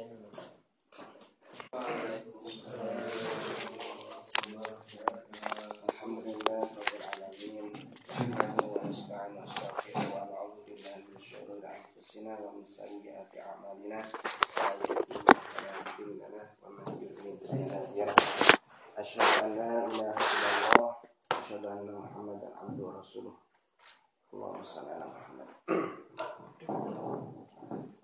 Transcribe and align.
Alhamdulillah 0.00 0.48
Rabbil 6.72 7.04
Alamin 7.04 7.68
Nahmaduhu 8.08 8.72
wa 8.72 8.80
nasta'inu 8.80 9.36
wa 9.36 9.44
nastaghfiruh 9.44 10.08
wa 10.08 10.24
na'udzu 10.24 10.64
billahi 10.64 11.04
min 11.04 11.20
syururi 11.20 11.68
anfusina 11.68 12.32
wa 12.40 12.48
min 12.56 12.64
sayyiati 12.64 13.44
a'malina 13.44 14.00
Man 14.00 14.80
yahdihillahu 14.80 15.36
fala 15.36 15.84
mudilla 15.84 16.32
lahu 16.32 16.48
wa 16.64 16.68
man 16.80 16.96
yudlil 16.96 17.36
fala 17.44 17.68
hadiya 17.68 18.08
lahu 18.08 18.56
Asyhadu 18.96 19.44
an 19.44 19.52
la 19.52 19.84
ilaha 19.84 20.16
illallah 20.16 20.80
wa 20.80 20.96
asyhadu 21.28 21.68
anna 21.68 21.92
Muhammadan 22.00 22.56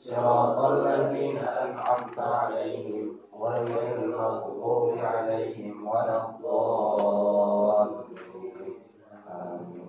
صراط 0.00 0.58
الذين 0.60 1.38
أنعمت 1.38 2.18
عليهم 2.18 3.16
غير 3.32 4.02
المغضوب 4.02 4.98
عليهم 4.98 5.88
ولا 5.88 6.30
الضالين 6.30 8.06
آمين 9.28 9.86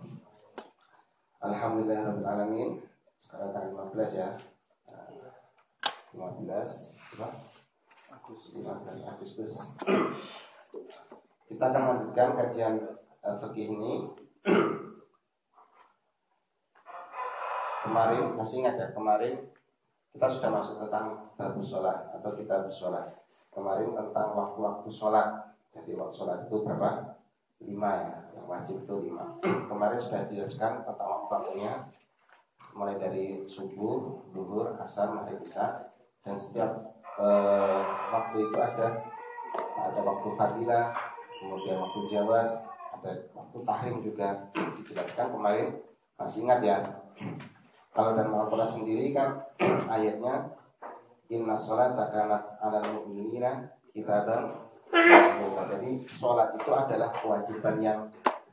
Alhamdulillah 1.38 2.02
Rabbil 2.02 2.26
Alamin 2.26 2.82
Sekarang 3.22 3.54
tanggal 3.54 3.94
15 3.94 4.20
ya 4.20 4.30
15 6.16 6.50
15 6.50 6.98
Agustus 9.12 9.52
Kita 11.48 11.64
akan 11.72 11.82
melanjutkan 11.84 12.30
kajian 12.36 12.76
uh, 13.22 13.36
fikih 13.38 13.70
ini 13.76 13.94
Kemarin, 17.88 18.36
masih 18.36 18.60
ingat 18.66 18.76
ya 18.76 18.88
kemarin 18.92 19.48
kita 20.13 20.29
sudah 20.29 20.51
masuk 20.53 20.77
tentang 20.77 21.17
babu 21.41 21.65
sholat 21.65 22.13
atau 22.13 22.37
kita 22.37 22.69
bersolat. 22.69 23.09
Kemarin 23.49 23.97
tentang 23.97 24.37
waktu-waktu 24.37 24.89
sholat. 24.93 25.57
Jadi 25.73 25.97
waktu 25.97 26.13
sholat 26.13 26.39
itu 26.45 26.57
berapa? 26.61 27.17
Lima 27.65 27.91
ya 27.97 28.17
yang 28.37 28.45
wajib 28.45 28.85
itu 28.85 28.95
lima. 29.09 29.41
Kemarin 29.73 29.97
sudah 29.97 30.29
dijelaskan 30.29 30.85
tentang 30.85 31.09
waktu-waktunya. 31.09 31.89
Mulai 32.77 32.97
dari 33.01 33.45
subuh 33.49 34.21
duhur 34.33 34.77
asar 34.81 35.17
maghrib 35.17 35.41
isya. 35.41 35.93
Dan 36.21 36.37
setiap 36.37 36.71
eh, 37.17 37.83
waktu 38.13 38.37
itu 38.49 38.59
ada 38.61 39.01
ada 39.81 40.01
waktu 40.01 40.29
fadilah 40.37 40.93
kemudian 41.33 41.77
waktu 41.81 42.01
jawas 42.13 42.51
ada 43.01 43.11
waktu 43.33 43.59
tahrim 43.65 43.97
juga. 44.05 44.29
Dijelaskan 44.77 45.33
kemarin 45.33 45.81
masih 46.21 46.45
ingat 46.45 46.61
ya 46.61 46.77
kalau 47.93 48.17
dalam 48.17 48.33
Al-Quran 48.33 48.73
sendiri 48.73 49.13
kan 49.13 49.37
ayatnya 49.95 50.49
Inna 51.33 51.57
sholat 51.57 51.97
kanat 51.97 52.45
ala 52.61 52.81
mu'minina 52.93 53.69
kitaban 53.93 54.53
Jadi 55.73 56.05
sholat 56.05 56.53
itu 56.57 56.71
adalah 56.73 57.09
kewajiban 57.09 57.81
yang 57.81 57.99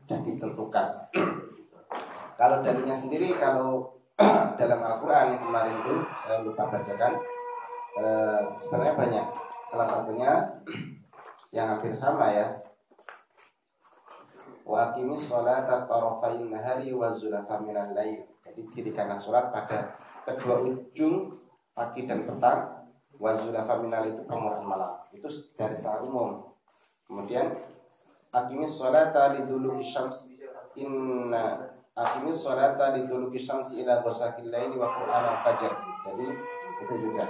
sudah 0.04 0.20
ditentukan. 0.24 0.88
Kalau 2.40 2.64
darinya 2.64 2.96
sendiri 2.96 3.36
kalau 3.36 4.00
dalam 4.60 4.80
Al-Quran 4.80 5.36
yang 5.36 5.44
kemarin 5.44 5.76
itu 5.84 5.96
saya 6.24 6.40
lupa 6.40 6.72
bacakan 6.72 7.20
eh, 8.00 8.42
sebenarnya 8.64 8.96
banyak. 8.96 9.26
Salah 9.68 9.88
satunya 9.92 10.32
yang 11.52 11.76
hampir 11.76 11.92
sama 11.92 12.32
ya. 12.32 12.48
Wa 14.64 14.96
aqimis 14.96 15.28
sholata 15.28 15.84
tarafain 15.84 16.48
nahari 16.48 16.96
wa 16.96 17.12
zulafa 17.12 17.60
minal. 17.60 17.92
Jadi 18.60 18.92
dirikanlah 18.92 19.16
sholat 19.16 19.56
pada 19.56 19.96
kedua 20.28 20.68
ujung 20.68 21.40
pagi 21.72 22.04
dan 22.04 22.28
petang 22.28 22.84
wa 23.16 23.32
zulafa 23.40 23.80
minal 23.80 24.04
itu 24.04 24.20
permulaan 24.28 24.68
malam. 24.68 24.92
Itu 25.16 25.32
dari 25.56 25.72
secara 25.72 26.04
umum. 26.04 26.44
Kemudian 27.08 27.56
aqimis 28.36 28.76
sholata 28.76 29.40
liduluki 29.40 29.82
syams 29.88 30.28
inna 30.76 31.72
aqimis 31.96 32.44
sholata 32.44 33.00
liduluki 33.00 33.40
syams 33.40 33.72
ila 33.80 34.04
ghasaqil 34.04 34.52
laili 34.52 34.76
wa 34.76 34.92
qur'an 34.92 35.40
al-fajr. 35.40 35.72
Jadi 36.04 36.28
itu 36.84 36.94
juga. 37.00 37.26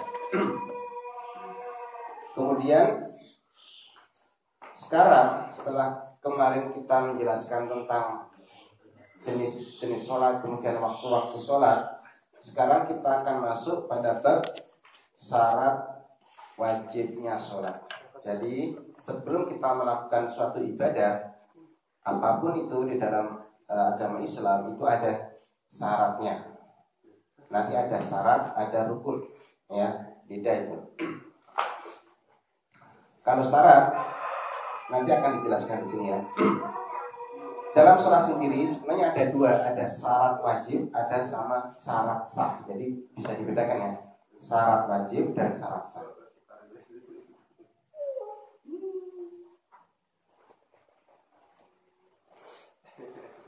Kemudian 2.34 3.06
sekarang 4.74 5.54
setelah 5.54 6.18
kemarin 6.18 6.74
kita 6.74 7.14
menjelaskan 7.14 7.70
tentang 7.70 8.30
jenis-jenis 9.24 10.02
sholat, 10.08 10.40
kemudian 10.40 10.80
waktu-waktu 10.80 11.38
sholat. 11.40 12.00
Sekarang 12.40 12.88
kita 12.88 13.24
akan 13.24 13.52
masuk 13.52 13.92
pada 13.92 14.24
bab 14.24 14.40
syarat 15.20 16.08
wajibnya 16.56 17.36
sholat. 17.36 17.84
Jadi 18.20 18.76
sebelum 19.00 19.48
kita 19.48 19.76
melakukan 19.76 20.28
suatu 20.28 20.60
ibadah, 20.64 21.36
apa 22.04 22.30
pun 22.40 22.56
itu 22.56 22.78
di 22.88 22.96
dalam 22.96 23.44
uh, 23.68 23.96
agama 23.96 24.24
Islam 24.24 24.76
itu 24.76 24.84
ada 24.88 25.40
syaratnya. 25.68 26.56
Nanti 27.52 27.74
ada 27.76 27.98
syarat, 28.00 28.56
ada 28.56 28.88
rukun, 28.88 29.24
ya, 29.72 30.16
beda 30.28 30.52
itu. 30.68 30.78
Kalau 33.24 33.44
syarat 33.44 33.92
nanti 34.90 35.12
akan 35.12 35.32
dijelaskan 35.40 35.84
di 35.84 35.88
sini 35.92 36.06
ya. 36.12 36.20
Dalam 37.70 38.02
sholat 38.02 38.26
sendiri 38.26 38.66
sebenarnya 38.66 39.14
ada 39.14 39.24
dua, 39.30 39.52
ada 39.62 39.86
syarat 39.86 40.42
wajib, 40.42 40.90
ada 40.90 41.22
sama 41.22 41.70
syarat 41.70 42.26
sah. 42.26 42.66
Jadi 42.66 42.98
bisa 43.14 43.38
dibedakan 43.38 43.78
ya, 43.78 43.92
syarat 44.42 44.90
wajib 44.90 45.38
dan 45.38 45.54
syarat 45.54 45.86
sah. 45.86 46.06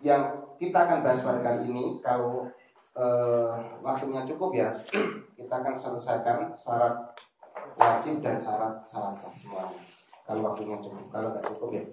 Yang 0.06 0.24
kita 0.62 0.78
akan 0.86 1.00
bahas 1.02 1.22
pada 1.26 1.42
kali 1.42 1.74
ini, 1.74 1.86
kalau 2.06 2.46
eh, 2.94 3.54
waktunya 3.82 4.22
cukup 4.22 4.54
ya, 4.54 4.70
kita 5.38 5.54
akan 5.66 5.74
selesaikan 5.74 6.54
syarat 6.54 6.94
wajib 7.74 8.22
dan 8.22 8.38
syarat 8.38 8.86
syarat 8.86 9.18
sah 9.18 9.34
semuanya. 9.34 9.82
Kalau 10.30 10.46
waktunya 10.46 10.78
cukup, 10.78 11.10
kalau 11.10 11.34
nggak 11.34 11.46
cukup 11.58 11.70
ya 11.74 11.86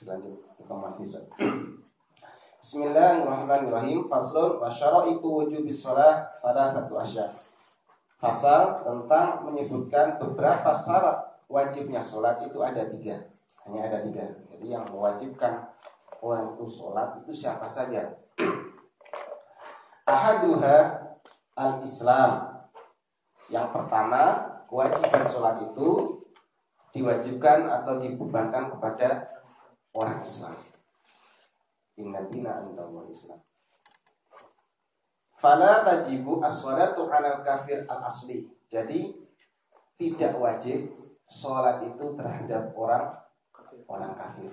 dilanjut 0.00 0.32
pertemuan 0.56 0.96
bisa. 0.96 1.20
Bismillahirrahmanirrahim. 2.60 4.08
Faslun 4.08 4.56
wa 4.56 4.68
syaraitu 4.72 5.28
wujubis 5.28 5.84
shalah 5.84 6.24
pada 6.40 6.72
satu 6.72 6.96
asya. 6.96 7.28
Pasal 8.20 8.84
tentang 8.84 9.44
menyebutkan 9.48 10.16
beberapa 10.20 10.72
syarat 10.72 11.40
wajibnya 11.48 12.00
sholat 12.00 12.40
itu 12.44 12.60
ada 12.60 12.84
tiga. 12.88 13.16
Hanya 13.64 13.88
ada 13.88 13.98
tiga. 14.04 14.24
Jadi 14.52 14.66
yang 14.72 14.84
mewajibkan 14.88 15.68
orang 16.20 16.52
itu 16.56 16.64
sholat 16.68 17.16
itu 17.24 17.32
siapa 17.32 17.64
saja? 17.64 18.12
Ahaduha 20.08 21.00
al-Islam. 21.56 22.60
Yang 23.48 23.66
pertama, 23.72 24.22
kewajiban 24.68 25.24
sholat 25.24 25.56
itu 25.64 26.20
diwajibkan 26.92 27.72
atau 27.72 27.98
dibebankan 27.98 28.68
kepada 28.76 29.39
orang 29.94 30.20
Islam. 30.22 30.56
Inna 31.98 32.20
dina 32.30 32.62
Allah 32.62 33.04
Islam. 33.10 33.40
Fala 35.40 35.84
tajibu 35.84 36.44
as-salatu 36.44 37.08
'alal 37.08 37.40
kafir 37.40 37.88
al-asli. 37.88 38.48
Jadi 38.68 39.12
tidak 39.96 40.36
wajib 40.40 40.92
sholat 41.28 41.84
itu 41.84 42.16
terhadap 42.16 42.72
orang 42.74 43.14
orang 43.90 44.12
kafir 44.16 44.50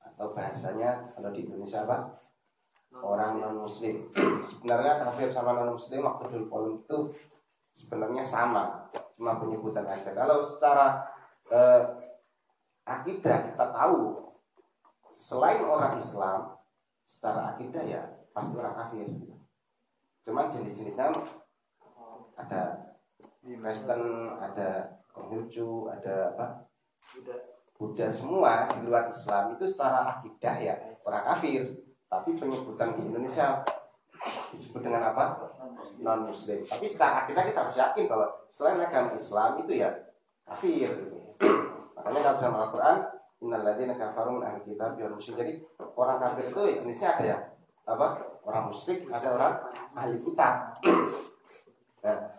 atau 0.00 0.32
bahasanya 0.36 1.10
kalau 1.16 1.30
di 1.32 1.48
Indonesia 1.48 1.84
apa 1.84 2.20
orang 3.02 3.40
non 3.40 3.64
muslim 3.66 4.08
sebenarnya 4.48 5.04
kafir 5.04 5.28
sama 5.28 5.56
non 5.56 5.74
muslim 5.74 6.04
waktu 6.06 6.24
dulu 6.30 6.46
polim 6.46 6.74
itu 6.80 6.98
sebenarnya 7.74 8.22
sama 8.22 8.88
cuma 9.16 9.40
penyebutan 9.40 9.84
aja 9.88 10.14
kalau 10.14 10.44
secara 10.44 11.02
eh, 11.50 11.82
akidah 12.86 13.52
kita 13.52 13.64
tahu 13.74 14.33
selain 15.14 15.62
orang 15.62 15.94
Islam 15.94 16.58
secara 17.06 17.54
akidah 17.54 17.86
ya 17.86 18.02
pasti 18.34 18.58
orang 18.58 18.74
kafir. 18.74 19.06
Cuman 20.26 20.50
jenis-jenisnya 20.50 21.14
ada 22.34 22.62
Kristen 23.38 24.02
ada 24.42 24.98
Konghucu 25.14 25.86
ada 25.86 26.34
apa? 26.34 26.46
Buddha. 27.78 28.10
Semua 28.10 28.66
di 28.66 28.82
luar 28.82 29.06
Islam 29.06 29.54
itu 29.54 29.70
secara 29.70 30.18
akidah 30.18 30.58
ya 30.58 30.74
orang 31.06 31.22
kafir. 31.22 31.62
Tapi 32.10 32.34
penyebutan 32.34 32.98
di 32.98 33.06
Indonesia 33.06 33.62
disebut 34.50 34.82
dengan 34.82 35.14
apa? 35.14 35.54
Non 36.02 36.26
muslim 36.26 36.66
tapi 36.66 36.90
secara 36.90 37.22
akidah 37.22 37.44
kita 37.46 37.58
harus 37.62 37.76
yakin 37.78 38.04
bahwa 38.10 38.26
selain 38.50 38.82
agama 38.82 39.14
Islam 39.14 39.62
itu 39.62 39.78
ya 39.78 39.94
kafir. 40.42 40.90
Makanya 41.94 42.20
kalau 42.20 42.38
dalam 42.42 42.56
Al-Quran 42.58 42.98
Innalladzina 43.44 43.92
kafaru 43.92 44.40
min 44.40 44.48
ahli 44.48 44.64
kitab 44.64 44.96
wal 44.96 45.20
musyrik. 45.20 45.36
Jadi 45.36 45.52
orang 45.76 46.16
kafir 46.16 46.44
itu 46.48 46.60
ya 46.64 46.74
jenisnya 46.80 47.08
ada 47.12 47.24
ya 47.28 47.38
apa? 47.84 48.06
Orang 48.48 48.72
musyrik, 48.72 49.04
ada 49.12 49.28
orang 49.36 49.54
ahli 49.92 50.16
kitab. 50.24 50.72
Nah, 52.00 52.18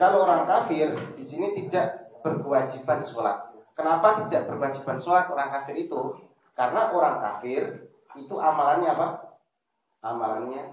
kalau 0.00 0.24
orang 0.24 0.48
kafir 0.48 0.96
di 1.12 1.20
sini 1.20 1.52
tidak 1.52 2.08
berkewajiban 2.24 3.04
sholat. 3.04 3.52
Kenapa 3.76 4.24
tidak 4.24 4.48
berkewajiban 4.48 4.96
sholat 4.96 5.28
orang 5.28 5.52
kafir 5.52 5.76
itu? 5.76 6.16
Karena 6.56 6.88
orang 6.88 7.20
kafir 7.20 7.92
itu 8.16 8.34
amalannya 8.40 8.96
apa? 8.96 9.08
Amalannya 10.00 10.72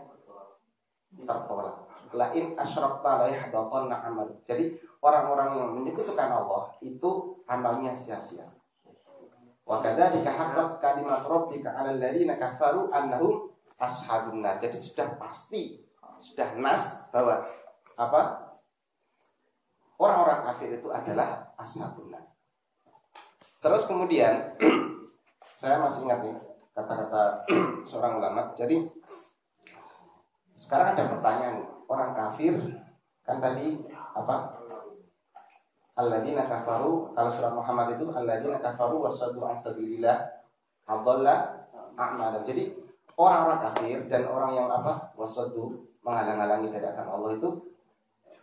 tertolak. 1.28 1.92
Lain 2.16 2.56
asyrakta 2.56 3.12
la 3.20 3.28
yahbatanna 3.28 4.00
amal. 4.08 4.32
Jadi 4.48 4.80
orang-orang 5.04 5.60
yang 5.60 5.70
menyekutukan 5.76 6.32
Allah 6.32 6.72
itu 6.80 7.44
amalnya 7.44 7.92
sia-sia. 7.92 8.48
Wa 9.68 9.84
kadzalika 9.84 10.32
haqqat 10.32 10.80
kalimat 10.80 11.28
rabbika 11.28 11.76
'alal 11.76 12.00
ladzina 12.00 12.40
kafaru 12.40 12.88
annahum 12.96 13.52
ashabun 13.76 14.40
nar. 14.40 14.64
Jadi 14.64 14.80
sudah 14.80 15.20
pasti, 15.20 15.84
sudah 16.24 16.56
nas 16.56 17.12
bahwa 17.12 17.44
apa? 18.00 18.22
Orang-orang 20.00 20.40
kafir 20.52 20.80
itu 20.80 20.88
adalah 20.88 21.52
ashabun 21.60 22.16
nar. 22.16 22.24
Terus 23.60 23.84
kemudian 23.88 24.56
saya 25.60 25.80
masih 25.84 26.08
ingat 26.08 26.20
nih 26.28 26.36
kata-kata 26.76 27.48
seorang 27.88 28.20
ulama. 28.20 28.52
Jadi 28.56 28.88
sekarang 30.56 30.96
ada 30.96 31.12
pertanyaan, 31.12 31.68
orang 31.92 32.12
kafir 32.16 32.56
kan 33.24 33.40
tadi 33.40 33.84
apa? 34.16 34.63
Alladzina 35.94 36.50
kafaru 36.50 37.14
kalau 37.14 37.30
surat 37.30 37.54
Muhammad 37.54 37.98
itu 37.98 38.10
alladzina 38.10 38.58
kafaru 38.60 39.06
wasaddu 39.06 39.40
an 39.46 39.56
sabilillah 39.58 40.18
adalla 40.90 41.68
a'malam. 41.94 42.42
Jadi 42.46 42.74
orang-orang 43.18 43.60
kafir 43.70 43.98
dan 44.10 44.26
orang 44.26 44.52
yang 44.58 44.68
apa? 44.70 45.14
wasaddu 45.14 45.86
menghalang-halangi 46.04 46.68
dari 46.74 46.86
agama 46.90 47.22
Allah 47.22 47.32
itu 47.38 47.50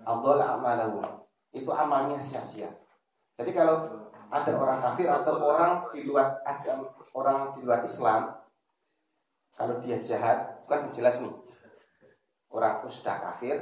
adalla 0.06 0.56
a'malahu. 0.56 1.02
Itu 1.50 1.70
amalnya 1.74 2.16
sia-sia. 2.16 2.70
Jadi 3.34 3.50
kalau 3.50 4.06
ada 4.30 4.52
orang 4.54 4.78
kafir 4.78 5.10
atau 5.10 5.42
orang 5.42 5.90
di 5.90 6.06
luar 6.06 6.38
agama 6.46 6.86
orang 7.14 7.50
di 7.54 7.66
luar 7.66 7.82
Islam 7.82 8.30
kalau 9.58 9.82
dia 9.82 9.98
jahat 9.98 10.62
kan 10.70 10.86
jelas 10.94 11.18
nih 11.18 11.34
orang 12.54 12.78
sudah 12.86 13.18
kafir 13.18 13.58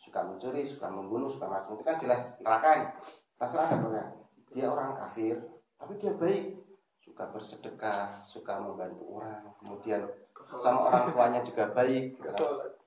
suka 0.00 0.24
mencuri 0.24 0.64
suka 0.64 0.88
membunuh 0.88 1.28
suka 1.28 1.44
macam 1.44 1.76
itu 1.76 1.84
kan 1.84 2.00
jelas 2.00 2.40
neraka 2.40 2.96
Masalah 3.36 3.68
ada 3.68 4.16
dia 4.48 4.64
orang 4.72 4.96
kafir, 4.96 5.36
tapi 5.76 6.00
dia 6.00 6.16
baik, 6.16 6.56
suka 7.04 7.28
bersedekah, 7.28 8.16
suka 8.24 8.56
membantu 8.56 9.20
orang, 9.20 9.44
kemudian 9.60 10.08
sama 10.54 10.88
orang 10.88 11.04
tuanya 11.12 11.40
juga 11.44 11.68
baik. 11.76 12.16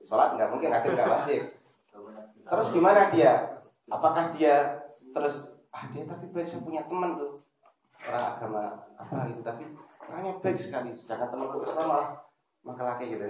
Sholat 0.00 0.34
nggak 0.34 0.50
mungkin 0.50 0.70
ada 0.72 0.88
nggak 0.88 1.10
wajib. 1.10 1.42
Terus 2.50 2.66
gimana 2.72 3.12
dia? 3.12 3.62
Apakah 3.86 4.32
dia 4.34 4.80
terus 5.14 5.60
ah 5.70 5.86
dia 5.90 6.02
tapi 6.02 6.30
baik 6.34 6.48
saya 6.48 6.64
punya 6.64 6.82
teman 6.88 7.14
tuh. 7.14 7.38
Orang 8.00 8.24
agama 8.34 8.64
apa 8.96 9.28
gitu 9.28 9.42
tapi 9.44 9.64
orangnya 10.08 10.32
baik 10.40 10.58
sekali. 10.58 10.90
Sedangkan 10.96 11.30
teman 11.30 11.46
temanku 11.52 11.68
sama 11.68 12.16
maka 12.64 12.82
laki 12.82 13.14
gitu. 13.14 13.28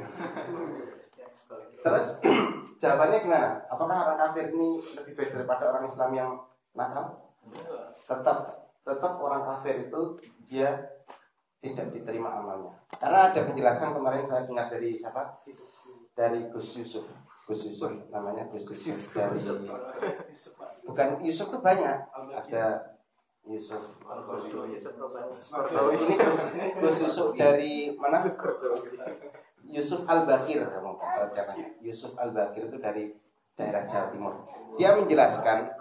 Terus 1.84 2.06
jawabannya 2.80 3.18
gimana? 3.20 3.50
Apakah 3.66 3.96
orang 4.08 4.18
kafir 4.20 4.54
ini 4.54 4.78
lebih 4.78 5.12
baik 5.18 5.30
daripada 5.34 5.74
orang 5.74 5.84
Islam 5.84 6.10
yang 6.14 6.30
nakal 6.74 7.18
tetap 8.06 8.38
tetap 8.80 9.12
orang 9.20 9.42
kafir 9.46 9.90
itu 9.90 10.00
dia 10.48 10.74
tidak 11.60 11.92
diterima 11.92 12.40
amalnya. 12.40 12.72
Karena 12.96 13.30
ada 13.30 13.40
penjelasan 13.44 13.92
kemarin 13.92 14.24
saya 14.24 14.48
dengar 14.48 14.72
dari 14.72 14.96
siapa? 14.96 15.36
Dari 16.16 16.48
Gus 16.48 16.80
Yusuf. 16.80 17.06
Gus 17.44 17.66
Yusuf 17.68 17.92
namanya 18.08 18.46
Gus 18.48 18.64
Yusuf 18.70 18.96
dari 19.12 19.40
bukan 20.86 21.08
Yusuf 21.20 21.46
itu 21.52 21.58
banyak. 21.60 21.96
Ada 22.14 22.64
Yusuf. 23.44 23.82
Ini 25.90 26.14
Gus, 26.16 26.40
Gus 26.80 26.96
Yusuf 27.04 27.28
dari 27.36 27.92
mana? 27.98 28.18
Yusuf 29.70 30.02
Al 30.08 30.26
Bakir 30.26 30.66
kamu 30.66 30.98
Yusuf 31.78 32.18
Al 32.18 32.34
Bakir 32.34 32.66
itu 32.66 32.78
dari 32.80 33.14
daerah 33.54 33.86
Jawa 33.86 34.10
Timur. 34.10 34.34
Dia 34.74 34.98
menjelaskan 34.98 35.79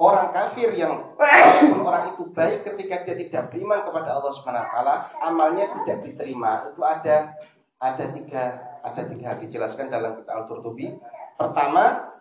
Orang 0.00 0.32
kafir 0.32 0.72
yang 0.74 1.14
orang 1.86 2.16
itu 2.16 2.26
baik 2.32 2.64
ketika 2.64 3.04
dia 3.06 3.14
tidak 3.14 3.52
beriman 3.52 3.84
kepada 3.86 4.18
Allah 4.18 4.32
Subhanahu 4.32 4.64
wa 4.64 4.70
taala, 4.72 4.94
amalnya 5.20 5.66
tidak 5.82 5.98
diterima. 6.08 6.72
Itu 6.72 6.82
ada 6.82 7.36
ada 7.82 8.04
tiga 8.14 8.44
ada 8.82 9.02
tiga 9.06 9.24
hal 9.30 9.38
dijelaskan 9.38 9.92
dalam 9.92 10.18
kitab 10.18 10.42
Al-Qurtubi. 10.42 10.96
Pertama, 11.38 12.12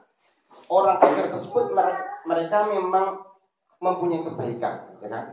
orang 0.69 0.97
kafir 1.01 1.31
tersebut 1.31 1.73
mereka 2.27 2.69
memang 2.69 3.25
mempunyai 3.81 4.21
kebaikan, 4.25 4.97
ya 5.01 5.09
kan? 5.09 5.25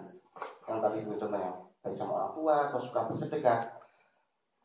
Yang 0.68 0.78
tadi 0.80 0.96
itu 1.04 1.12
contohnya 1.20 1.52
baik 1.84 1.96
sama 1.96 2.12
orang 2.16 2.32
tua 2.32 2.54
atau 2.68 2.80
suka 2.80 3.00
bersedekah. 3.08 3.60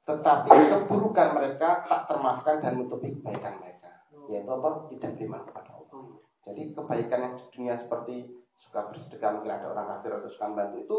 Tetapi 0.03 0.51
keburukan 0.51 1.29
mereka 1.35 1.83
tak 1.83 2.11
termaafkan 2.11 2.59
dan 2.59 2.75
menutupi 2.75 3.11
kebaikan 3.15 3.59
mereka. 3.59 4.03
Yaitu 4.27 4.51
apa? 4.51 4.87
Tidak 4.91 5.09
beriman 5.15 5.41
kepada. 5.47 5.72
Jadi 6.43 6.75
kebaikan 6.75 7.19
yang 7.23 7.33
di 7.39 7.45
dunia 7.51 7.75
seperti 7.75 8.27
suka 8.53 8.91
bersedekah 8.91 9.39
mungkin 9.39 9.51
ada 9.55 9.71
orang 9.71 9.87
kafir 9.97 10.11
atau 10.19 10.29
suka 10.29 10.45
membantu 10.51 10.77
itu 10.83 10.97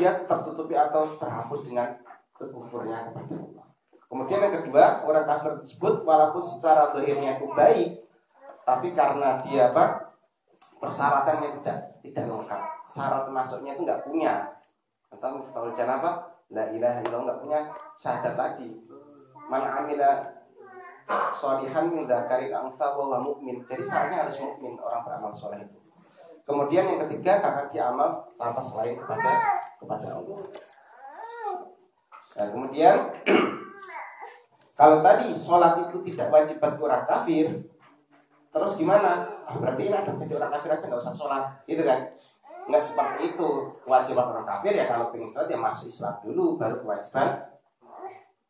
dia 0.00 0.10
tertutupi 0.26 0.74
atau 0.74 1.06
terhapus 1.20 1.60
dengan 1.68 1.94
kekufurnya 2.34 3.12
kepada 3.12 3.36
Allah. 3.36 3.66
Kemudian 4.10 4.40
yang 4.42 4.54
kedua, 4.64 5.06
orang 5.06 5.28
kafir 5.28 5.52
tersebut 5.62 6.02
walaupun 6.02 6.42
secara 6.42 6.90
zahirnya 6.90 7.38
itu 7.38 7.46
baik, 7.54 7.88
tapi 8.66 8.90
karena 8.96 9.38
dia 9.44 9.70
apa? 9.70 10.10
persyaratannya 10.80 11.60
tidak 11.60 11.78
tidak 12.00 12.24
lengkap. 12.24 12.60
Syarat 12.88 13.28
masuknya 13.28 13.76
itu 13.76 13.84
nggak 13.84 14.02
punya. 14.08 14.48
Atau 15.12 15.44
tahu 15.52 15.68
apa? 15.76 16.40
La 16.50 16.72
ilaha 16.72 17.04
illallah 17.04 17.24
nggak 17.28 17.40
punya 17.44 17.60
syahadat 18.00 18.34
tadi. 18.34 18.72
Mana 19.46 19.84
amila 19.84 20.39
solihan 21.34 21.90
min 21.90 22.06
dzakarin 22.06 22.52
angsa 22.54 22.94
wa 22.94 23.18
mukmin. 23.18 23.62
Jadi 23.66 23.82
syaratnya 23.82 24.26
harus 24.26 24.38
mukmin 24.38 24.78
orang 24.78 25.02
beramal 25.02 25.32
soleh 25.34 25.58
itu. 25.62 25.78
Kemudian 26.46 26.82
yang 26.82 27.00
ketiga 27.06 27.38
karena 27.38 27.62
dia 27.70 27.82
amal 27.94 28.26
tanpa 28.34 28.58
selain 28.58 28.98
kepada 28.98 29.62
kepada 29.78 30.06
Allah. 30.18 30.38
Nah, 32.30 32.46
kemudian 32.50 32.96
kalau 34.80 34.98
tadi 35.04 35.30
sholat 35.34 35.86
itu 35.86 35.98
tidak 36.10 36.28
wajib 36.30 36.56
bagi 36.58 36.80
orang 36.82 37.04
kafir, 37.06 37.46
terus 38.50 38.72
gimana? 38.74 39.30
Ah, 39.46 39.54
berarti 39.58 39.90
ini 39.90 39.94
ada 39.94 40.10
jadi 40.14 40.32
orang 40.38 40.50
kafir 40.58 40.70
aja 40.74 40.84
nggak 40.90 41.02
usah 41.02 41.14
sholat, 41.14 41.44
itu 41.66 41.82
kan? 41.86 42.10
Nggak 42.66 42.82
seperti 42.82 43.34
itu. 43.34 43.48
Kewajiban 43.86 44.26
orang 44.34 44.46
kafir 44.46 44.72
ya 44.74 44.86
kalau 44.90 45.14
pengen 45.14 45.30
sholat 45.30 45.48
ya 45.50 45.58
masuk 45.58 45.86
Islam 45.86 46.14
dulu, 46.22 46.58
baru 46.58 46.82
kewajiban. 46.82 47.46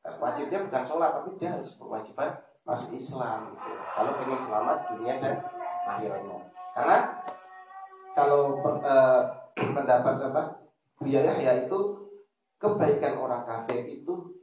Wajibnya 0.00 0.64
bukan 0.64 0.82
sholat, 0.84 1.10
tapi 1.20 1.28
dia 1.36 1.52
harus 1.52 1.76
berwajiban 1.76 2.32
masuk 2.70 2.94
Islam 2.94 3.50
gitu. 3.50 3.70
kalau 3.98 4.10
pengen 4.14 4.40
selamat 4.46 4.78
dunia 4.94 5.14
dan 5.18 5.34
akhiratnya 5.90 6.38
karena 6.70 6.98
kalau 8.14 8.62
per, 8.62 8.74
eh, 8.82 9.20
pendapat 9.76 10.14
siapa? 10.18 10.42
Buya 11.00 11.24
Yahya 11.24 11.64
itu 11.64 11.80
kebaikan 12.60 13.16
orang 13.16 13.42
kafir 13.48 13.88
itu 13.88 14.36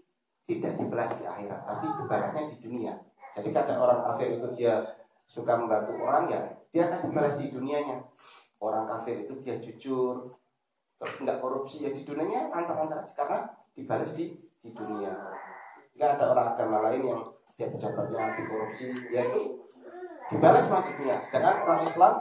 tidak 0.49 0.73
dibalas 0.79 1.13
di 1.13 1.25
akhirat 1.27 1.61
tapi 1.69 1.85
dibalasnya 1.85 2.43
di 2.49 2.57
dunia. 2.57 2.93
Jadi 3.37 3.53
kadang 3.53 3.77
orang 3.85 4.01
kafir 4.09 4.41
itu 4.41 4.47
dia 4.57 4.81
suka 5.29 5.53
membantu 5.53 5.93
orang 6.01 6.25
ya 6.31 6.41
dia 6.73 6.89
akan 6.89 7.09
dibalas 7.09 7.37
di 7.37 7.53
dunianya. 7.53 8.01
Orang 8.57 8.89
kafir 8.89 9.29
itu 9.29 9.37
dia 9.45 9.61
jujur 9.61 10.33
terus 10.97 11.13
nggak 11.21 11.37
korupsi 11.37 11.85
ya 11.85 11.93
di 11.93 12.01
dunianya 12.01 12.49
antar-antar 12.49 13.05
karena 13.13 13.45
dibalas 13.77 14.17
di 14.17 14.33
di 14.65 14.73
dunia. 14.73 15.13
Nggak 15.93 16.09
ada 16.17 16.25
orang 16.33 16.47
agama 16.57 16.77
lain 16.89 17.03
yang 17.05 17.21
dia 17.57 17.67
pejabatnya 17.73 18.17
anti 18.21 18.41
korupsi 18.45 18.93
ya 19.09 19.25
itu 19.25 19.65
dibalas 20.29 20.69
dunia 20.69 21.17
sedangkan 21.17 21.65
orang 21.65 21.81
Islam 21.81 22.13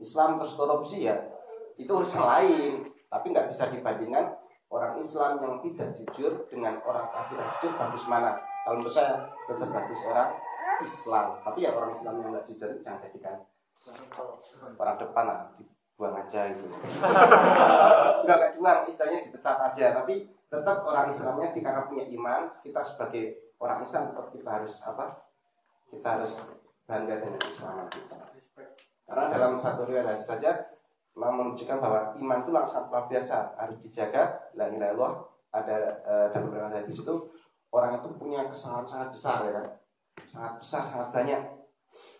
Islam 0.00 0.40
terus 0.40 0.54
korupsi 0.56 1.04
ya 1.04 1.16
itu 1.78 1.92
urusan 1.94 2.22
lain. 2.26 2.72
Tapi 3.08 3.26
nggak 3.32 3.48
bisa 3.48 3.70
dibandingkan 3.72 4.36
orang 4.68 4.98
Islam 5.00 5.40
yang 5.40 5.54
tidak 5.64 5.96
jujur 5.96 6.44
dengan 6.50 6.76
orang 6.84 7.08
kafir. 7.08 7.40
Yang 7.40 7.50
jujur 7.56 7.72
bagus 7.78 8.04
mana? 8.04 8.36
Kalau 8.66 8.76
menurut 8.82 8.92
saya 8.92 9.24
tetap 9.48 9.70
bagus 9.72 10.00
orang 10.04 10.28
Islam. 10.84 11.26
Tapi 11.40 11.58
ya 11.64 11.70
orang 11.72 11.94
Islam 11.94 12.14
yang 12.20 12.28
nggak 12.34 12.44
jujur 12.44 12.68
jangan 12.82 13.00
jadikan 13.08 13.36
orang 14.76 15.00
depan 15.00 15.24
lah 15.24 15.48
dibuang 15.56 16.12
aja 16.12 16.52
itu 16.52 16.60
nggak 18.28 18.60
nggak 18.60 18.78
istilahnya 18.90 19.18
dipecat 19.24 19.56
aja. 19.72 19.86
Tapi 20.02 20.28
tetap 20.50 20.84
orang 20.84 21.08
Islamnya 21.08 21.48
karena 21.56 21.88
punya 21.88 22.04
iman 22.04 22.52
kita 22.60 22.84
sebagai 22.84 23.47
orang 23.58 23.82
Islam 23.82 24.14
tetap 24.14 24.26
kita 24.30 24.50
harus 24.62 24.74
apa? 24.86 25.04
Kita 25.90 26.08
harus 26.18 26.32
bangga 26.86 27.14
dengan 27.20 27.40
Islam. 27.42 27.86
Kita 27.90 28.16
karena 29.08 29.24
dalam 29.32 29.56
satu 29.56 29.88
riwayat 29.88 30.20
saja 30.20 30.52
menunjukkan 31.16 31.80
bahwa 31.80 32.12
iman 32.14 32.38
itu 32.44 32.52
langsung 32.52 32.92
luar 32.92 33.08
biasa 33.08 33.56
harus 33.56 33.80
dijaga. 33.80 34.52
La 34.52 34.68
ilaha 34.68 34.92
illallah 34.92 35.12
ada 35.48 35.76
e, 36.04 36.12
dalam 36.30 36.52
beberapa 36.52 36.76
hadis 36.76 37.00
itu 37.00 37.14
orang 37.72 37.98
itu 37.98 38.08
punya 38.20 38.44
kesalahan 38.46 38.84
sangat 38.84 39.08
besar 39.16 39.38
ya 39.48 39.52
kan? 39.56 39.66
Sangat 40.28 40.52
besar 40.60 40.82
sangat 40.92 41.08
banyak. 41.10 41.40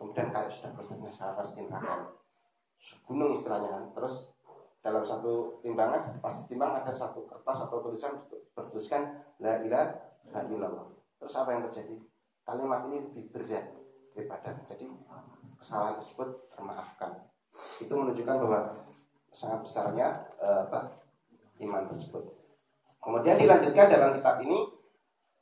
Kemudian 0.00 0.32
kayak 0.32 0.48
sudah 0.48 0.72
bertanya 0.72 1.12
sahabat 1.12 1.44
pasti 1.44 1.68
gunung 3.04 3.36
istilahnya 3.36 3.68
kan. 3.68 3.84
Terus 3.92 4.32
dalam 4.80 5.04
satu 5.04 5.60
timbangan 5.60 6.08
pas 6.24 6.32
ditimbang 6.40 6.80
ada 6.80 6.90
satu 6.90 7.28
kertas 7.28 7.68
atau 7.68 7.84
tulisan 7.84 8.16
bertuliskan 8.56 9.20
la 9.44 9.60
ilaha 9.60 10.40
illallah 10.48 10.97
terus 11.18 11.34
apa 11.36 11.50
yang 11.54 11.62
terjadi? 11.68 11.96
Kalimat 12.46 12.88
ini 12.88 13.04
lebih 13.04 13.24
berat 13.34 13.66
daripada 14.16 14.56
jadi 14.70 14.86
kesalahan 15.58 16.00
tersebut 16.00 16.48
termaafkan. 16.54 17.28
Itu 17.82 17.92
menunjukkan 17.92 18.36
bahwa 18.40 18.60
sangat 19.28 19.60
besarnya 19.66 20.08
eh, 20.40 20.64
apa 20.64 21.04
iman 21.60 21.84
tersebut. 21.90 22.24
Kemudian 22.98 23.36
dilanjutkan 23.36 23.86
dalam 23.92 24.16
kitab 24.16 24.40
ini 24.42 24.58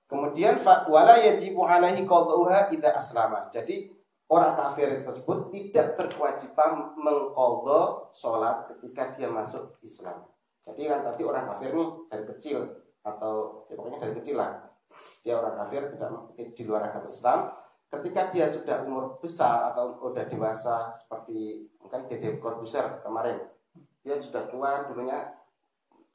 kemudian 0.06 0.62
wala 0.64 1.14
yajibu 1.18 1.66
alaihi 1.66 2.04
qadhuha 2.04 2.72
idza 2.72 2.90
aslama. 2.96 3.46
Jadi 3.52 3.90
orang 4.26 4.58
kafir 4.58 5.06
tersebut 5.06 5.54
tidak 5.54 5.94
berkewajiban 5.94 6.98
mengkodok 6.98 8.10
sholat 8.10 8.66
ketika 8.74 9.14
dia 9.14 9.28
masuk 9.30 9.70
Islam. 9.82 10.26
Jadi 10.66 10.90
kan 10.90 11.06
tadi 11.06 11.22
orang 11.22 11.46
kafir 11.46 11.70
nih 11.70 11.88
dari 12.10 12.24
kecil 12.34 12.58
atau 13.06 13.62
ya 13.70 13.78
pokoknya 13.78 14.02
dari 14.02 14.14
kecil 14.18 14.34
lah 14.34 14.65
dia 15.26 15.42
orang 15.42 15.58
kafir 15.58 15.90
tidak 15.90 16.10
di 16.38 16.62
luar 16.62 16.86
agama 16.86 17.10
Islam. 17.10 17.50
Ketika 17.90 18.30
dia 18.30 18.46
sudah 18.46 18.86
umur 18.86 19.18
besar 19.18 19.74
atau 19.74 19.98
sudah 19.98 20.26
dewasa 20.30 20.94
seperti 20.94 21.66
mungkin 21.82 22.06
Dede 22.06 22.38
Corbuzier 22.38 23.02
kemarin 23.02 23.42
dia 24.06 24.18
sudah 24.18 24.46
tua 24.46 24.86
dulunya 24.86 25.34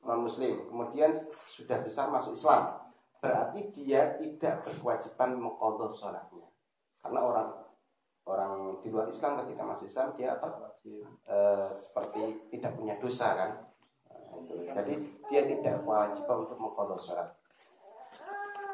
non 0.07 0.23
Muslim 0.23 0.67
kemudian 0.71 1.11
sudah 1.27 1.83
besar 1.83 2.07
masuk 2.07 2.39
Islam. 2.39 2.79
Berarti 3.19 3.69
dia 3.75 4.15
tidak 4.15 4.63
berkewajiban 4.63 5.37
mengkodok 5.37 5.91
sholatnya. 5.91 6.47
Karena 7.03 7.19
orang 7.21 7.49
orang 8.25 8.53
di 8.79 8.87
luar 8.87 9.11
Islam 9.11 9.43
ketika 9.43 9.63
masuk 9.67 9.91
Islam 9.91 10.15
dia 10.15 10.39
apa? 10.39 10.79
E, 10.87 11.37
seperti 11.75 12.49
tidak 12.49 12.79
punya 12.79 12.95
dosa 12.97 13.27
kan? 13.35 13.51
Jadi 14.47 14.95
dia 15.27 15.41
tidak 15.43 15.83
wajib 15.83 16.25
untuk 16.25 16.57
mengkodok 16.57 16.97
sholat 16.97 17.40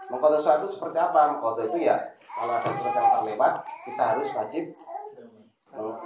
mengkodok 0.07 0.39
sholat 0.39 0.63
itu 0.63 0.69
seperti 0.71 0.97
apa 0.99 1.35
mengkodok 1.35 1.71
itu 1.71 1.87
ya 1.87 1.95
kalau 2.23 2.53
ada 2.55 2.69
sholat 2.71 2.93
yang 2.95 3.09
terlewat 3.19 3.53
kita 3.83 4.03
harus 4.15 4.27
wajib 4.31 4.63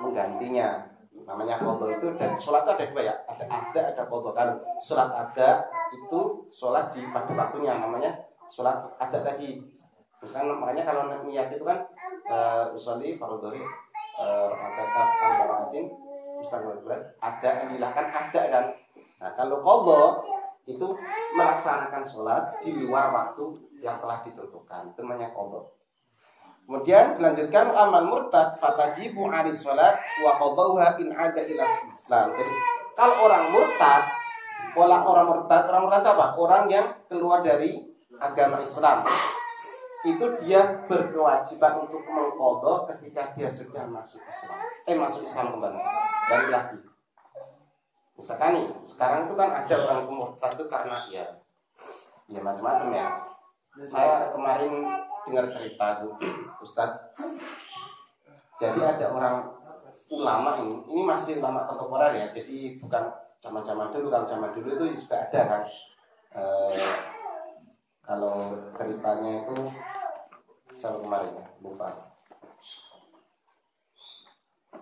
menggantinya 0.02 0.92
namanya 1.24 1.56
kodok 1.62 1.90
itu 1.96 2.08
dan 2.18 2.34
sholat 2.36 2.66
itu 2.66 2.72
ada 2.76 2.86
dua 2.90 3.02
ya 3.06 3.16
ada 3.30 3.44
ada 3.46 3.82
ada 3.94 4.04
kodok 4.10 4.34
kalau 4.34 4.56
sholat 4.82 5.10
ada 5.14 5.50
itu 5.94 6.20
sholat 6.50 6.90
di 6.90 7.06
pada 7.14 7.32
waktunya 7.38 7.78
namanya 7.78 8.12
sholat 8.50 8.90
ada 8.98 9.20
tadi 9.22 9.62
misalkan 10.22 10.54
makanya 10.58 10.84
kalau 10.86 11.10
niat 11.26 11.50
itu 11.54 11.64
kan 11.66 11.82
uh, 12.30 12.74
usolli 12.74 13.18
farodori 13.18 13.62
uh, 14.18 14.50
arba'atin 14.54 15.90
mustaqbil 16.42 16.82
ada 17.22 17.50
yang 17.62 17.70
dilahkan 17.78 18.06
ada 18.10 18.42
kan 18.50 18.66
nah 19.22 19.32
kalau 19.38 19.62
kodok 19.62 20.26
itu 20.70 20.88
melaksanakan 21.34 22.04
sholat 22.06 22.44
di 22.62 22.72
luar 22.74 23.10
waktu 23.10 23.58
yang 23.82 23.98
telah 23.98 24.22
ditentukan 24.22 24.94
itu 24.94 25.00
namanya 25.02 25.34
kodok 25.34 25.74
kemudian 26.70 27.18
dilanjutkan 27.18 27.74
aman 27.74 28.06
murtad 28.06 28.56
fatajibu 28.62 29.28
ari 29.28 29.52
sholat 29.52 29.98
wa 30.22 30.38
in 31.02 31.10
ada 31.12 31.42
ila 31.42 31.66
islam 31.98 32.26
jadi 32.38 32.54
kalau 32.94 33.16
orang 33.26 33.50
murtad 33.50 34.04
pola 34.78 35.04
orang 35.04 35.26
murtad 35.28 35.64
orang 35.68 35.82
murtad 35.90 36.06
apa 36.06 36.26
orang 36.38 36.64
yang 36.70 36.88
keluar 37.10 37.42
dari 37.42 37.92
agama 38.22 38.62
Islam 38.62 39.04
itu 40.02 40.26
dia 40.42 40.86
berkewajiban 40.90 41.86
untuk 41.86 42.02
mengkodok 42.10 42.90
ketika 42.90 43.38
dia 43.38 43.50
sudah 43.54 43.86
masuk 43.86 44.22
Islam. 44.26 44.58
Eh 44.90 44.98
masuk 44.98 45.22
Islam 45.22 45.54
kembali. 45.54 45.78
Balik 46.26 46.50
lagi. 46.50 46.78
Misalkan 48.22 48.54
nih, 48.54 48.70
sekarang 48.86 49.26
itu 49.26 49.34
kan 49.34 49.50
ada 49.66 49.76
orang 49.82 50.06
kemurtad 50.06 50.52
itu 50.54 50.66
karena 50.70 50.98
ya 51.10 51.26
ya 52.30 52.38
macam-macam 52.38 52.90
ya. 52.94 53.08
Saya 53.90 54.30
kemarin 54.30 54.86
dengar 55.26 55.50
cerita 55.50 56.06
tuh 56.06 56.14
Ustadz. 56.64 57.18
Jadi 58.62 58.78
ada 58.78 59.10
orang 59.10 59.50
ulama 60.14 60.62
ini, 60.62 60.86
ini 60.86 61.02
masih 61.02 61.42
ulama 61.42 61.66
kontemporer 61.66 62.14
ya. 62.14 62.30
Jadi 62.30 62.78
bukan 62.78 63.10
zaman-zaman 63.42 63.90
dulu, 63.90 64.14
kalau 64.14 64.30
zaman 64.30 64.54
dulu 64.54 64.70
itu 64.70 65.02
juga 65.02 65.26
ada 65.26 65.42
kan. 65.50 65.62
Eh, 66.38 66.78
kalau 68.06 68.54
ceritanya 68.78 69.50
itu 69.50 69.58
saya 70.78 70.98
kemarin 71.02 71.42
ya 71.42 71.46
lupa 71.62 71.90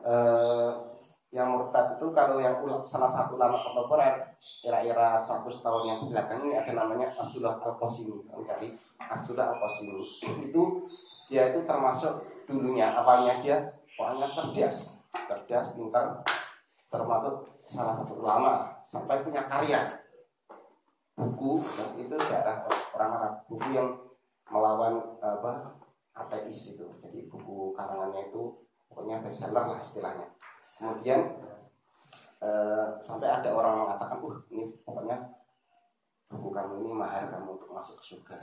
uh, 0.04 0.89
yang 1.30 1.54
murtad 1.54 1.94
itu 1.94 2.10
kalau 2.10 2.42
yang 2.42 2.58
salah 2.82 3.06
satu 3.06 3.38
lama 3.38 3.62
kontemporer 3.62 4.34
era-era 4.66 5.14
100 5.22 5.46
tahun 5.62 5.84
yang 5.86 6.00
belakang 6.10 6.42
ini 6.50 6.58
ada 6.58 6.74
namanya 6.74 7.14
Abdullah 7.14 7.62
Al 7.62 7.78
Qasimi 7.78 8.18
mencari 8.26 8.74
Abdullah 8.98 9.54
Al 9.54 9.58
Qasimi 9.62 10.02
itu 10.50 10.62
dia 11.30 11.54
itu 11.54 11.62
termasuk 11.70 12.18
dulunya 12.50 12.90
awalnya 12.98 13.38
dia 13.46 13.62
orangnya 14.00 14.34
cerdas. 14.34 14.98
Cerdas 15.14 15.78
pintar 15.78 16.26
termasuk 16.90 17.46
salah 17.70 18.02
satu 18.02 18.18
ulama. 18.24 18.82
Sampai 18.90 19.22
punya 19.22 19.46
karya. 19.46 19.86
Buku 21.14 21.62
itu 22.02 22.16
daerah 22.18 22.66
orang 22.96 23.12
Arab. 23.22 23.34
Buku 23.46 23.70
yang 23.76 23.94
melawan 24.50 24.98
apa 25.22 25.78
ateis 26.18 26.74
itu. 26.74 26.90
Jadi 27.06 27.30
buku 27.30 27.76
karangannya 27.78 28.34
itu 28.34 28.66
pokoknya 28.90 29.22
bestseller 29.22 29.70
lah 29.70 29.78
istilahnya 29.78 30.39
kemudian 30.78 31.20
eh, 32.44 32.86
sampai 33.02 33.30
ada 33.30 33.50
orang 33.50 33.86
mengatakan 33.86 34.22
uh 34.22 34.38
ini 34.54 34.70
pokoknya 34.86 35.18
buku 36.30 36.50
kamu 36.54 36.74
ini 36.86 36.92
mahal 36.94 37.24
kamu 37.32 37.58
untuk 37.58 37.70
masuk 37.74 37.98
ke 37.98 38.04
surga. 38.14 38.38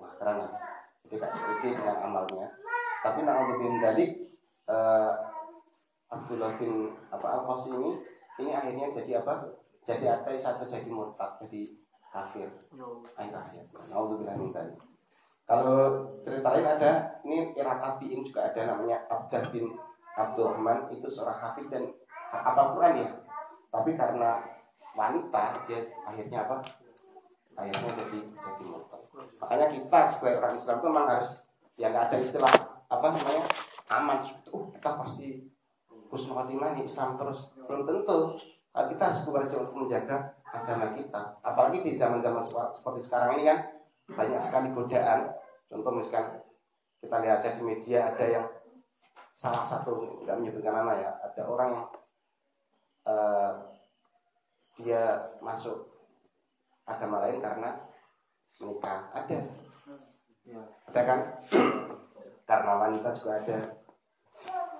Wah 0.00 0.12
keren 0.16 0.44
ya. 0.44 0.48
Jadi 1.06 1.14
gak 1.22 1.32
seperti 1.32 1.66
dengan 1.76 1.96
amalnya. 2.02 2.48
Tapi 3.04 3.20
naudzubillah 3.22 3.80
dari 3.82 4.06
eh, 4.66 5.12
Abdullah 6.06 6.56
bin 6.56 6.94
apa 7.12 7.26
Al 7.26 7.42
ini 7.44 7.90
ini 8.40 8.50
akhirnya 8.52 8.86
jadi 8.96 9.24
apa? 9.24 9.52
Jadi 9.86 10.04
ateis 10.10 10.42
atau 10.42 10.66
jadi 10.66 10.88
murtad 10.90 11.38
jadi 11.44 11.62
kafir. 12.10 12.48
Akhir 13.14 13.34
akhir. 13.36 13.62
Naudzubillah 13.92 14.34
min 14.34 14.50
dzalik 14.50 14.80
kalau 15.46 16.10
ceritain 16.18 16.66
ada 16.66 17.22
ini 17.22 17.54
era 17.54 17.78
tabiin 17.78 18.26
juga 18.26 18.50
ada 18.50 18.66
namanya 18.66 19.06
Abdah 19.06 19.46
bin 19.54 19.78
Abdurrahman 20.16 20.88
itu 20.96 21.06
seorang 21.06 21.36
hafid 21.36 21.68
dan 21.68 21.92
apa 22.32 22.72
Quran 22.72 23.04
ya. 23.04 23.08
Tapi 23.68 23.92
karena 23.92 24.40
wanita 24.96 25.68
dia 25.68 25.92
akhirnya 26.08 26.48
apa? 26.48 26.56
Akhirnya 27.56 27.90
jadi 27.92 28.18
jadi 28.32 28.64
murtad 28.64 29.06
makanya 29.16 29.66
kita 29.72 30.00
sebagai 30.12 30.36
orang 30.44 30.54
Islam 30.56 30.76
itu 30.76 30.86
memang 30.92 31.06
harus 31.08 31.30
ya 31.76 31.86
nggak 31.88 32.04
ada 32.12 32.16
istilah 32.20 32.52
apa 32.88 33.06
namanya 33.12 33.44
aman. 33.92 34.18
Uh 34.52 34.64
kita 34.76 34.90
pasti 35.00 35.26
husnul 36.12 36.36
khotimah 36.36 36.76
Islam 36.80 37.16
terus. 37.20 37.52
Belum 37.68 37.84
tentu. 37.84 38.36
Kita 38.76 39.02
harus 39.08 39.24
bekerja 39.24 39.56
untuk 39.64 39.76
menjaga 39.84 40.36
agama 40.44 40.92
kita. 40.92 41.40
Apalagi 41.40 41.80
di 41.80 41.96
zaman-zaman 41.96 42.44
seperti 42.44 43.00
sekarang 43.08 43.40
ini 43.40 43.48
kan 43.48 43.58
banyak 44.12 44.36
sekali 44.36 44.68
godaan. 44.76 45.32
Contoh 45.66 45.96
misalkan 45.96 46.44
kita 47.00 47.16
lihat 47.24 47.40
aja 47.40 47.56
di 47.56 47.62
media 47.64 48.12
ada 48.12 48.24
yang 48.24 48.46
salah 49.36 49.60
satu 49.68 50.24
nggak 50.24 50.36
menyebutkan 50.40 50.72
nama 50.72 50.96
ya, 50.96 51.12
ada 51.20 51.42
orang 51.44 51.68
yang 51.76 51.86
uh, 53.04 53.52
masuk 55.44 55.76
agama 56.88 57.20
lain 57.28 57.44
karena 57.44 57.76
menikah. 58.56 59.12
Ada. 59.12 59.38
Ada 60.88 61.00
kan? 61.04 61.20
Karena 62.48 62.78
wanita 62.78 63.10
juga 63.10 63.42
ada. 63.42 63.58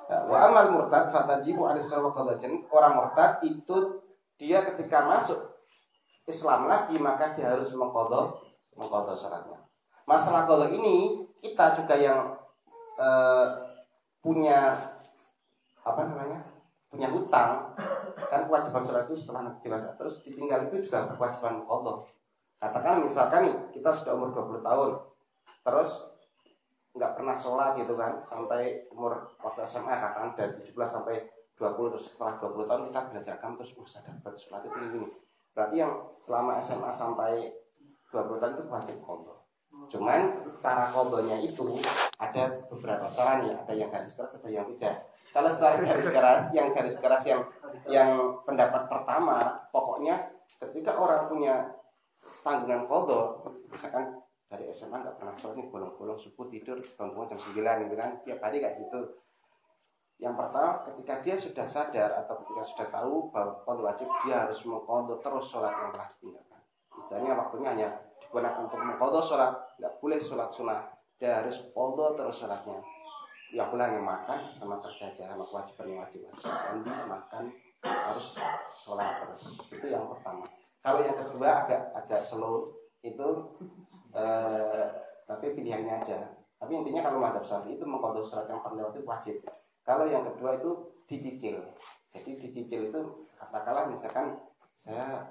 Nah, 0.07 0.23
wa 0.31 0.39
amal 0.39 0.67
murtad 0.71 1.11
fatajibu 1.11 1.67
orang 1.67 2.95
murtad 2.95 3.43
itu 3.43 4.07
dia 4.39 4.63
ketika 4.63 5.03
masuk 5.03 5.59
Islam 6.31 6.71
lagi 6.71 6.95
maka 7.03 7.35
dia 7.35 7.51
harus 7.51 7.75
mengkodok 7.75 8.39
mengkodok 8.79 9.19
syaratnya 9.19 9.59
masalah 10.07 10.47
kodok 10.47 10.71
ini 10.71 11.27
kita 11.43 11.75
juga 11.75 11.99
yang 11.99 12.39
uh, 13.03 13.66
punya 14.27 14.75
apa 15.87 16.03
namanya 16.03 16.43
punya 16.91 17.07
hutang 17.15 17.71
kan 18.27 18.43
kewajiban 18.51 18.83
sholat 18.83 19.07
itu 19.07 19.15
setelah 19.15 19.55
dewasa 19.63 19.95
terus 19.95 20.19
ditinggal 20.27 20.67
itu 20.67 20.91
juga 20.91 21.07
berkewajiban 21.07 21.63
kodok 21.63 22.11
katakan 22.59 23.07
misalkan 23.07 23.47
nih 23.47 23.57
kita 23.71 23.95
sudah 23.95 24.19
umur 24.19 24.35
20 24.35 24.67
tahun 24.67 24.91
terus 25.63 26.11
nggak 26.99 27.13
pernah 27.15 27.37
sholat 27.39 27.79
gitu 27.79 27.95
kan 27.95 28.19
sampai 28.19 28.91
umur 28.91 29.31
waktu 29.39 29.63
SMA 29.63 29.95
katakan 29.95 30.35
dari 30.35 30.59
17 30.59 30.75
sampai 30.75 31.23
20 31.55 31.93
terus 31.95 32.11
setelah 32.11 32.35
20 32.43 32.67
tahun 32.67 32.83
kita 32.91 33.01
belajar 33.15 33.35
kan 33.39 33.55
terus 33.55 33.79
oh, 33.79 33.87
sadar 33.87 34.19
sholat 34.35 34.67
itu 34.67 34.79
ini 34.91 35.07
berarti 35.55 35.77
yang 35.79 35.95
selama 36.19 36.59
SMA 36.59 36.91
sampai 36.91 37.55
20 38.11 38.43
tahun 38.43 38.53
itu 38.59 38.63
wajib 38.67 38.97
kodok 39.07 39.46
Cuman 39.87 40.21
cara 40.59 40.91
kodonya 40.91 41.39
itu 41.39 41.79
ada 42.19 42.51
beberapa 42.67 43.07
cara 43.13 43.45
nih, 43.45 43.53
ada 43.55 43.73
yang 43.77 43.91
garis 43.93 44.17
keras, 44.19 44.35
ada 44.39 44.49
yang 44.51 44.67
tidak. 44.75 45.07
Kalau 45.31 45.53
secara 45.53 45.77
garis 45.79 46.09
keras, 46.09 46.41
yang 46.51 46.69
garis 46.73 46.97
keras 46.97 47.23
yang 47.29 47.43
yang 47.87 48.11
pendapat 48.43 48.89
pertama, 48.89 49.69
pokoknya 49.69 50.33
ketika 50.59 50.97
orang 50.97 51.29
punya 51.29 51.77
tanggungan 52.41 52.89
kodo, 52.89 53.45
misalkan 53.69 54.17
dari 54.47 54.71
SMA 54.71 55.03
nggak 55.03 55.19
pernah 55.19 55.35
sholat 55.35 55.59
nih 55.59 55.69
bolong-bolong 55.69 56.19
subuh 56.19 56.47
tidur 56.47 56.79
bangun 56.97 57.27
jam 57.27 57.39
9 57.39 57.83
gitu 57.87 57.95
kan. 57.99 58.11
Tiap 58.23 58.39
hari 58.41 58.63
kayak 58.63 58.79
gitu. 58.87 59.01
Yang 60.17 60.35
pertama 60.41 60.81
ketika 60.89 61.15
dia 61.21 61.37
sudah 61.37 61.67
sadar 61.69 62.11
atau 62.25 62.41
ketika 62.41 62.63
sudah 62.65 62.87
tahu 62.89 63.29
bahwa 63.29 63.53
kodo 63.69 63.85
wajib 63.85 64.09
dia 64.25 64.49
harus 64.49 64.65
mengkodo 64.65 65.21
terus 65.21 65.45
sholat 65.53 65.75
yang 65.77 65.91
telah 65.93 66.09
ditinggalkan. 66.09 66.61
Istilahnya 66.97 67.33
waktunya 67.37 67.69
hanya 67.77 67.89
digunakan 68.37 68.69
untuk 68.69 68.77
mengkodok 68.85 69.25
sholat 69.25 69.53
nggak 69.81 69.97
boleh 69.97 70.21
sholat 70.21 70.53
sunnah 70.53 70.85
dia 71.17 71.41
harus 71.41 71.73
kodok 71.73 72.21
terus 72.21 72.45
sholatnya. 72.45 72.77
Ya 73.49 73.65
boleh 73.73 73.89
hanya 73.89 74.05
makan 74.05 74.53
sama 74.53 74.77
kerja 74.85 75.09
aja 75.09 75.33
sama 75.33 75.49
kewajiban 75.49 75.89
yang 75.89 76.01
wajib 76.05 76.21
wajib 76.29 76.53
mandi 76.53 76.93
makan 77.09 77.45
harus 77.81 78.37
sholat 78.77 79.25
terus. 79.25 79.57
Itu 79.73 79.89
yang 79.89 80.05
pertama. 80.13 80.45
Kalau 80.85 81.01
yang 81.01 81.17
kedua 81.17 81.65
agak 81.65 81.97
agak 81.97 82.21
slow 82.21 82.69
itu 83.01 83.29
eh, 84.13 84.85
tapi 85.25 85.57
pilihannya 85.57 86.05
aja. 86.05 86.37
Tapi 86.61 86.77
intinya 86.77 87.09
kalau 87.09 87.17
madhab 87.17 87.41
syafi'i 87.41 87.81
itu 87.81 87.89
mengkodok 87.89 88.21
sholat 88.21 88.53
yang 88.53 88.61
paling 88.61 88.85
itu 88.85 89.01
wajib. 89.09 89.41
Kalau 89.81 90.05
yang 90.05 90.29
kedua 90.29 90.61
itu 90.61 90.93
dicicil. 91.09 91.65
Jadi 92.13 92.37
dicicil 92.37 92.93
itu 92.93 93.01
katakanlah 93.41 93.89
misalkan 93.89 94.37
saya 94.77 95.25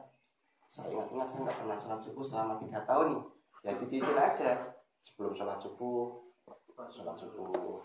saya 0.75 0.91
ingat-ingat 0.91 1.27
saya 1.31 1.41
nggak 1.47 1.57
pernah 1.63 1.77
sholat 1.79 2.01
subuh 2.03 2.25
selama 2.27 2.53
tiga 2.59 2.79
tahun 2.83 3.07
nih. 3.15 3.23
Ya 3.63 3.71
dicicil 3.79 4.17
aja 4.19 4.51
sebelum 4.99 5.31
sholat 5.31 5.55
subuh. 5.55 6.19
Sholat 6.91 7.15
subuh. 7.15 7.79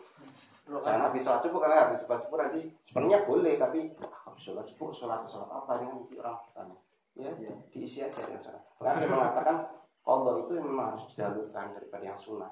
Jangan 0.82 1.02
habis 1.06 1.22
sholat 1.22 1.40
subuh 1.46 1.58
karena 1.62 1.86
habis 1.86 2.02
sholat 2.02 2.18
subuh 2.18 2.38
nanti 2.42 2.60
sebenarnya 2.82 3.18
boleh 3.30 3.54
tapi 3.54 3.94
habis 3.94 4.42
sholat 4.42 4.66
subuh 4.66 4.90
sholat 4.90 5.22
sholat 5.22 5.46
apa 5.46 5.78
ini 5.78 5.86
nanti 5.86 6.14
orang 6.18 6.36
bertanya 6.42 6.76
ya 7.18 7.30
iya. 7.38 7.54
diisi 7.70 8.02
aja 8.02 8.18
dengan 8.26 8.42
sholat. 8.42 8.62
Bahkan 8.82 8.94
dia 8.98 9.06
mengatakan 9.06 9.56
kalau 10.02 10.42
itu 10.42 10.52
memang 10.58 10.90
harus 10.90 11.06
didahulukan 11.14 11.66
daripada 11.78 12.02
yang 12.02 12.18
sunnah. 12.18 12.50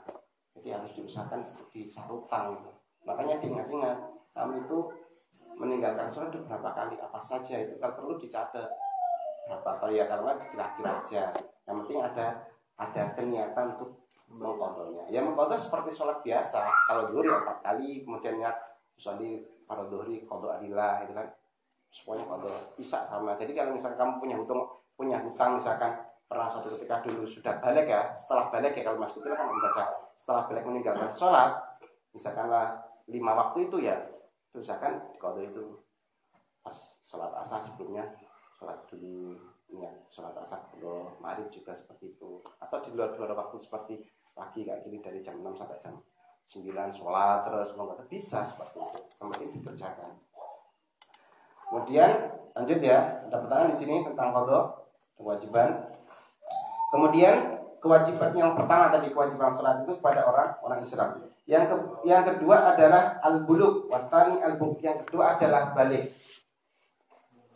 Jadi 0.54 0.68
harus 0.70 0.90
diusahakan 0.94 1.42
di 1.74 1.90
sarutang 1.90 2.54
gitu 2.54 2.70
makanya 3.06 3.40
diingat-ingat 3.40 3.94
kami 4.36 4.60
itu 4.60 4.78
meninggalkan 5.56 6.06
sholat 6.12 6.30
itu 6.30 6.46
berapa 6.46 6.70
kali 6.70 6.94
apa 7.02 7.18
saja 7.18 7.58
itu. 7.58 7.74
Kalau 7.82 7.94
perlu 7.98 8.14
dicatat 8.14 8.68
berapa 9.48 9.80
atau 9.80 9.88
ya 9.88 10.04
kalau 10.04 10.28
nggak 10.28 10.52
kira-kira 10.52 10.90
aja. 11.00 11.22
Yang 11.64 11.76
penting 11.84 11.98
ada 12.04 12.26
ada 12.76 13.02
kenyatan 13.16 13.66
untuk 13.80 13.90
mengkodoknya 14.28 15.08
ya 15.08 15.24
mengkodok 15.24 15.56
seperti 15.56 15.90
sholat 15.96 16.20
biasa. 16.20 16.68
Kalau 16.68 17.08
dulu 17.08 17.24
ya 17.24 17.40
empat 17.40 17.58
kali 17.64 18.04
kemudian 18.04 18.36
ya 18.44 18.52
misalnya 18.92 19.40
pada 19.64 19.88
duhri 19.88 20.28
kodok 20.28 20.60
adillah 20.60 21.00
itu 21.08 21.16
kan. 21.16 21.26
Semuanya 21.88 22.28
kodok 22.28 22.76
bisa 22.76 23.08
sama. 23.08 23.32
Jadi 23.40 23.56
kalau 23.56 23.72
misalkan 23.72 23.96
kamu 23.96 24.12
punya 24.20 24.36
hutang 24.36 24.60
punya 24.92 25.16
hutang 25.24 25.56
misalkan 25.56 25.96
pernah 26.28 26.44
suatu 26.44 26.68
ketika 26.76 27.00
dulu 27.00 27.24
sudah 27.24 27.56
balik 27.64 27.88
ya 27.88 28.12
setelah 28.20 28.52
balik 28.52 28.76
ya 28.76 28.84
kalau 28.84 29.00
mas 29.00 29.16
itu 29.16 29.24
kan 29.24 29.48
biasa. 29.48 29.82
Setelah 30.12 30.42
balik 30.44 30.64
meninggalkan 30.68 31.08
sholat 31.08 31.56
misalkanlah 32.12 32.84
lima 33.08 33.32
waktu 33.32 33.72
itu 33.72 33.80
ya 33.80 33.96
misalkan 34.52 35.00
kodok 35.16 35.48
itu 35.48 35.64
pas 36.60 36.76
sholat 37.00 37.32
asar 37.40 37.64
sebelumnya 37.64 38.04
sholat 38.58 38.82
dulu 38.90 39.38
ya 39.70 39.90
sholat 40.10 40.34
asar. 40.42 40.66
Dulu 40.74 41.22
maghrib 41.22 41.46
juga 41.54 41.70
seperti 41.70 42.18
itu. 42.18 42.42
Atau 42.58 42.82
di 42.82 42.90
luar 42.98 43.14
luar 43.14 43.38
waktu 43.38 43.56
seperti 43.62 44.02
pagi 44.34 44.66
kayak 44.66 44.82
gini 44.82 44.98
dari 44.98 45.22
jam 45.22 45.38
6 45.38 45.54
sampai 45.54 45.78
jam 45.78 45.94
9 46.48 46.74
sholat 46.90 47.46
terus 47.46 47.78
mau 47.78 47.94
bisa 48.10 48.42
seperti 48.42 48.82
itu. 48.82 48.98
Kemudian 49.14 49.48
dikerjakan. 49.54 50.10
Kemudian 51.70 52.10
lanjut 52.58 52.80
ya 52.82 52.98
ada 53.30 53.36
pertanyaan 53.38 53.70
di 53.70 53.78
sini 53.78 53.96
tentang 54.02 54.34
kodok 54.34 54.66
kewajiban. 55.14 55.94
Kemudian 56.90 57.62
kewajiban 57.78 58.34
yang 58.34 58.58
pertama 58.58 58.90
tadi 58.90 59.14
kewajiban 59.14 59.54
sholat 59.54 59.86
itu 59.86 59.94
kepada 60.02 60.26
orang 60.26 60.50
orang 60.66 60.80
Islam. 60.82 61.22
Yang 61.48 61.64
ke, 61.70 61.76
yang 62.04 62.26
kedua 62.26 62.76
adalah 62.76 63.22
al 63.24 63.46
buluk 63.48 63.88
watani 63.88 64.42
al 64.42 64.60
buluk 64.60 64.82
yang 64.84 65.00
kedua 65.00 65.38
adalah 65.38 65.72
balik 65.72 66.12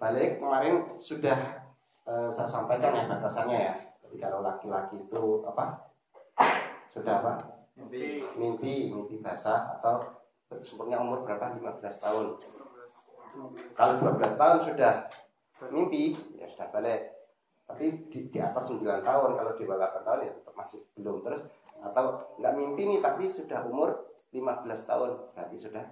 balik 0.03 0.43
kemarin 0.43 0.99
sudah 0.99 1.63
uh, 2.11 2.27
saya 2.27 2.51
sampaikan 2.51 2.91
ya 2.91 3.07
batasannya 3.07 3.59
ya. 3.71 3.75
Jadi 4.03 4.17
kalau 4.19 4.43
laki-laki 4.43 4.99
itu 4.99 5.47
apa? 5.47 5.95
Sudah 6.91 7.23
apa? 7.23 7.39
Mimpi. 7.79 8.27
Mimpi, 8.35 8.75
mimpi 8.91 9.23
basah 9.23 9.79
atau 9.79 10.03
sempurna 10.67 10.99
umur 10.99 11.23
berapa? 11.23 11.55
15 11.55 11.79
tahun. 12.03 12.27
Kalau 13.79 13.95
12 14.03 14.35
tahun 14.35 14.59
sudah 14.67 15.07
mimpi, 15.71 16.19
ya 16.35 16.51
sudah 16.51 16.69
balik. 16.75 17.15
Tapi 17.63 18.11
di, 18.11 18.29
di 18.29 18.39
atas 18.43 18.75
9 18.75 18.83
tahun, 18.83 19.31
kalau 19.39 19.53
di 19.55 19.65
bawah 19.65 19.87
8 19.87 20.03
tahun 20.03 20.21
ya 20.27 20.33
tetap 20.35 20.55
masih 20.59 20.83
belum 20.99 21.23
terus 21.23 21.47
atau 21.83 22.35
nggak 22.39 22.55
mimpi 22.59 22.83
nih 22.87 23.01
tapi 23.03 23.27
sudah 23.27 23.67
umur 23.67 24.07
15 24.31 24.63
tahun 24.87 25.11
berarti 25.35 25.57
sudah 25.59 25.83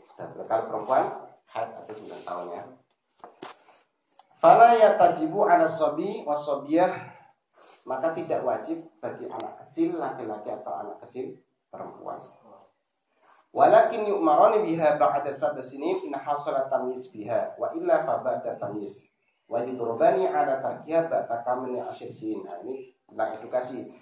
sudah 0.00 0.26
kalau 0.48 0.64
perempuan 0.72 1.04
haid 1.52 1.70
atau 1.84 1.92
9 1.92 2.24
tahun 2.24 2.46
ya 2.48 2.62
Fala 4.44 4.76
yatajibu 4.76 5.48
ala 5.48 5.64
sobi 5.64 6.20
wasobiyah 6.20 7.16
maka 7.88 8.12
tidak 8.12 8.44
wajib 8.44 8.84
bagi 9.00 9.24
anak 9.24 9.56
kecil 9.64 9.96
laki-laki 9.96 10.52
atau 10.52 10.84
anak 10.84 11.00
kecil 11.00 11.40
perempuan. 11.72 12.20
Walakin 13.56 14.04
yu'marani 14.04 14.68
biha 14.68 15.00
ba'da 15.00 15.32
sabda 15.32 15.64
sinin 15.64 16.04
in 16.04 16.12
hasala 16.12 16.68
tamyiz 16.68 17.08
biha 17.08 17.56
wa 17.56 17.72
illa 17.72 18.04
fa 18.04 18.20
ba'da 18.20 18.60
tamyiz. 18.60 19.08
Wa 19.48 19.64
yudrubani 19.64 20.28
ala 20.28 20.60
tarkiha 20.60 21.08
ba'da 21.08 21.40
kamilni 21.40 21.80
asyir. 21.80 22.44
Nah, 22.44 22.60
ini 22.68 22.92
tentang 23.08 23.40
edukasi. 23.40 23.96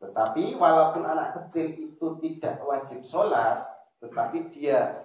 Tetapi 0.00 0.56
walaupun 0.56 1.04
anak 1.04 1.36
kecil 1.44 1.76
itu 1.76 2.06
tidak 2.24 2.64
wajib 2.64 3.04
sholat, 3.04 3.68
tetapi 4.00 4.48
dia 4.48 5.04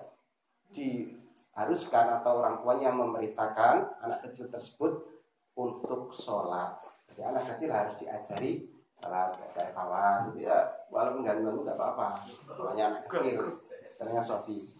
di 0.71 1.19
haruskan 1.53 2.21
atau 2.21 2.41
orang 2.41 2.65
tuanya 2.65 2.89
memerintahkan 2.89 4.01
anak 4.01 4.25
kecil 4.25 4.49
tersebut 4.49 5.05
untuk 5.53 6.09
sholat. 6.09 6.81
Jadi 7.13 7.21
anak 7.21 7.43
kecil 7.53 7.69
harus 7.69 7.93
diajari 8.01 8.65
sholat 8.97 9.37
kayak 9.53 9.77
kawas 9.77 10.33
gitu 10.33 10.49
ya. 10.49 10.57
Walaupun 10.89 11.21
nggak 11.21 11.45
ganggu 11.45 11.61
nggak 11.61 11.77
apa-apa. 11.77 12.07
Namanya 12.57 12.83
anak 12.97 13.03
kecil, 13.05 13.41
ternyata 14.01 14.25
Sofi. 14.25 14.73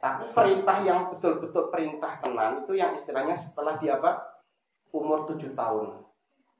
Tapi 0.00 0.22
perintah 0.32 0.78
yang 0.86 1.12
betul-betul 1.12 1.68
perintah 1.68 2.22
tenan 2.22 2.64
itu 2.64 2.72
yang 2.78 2.94
istilahnya 2.94 3.34
setelah 3.34 3.76
dia 3.76 3.98
apa? 3.98 4.22
Umur 4.94 5.26
tujuh 5.28 5.52
tahun. 5.52 6.06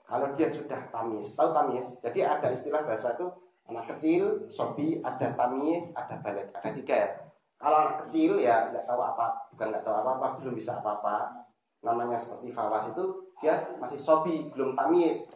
Kalau 0.05 0.35
dia 0.35 0.51
sudah 0.51 0.91
tamis, 0.91 1.39
tahu 1.39 1.55
tamis? 1.55 2.03
Jadi 2.03 2.27
ada 2.27 2.51
istilah 2.51 2.83
bahasa 2.83 3.15
itu 3.15 3.31
anak 3.71 3.87
kecil, 3.95 4.51
sobi, 4.51 4.99
ada 4.99 5.31
tamis, 5.39 5.95
ada 5.95 6.19
balik, 6.19 6.51
ada 6.51 6.75
tiga 6.75 6.95
ya 6.99 7.30
kalau 7.61 7.77
anak 7.77 8.09
kecil 8.09 8.41
ya 8.41 8.73
nggak 8.73 8.89
tahu 8.89 9.01
apa, 9.05 9.53
bukan 9.53 9.69
nggak 9.69 9.85
tahu 9.85 9.97
apa-apa, 10.01 10.41
belum 10.41 10.57
bisa 10.57 10.81
apa-apa. 10.81 11.45
Namanya 11.85 12.17
seperti 12.17 12.49
fawas 12.49 12.89
itu 12.89 13.05
dia 13.37 13.77
masih 13.77 14.01
sobi, 14.01 14.49
belum 14.49 14.73
tamis. 14.73 15.29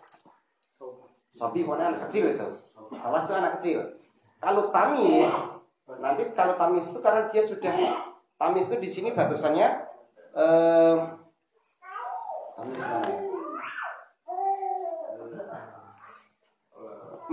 Sobi 1.28 1.68
pokoknya 1.68 1.92
anak 1.92 2.08
kecil 2.08 2.32
itu. 2.32 2.48
Fawas 2.96 3.28
itu 3.28 3.34
anak 3.36 3.52
kecil. 3.60 3.80
Kalau 4.40 4.72
tamis, 4.72 5.28
nanti 6.00 6.32
kalau 6.32 6.56
tamis 6.56 6.88
itu 6.88 7.00
karena 7.04 7.28
dia 7.28 7.44
sudah 7.44 7.74
tamis 8.40 8.72
itu 8.72 8.76
di 8.80 8.88
sini 8.88 9.08
batasannya 9.12 9.68
eh, 10.32 10.96
tamis 12.56 12.80
mana 12.80 13.08
ya? 13.12 13.33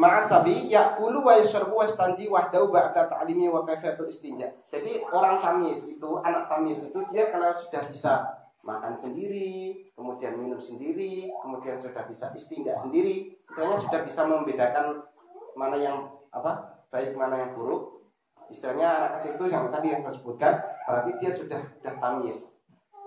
Ma'asabi 0.02 0.66
yakulu 0.74 1.22
wa 1.22 1.38
yashrabu 1.38 1.78
wa 1.78 1.86
yastanji 1.86 2.26
wahdahu 2.26 2.74
ba'da 2.74 3.06
ta'limi 3.06 3.46
wa 3.46 3.62
kaifiyatul 3.62 4.10
istinja. 4.10 4.50
Jadi 4.74 5.06
orang 5.14 5.38
tamis 5.38 5.94
itu, 5.94 6.10
anak 6.26 6.50
tamis 6.50 6.90
itu 6.90 6.98
dia 7.14 7.30
kalau 7.30 7.54
sudah 7.54 7.86
bisa 7.86 8.26
makan 8.66 8.98
sendiri, 8.98 9.86
kemudian 9.94 10.34
minum 10.42 10.58
sendiri, 10.58 11.30
kemudian 11.38 11.78
sudah 11.78 12.10
bisa 12.10 12.34
istinja 12.34 12.74
sendiri, 12.74 13.38
istilahnya 13.46 13.78
sudah 13.78 14.02
bisa 14.02 14.22
membedakan 14.26 15.06
mana 15.54 15.78
yang 15.78 16.10
apa 16.34 16.82
baik 16.90 17.14
mana 17.14 17.38
yang 17.38 17.52
buruk. 17.54 18.02
Istilahnya 18.50 18.84
anak 18.90 19.12
kecil 19.22 19.32
itu 19.38 19.46
yang 19.54 19.72
tadi 19.72 19.88
yang 19.94 20.02
saya 20.04 20.12
sebutkan, 20.18 20.54
berarti 20.84 21.12
dia 21.22 21.32
sudah 21.32 21.62
sudah 21.78 21.94
tamis. 22.02 22.38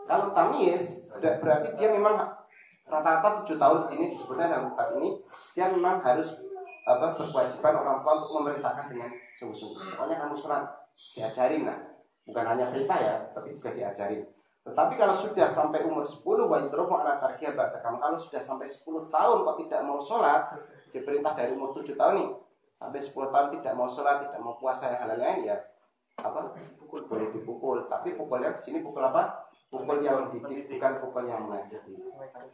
Kalau 0.06 0.32
tamis, 0.32 1.04
berarti 1.20 1.68
dia 1.76 1.90
memang 1.92 2.16
rata-rata 2.84 3.44
tujuh 3.44 3.56
tahun 3.60 3.78
di 3.84 3.88
sini 3.92 4.06
disebutkan 4.16 4.46
dalam 4.48 4.66
tempat 4.72 4.88
ini, 5.00 5.10
dia 5.56 5.66
memang 5.72 6.00
harus 6.00 6.36
apa 6.84 7.16
berkewajiban 7.16 7.74
orang 7.80 7.98
tua 8.04 8.12
untuk 8.20 8.32
memerintahkan 8.40 8.86
dengan 8.92 9.10
sungguh-sungguh. 9.40 9.96
Pokoknya 9.96 10.16
kamu 10.20 10.34
sholat 10.36 10.64
diajarin 11.16 11.62
lah, 11.64 11.78
bukan 12.28 12.44
hanya 12.44 12.68
perintah 12.68 12.98
ya, 13.00 13.14
tapi 13.32 13.56
juga 13.56 13.72
diajarin. 13.72 14.22
Tetapi 14.64 14.92
kalau 14.96 15.16
sudah 15.16 15.48
sampai 15.48 15.84
umur 15.84 16.04
10 16.04 16.24
wa 16.24 16.56
yudrofu 16.56 16.94
ala 16.96 17.20
tarkiyah 17.20 17.52
kamu. 17.56 17.96
Kalau 18.00 18.16
sudah 18.16 18.40
sampai 18.40 18.68
10 18.68 19.12
tahun 19.12 19.38
kok 19.44 19.56
tidak 19.64 19.80
mau 19.84 20.00
sholat, 20.00 20.56
diperintah 20.92 21.32
dari 21.36 21.52
umur 21.52 21.76
7 21.76 21.96
tahun 21.96 22.14
nih, 22.20 22.28
sampai 22.80 23.00
10 23.00 23.32
tahun 23.32 23.48
tidak 23.60 23.72
mau 23.76 23.88
sholat, 23.88 24.16
tidak 24.24 24.40
mau 24.40 24.56
puasa 24.56 24.92
yang 24.92 25.04
hal 25.04 25.16
lain 25.16 25.40
ya 25.44 25.56
apa 26.20 26.54
pukul 26.78 27.10
boleh 27.10 27.28
dipukul. 27.34 27.78
Tapi 27.90 28.14
pukulnya 28.14 28.54
di 28.54 28.62
sini 28.62 28.78
pukul 28.84 29.02
apa 29.02 29.43
pukul 29.74 29.98
yang 30.06 30.30
didik 30.30 30.70
bukan 30.70 30.92
pukul 31.02 31.24
yang 31.26 31.50
menyakiti 31.50 31.98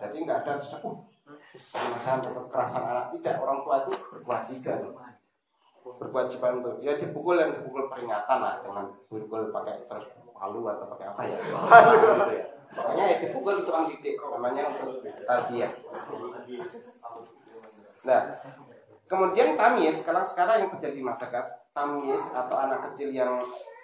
jadi 0.00 0.16
nggak 0.24 0.38
ada 0.48 0.56
sepuh 0.56 1.10
Permasalahan 1.50 2.18
untuk 2.26 2.32
kekerasan 2.50 2.84
anak 2.90 3.06
tidak 3.14 3.34
orang 3.38 3.58
tua 3.62 3.76
itu 3.86 3.92
berkewajiban. 4.10 4.78
Berkewajiban 5.80 6.52
untuk 6.62 6.74
ya 6.82 6.92
dipukul 6.98 7.34
dan 7.38 7.48
dipukul 7.54 7.86
peringatan 7.86 8.38
lah 8.42 8.54
jangan 8.60 8.86
dipukul 8.90 9.50
pakai 9.54 9.86
terus 9.86 10.06
palu 10.34 10.60
atau 10.66 10.86
pakai 10.96 11.06
apa 11.10 11.22
ya. 11.26 11.36
Gitu 11.38 12.32
ya. 12.34 12.44
Makanya 12.70 13.04
ya 13.06 13.16
dipukul 13.22 13.54
itu 13.62 13.70
orang 13.70 13.86
didik 13.90 14.14
namanya 14.18 14.62
untuk 14.70 15.02
tarbiyah. 15.26 15.72
Nah 18.06 18.20
kemudian 19.10 19.48
tamis 19.58 19.96
kalau 20.06 20.22
sekarang 20.22 20.66
yang 20.66 20.70
terjadi 20.78 20.96
di 20.98 21.04
masyarakat 21.06 21.44
tamis 21.70 22.22
atau 22.30 22.56
anak 22.58 22.90
kecil 22.90 23.10
yang 23.10 23.38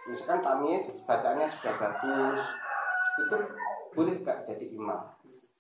misalkan 0.07 0.39
tamis 0.43 1.03
bacanya 1.03 1.47
sudah 1.51 1.75
bagus 1.79 2.41
itu 3.17 3.37
boleh 3.97 4.21
gak 4.21 4.45
jadi 4.45 4.77
imam 4.77 5.17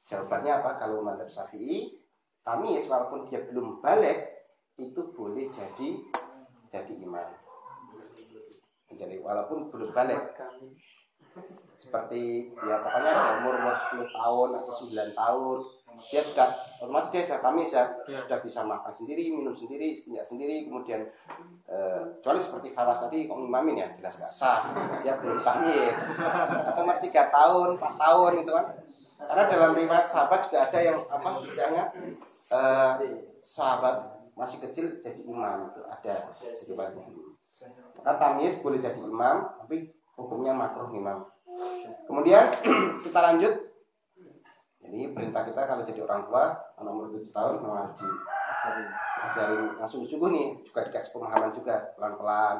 Jawabannya 0.07 0.63
apa? 0.63 0.79
Kalau 0.79 1.03
madhab 1.03 1.27
syafi'i, 1.27 1.99
tamis 2.47 2.87
walaupun 2.87 3.27
dia 3.27 3.43
belum 3.43 3.83
balik, 3.83 4.47
itu 4.79 5.03
boleh 5.11 5.51
jadi 5.51 5.99
jadi 6.71 6.95
imam. 7.03 7.27
Jadi 8.87 9.19
walaupun 9.19 9.67
belum 9.67 9.91
balik. 9.91 10.39
Seperti 11.75 12.55
ya 12.55 12.81
pokoknya 12.81 13.43
umur 13.43 13.55
umur 13.61 13.75
10 13.75 14.15
tahun 14.15 14.49
atau 14.63 14.73
9 14.73 15.11
tahun, 15.13 15.59
dia 16.09 16.23
sudah 16.23 16.53
otomatis 16.79 17.11
dia 17.11 17.25
sudah 17.27 17.41
tamis 17.41 17.71
ya, 17.73 17.85
ya. 18.07 18.21
sudah 18.25 18.39
bisa 18.45 18.61
makan 18.63 18.93
sendiri, 18.93 19.33
minum 19.33 19.57
sendiri, 19.57 19.97
istinja 19.97 20.23
sendiri, 20.23 20.69
kemudian 20.69 21.09
eh, 21.67 22.03
kecuali 22.21 22.41
seperti 22.41 22.69
Fawas 22.77 23.01
tadi 23.03 23.27
kok 23.27 23.37
imamin 23.37 23.83
ya 23.83 23.89
jelas 23.97 24.21
gak 24.21 24.33
sah, 24.33 24.61
dia 25.01 25.17
belum 25.19 25.41
tamis, 25.41 25.97
atau 26.69 26.83
tiga 27.03 27.23
tahun, 27.33 27.81
empat 27.81 27.95
tahun 27.97 28.33
itu 28.45 28.53
kan, 28.53 28.67
karena 29.25 29.45
dalam 29.49 29.71
riwayat 29.73 30.07
sahabat 30.07 30.47
juga 30.47 30.59
ada 30.69 30.79
yang 30.79 30.99
apa 31.09 31.29
istilahnya 31.41 31.85
uh, 32.53 32.93
sahabat 33.41 33.97
masih 34.37 34.61
kecil 34.69 35.01
jadi 35.01 35.25
imam 35.25 35.73
itu 35.73 35.81
ada 35.89 36.15
riwayatnya. 36.69 37.09
Maka 37.97 38.13
tamis 38.21 38.61
boleh 38.61 38.79
jadi 38.79 39.01
imam, 39.01 39.49
tapi 39.65 39.97
hukumnya 40.15 40.53
makruh 40.53 40.93
imam. 40.93 41.25
Kemudian 42.05 42.53
kita 43.05 43.19
lanjut. 43.19 43.66
Jadi 44.87 45.11
perintah 45.11 45.43
kita 45.43 45.61
kalau 45.67 45.83
jadi 45.83 46.01
orang 46.07 46.23
tua 46.31 46.45
anak 46.79 46.93
umur 46.95 47.11
7 47.11 47.35
tahun 47.35 47.55
memang 47.59 47.79
harus 47.91 47.99
diajarin 49.19 49.63
langsung 49.83 50.07
sungguh 50.07 50.31
nih 50.31 50.47
juga 50.63 50.87
dikasih 50.87 51.11
pemahaman 51.11 51.51
juga 51.51 51.75
pelan-pelan. 51.99 52.57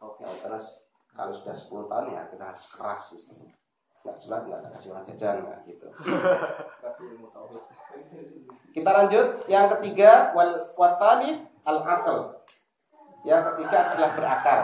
Nah, 0.00 0.34
terus 0.40 0.88
kalau 1.12 1.32
sudah 1.32 1.52
10 1.52 1.90
tahun 1.92 2.06
ya 2.16 2.22
kita 2.32 2.44
harus 2.48 2.64
keras 2.72 3.04
istilahnya 3.12 3.52
nggak 3.98 4.14
sholat 4.14 4.42
nggak 4.48 4.58
ada 4.64 4.68
kasih 4.72 4.88
uang 4.94 5.04
jajan 5.12 5.36
nah, 5.44 5.60
gitu. 5.68 5.86
Kita 8.72 8.90
lanjut. 8.94 9.26
Yang 9.50 9.66
ketiga 9.76 10.32
wal 10.32 10.54
watali 10.80 11.44
al 11.68 11.84
akal 11.84 12.38
yang 13.26 13.42
ketiga 13.52 13.92
adalah 13.92 14.10
berakal. 14.14 14.60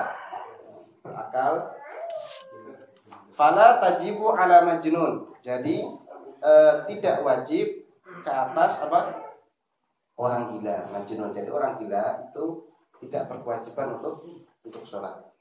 Berakal. 1.02 1.52
Fala 3.34 3.82
tajibu 3.82 4.30
ala 4.30 4.62
majnun. 4.62 5.34
Jadi 5.42 5.82
e, 6.38 6.52
tidak 6.90 7.22
wajib 7.22 7.66
ke 8.04 8.30
atas 8.30 8.86
apa 8.86 9.00
orang 10.18 10.54
gila 10.54 10.76
majnun 10.94 11.34
jadi 11.34 11.50
orang 11.50 11.78
gila 11.78 12.30
itu 12.30 12.44
tidak 13.04 13.28
berkewajiban 13.30 13.98
untuk 14.00 14.24
untuk 14.64 14.84
sholat 14.86 15.34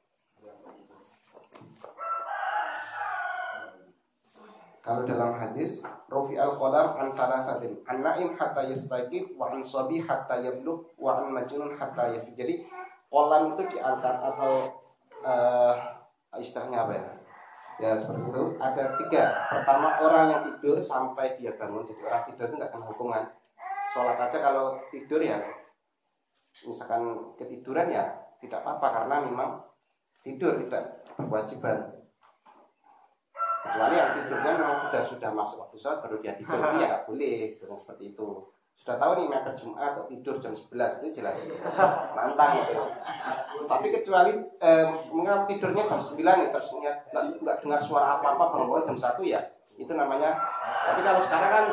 Kalau 4.84 5.08
dalam 5.08 5.40
hadis, 5.40 5.80
Rofi 6.12 6.36
al 6.36 6.60
qalam 6.60 7.00
an 7.00 7.16
thalathatin, 7.16 7.80
an 7.88 8.04
naim 8.04 8.36
hatta 8.36 8.68
yastaqif 8.68 9.32
wa 9.40 9.56
an 9.56 9.64
sabi 9.64 10.04
hatta 10.04 10.44
yablugh 10.44 10.92
wa 11.00 11.24
an 11.24 11.32
majnun 11.32 11.72
hatta 11.80 12.12
yafi. 12.12 12.36
Jadi 12.36 12.68
kolam 13.08 13.56
itu 13.56 13.80
diangkat 13.80 14.16
atau 14.20 14.76
uh, 15.24 15.76
istilahnya 16.36 16.84
apa 16.84 16.94
ya? 17.00 17.06
Ya 17.82 17.98
seperti 17.98 18.30
itu. 18.30 18.44
Ada 18.62 18.84
tiga. 19.02 19.24
Pertama 19.50 19.98
orang 20.02 20.26
yang 20.30 20.42
tidur 20.46 20.78
sampai 20.78 21.34
dia 21.38 21.54
bangun. 21.58 21.88
Jadi 21.88 22.02
orang 22.06 22.24
tidur 22.30 22.46
itu 22.50 22.56
nggak 22.60 22.72
kena 22.74 22.86
hukuman. 22.90 23.24
Sholat 23.94 24.18
aja 24.18 24.38
kalau 24.42 24.82
tidur 24.90 25.22
ya, 25.22 25.38
misalkan 26.66 27.34
ketiduran 27.38 27.94
ya 27.94 28.10
tidak 28.42 28.66
apa-apa 28.66 28.88
karena 29.02 29.16
memang 29.22 29.50
tidur 30.26 30.58
tidak 30.66 31.06
berkewajiban 31.14 32.04
kecuali 33.64 33.96
yang 33.96 34.12
tidurnya 34.18 34.52
memang 34.60 34.78
sudah 34.88 35.04
sudah 35.08 35.30
masuk 35.32 35.58
waktu 35.66 35.78
sholat 35.80 36.00
baru 36.04 36.16
dia 36.20 36.34
tidur 36.36 36.58
itu 36.60 36.78
ya 36.84 36.88
nggak 36.90 37.06
boleh 37.08 37.38
seperti 37.54 38.04
itu 38.12 38.28
sudah 38.80 39.00
tahu 39.00 39.12
nih 39.16 39.28
mepet 39.32 39.56
Jumat 39.56 39.96
atau 39.96 40.04
tidur 40.12 40.36
jam 40.42 40.52
11 40.52 41.02
itu 41.04 41.24
jelas. 41.24 41.38
Mantang 42.18 42.68
gitu 42.68 42.84
tapi 43.68 43.88
kecuali 43.90 44.34
eh, 44.60 44.88
tidurnya 45.48 45.84
jam 45.88 46.00
9 46.00 46.20
nih 46.20 46.50
terus 46.52 46.70
nggak, 46.76 47.58
dengar 47.64 47.82
suara 47.82 48.20
apa-apa 48.20 48.54
bangun 48.54 48.84
jam 48.94 48.98
1 48.98 49.24
ya 49.24 49.42
itu 49.80 49.90
namanya. 49.90 50.38
Tapi 50.62 51.02
kalau 51.02 51.22
sekarang 51.24 51.52
kan 51.52 51.66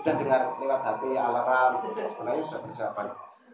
sudah 0.00 0.14
dengar 0.16 0.40
lewat 0.56 0.80
HP 0.80 1.02
alarm 1.18 1.72
sebenarnya 1.92 2.42
sudah 2.46 2.60
persiapan. 2.64 3.06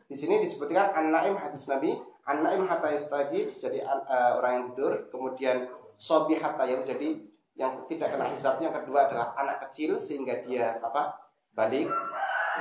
Di 0.07 0.15
sini 0.15 0.39
disebutkan 0.39 0.95
an-naim 0.95 1.35
hadis 1.35 1.67
Nabi 1.67 1.99
an-naim 2.27 2.71
hatta 2.71 2.95
jadi 3.35 3.79
uh, 3.83 4.39
orang 4.39 4.53
yang 4.55 4.65
tidur 4.71 4.93
kemudian 5.11 5.67
sobi 5.99 6.39
hatta 6.39 6.63
yang 6.67 6.87
jadi 6.87 7.19
yang 7.57 7.89
tidak 7.89 8.15
kena 8.15 8.29
hisapnya 8.31 8.69
kedua 8.71 9.09
adalah 9.09 9.33
anak 9.35 9.65
kecil 9.67 9.97
sehingga 9.97 10.45
dia 10.45 10.77
apa 10.79 11.17
balik 11.57 11.89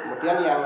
kemudian 0.03 0.37
yang 0.43 0.61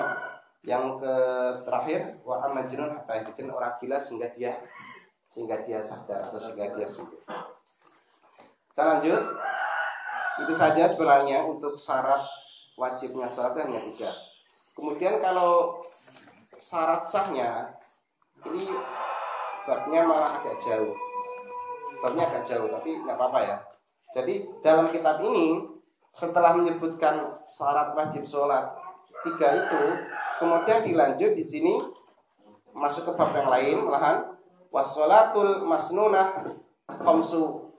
yang 0.65 1.00
ke 1.00 1.15
terakhir 1.63 2.04
wa 2.28 2.44
amajnun 2.50 2.92
hatta 2.92 3.24
bikin 3.32 3.48
orang 3.48 3.80
gila 3.80 3.96
sehingga 3.96 4.28
dia 4.36 4.60
sehingga 5.30 5.62
dia 5.63 5.80
sadar 5.80 6.30
atau 6.30 6.39
sehingga 6.42 6.76
dia 6.76 6.88
sembuh. 6.89 7.22
Kita 8.74 8.84
lanjut. 8.84 9.24
Itu 10.39 10.54
saja 10.56 10.88
sebenarnya 10.88 11.44
untuk 11.44 11.76
syarat 11.76 12.24
wajibnya 12.80 13.28
sholat 13.28 13.60
hanya 13.60 13.84
tiga. 13.92 14.12
Kemudian 14.72 15.20
kalau 15.20 15.84
syarat 16.56 17.04
sahnya 17.04 17.76
ini 18.48 18.63
babnya 19.68 20.08
malah 20.08 20.39
agak 20.39 20.56
jauh. 20.63 20.96
Babnya 22.00 22.24
agak 22.32 22.44
jauh 22.48 22.72
tapi 22.72 23.04
nggak 23.04 23.20
apa-apa 23.20 23.39
ya. 23.44 23.58
Jadi 24.15 24.48
dalam 24.63 24.88
kitab 24.96 25.20
ini 25.28 25.68
setelah 26.15 26.56
menyebutkan 26.56 27.44
syarat 27.46 27.92
wajib 27.94 28.24
sholat 28.24 28.79
tiga 29.25 29.47
itu, 29.65 29.84
kemudian 30.39 30.79
dilanjut 30.86 31.32
di 31.36 31.45
sini 31.45 31.73
masuk 32.71 33.10
ke 33.10 33.12
bab 33.17 33.36
yang 33.36 33.49
lain 33.51 33.77
malahan 33.84 34.38
wasolatul 34.69 35.65
masnunah 35.65 36.45
khomsu 37.01 37.73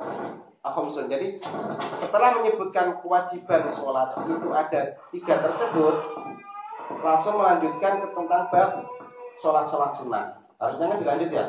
akhomsun. 0.61 1.09
Jadi 1.09 1.41
setelah 1.97 2.37
menyebutkan 2.41 3.01
kewajiban 3.01 3.65
sholat 3.71 4.13
itu 4.29 4.49
ada 4.53 4.81
tiga 5.09 5.35
tersebut, 5.41 5.95
langsung 7.01 7.41
melanjutkan 7.41 8.05
ke 8.05 8.09
tentang 8.13 8.45
bab 8.53 8.71
sholat-sholat 9.41 9.97
sunnah. 9.97 10.27
Harusnya 10.61 10.93
kan 10.93 10.99
dilanjut 11.01 11.31
ya, 11.33 11.45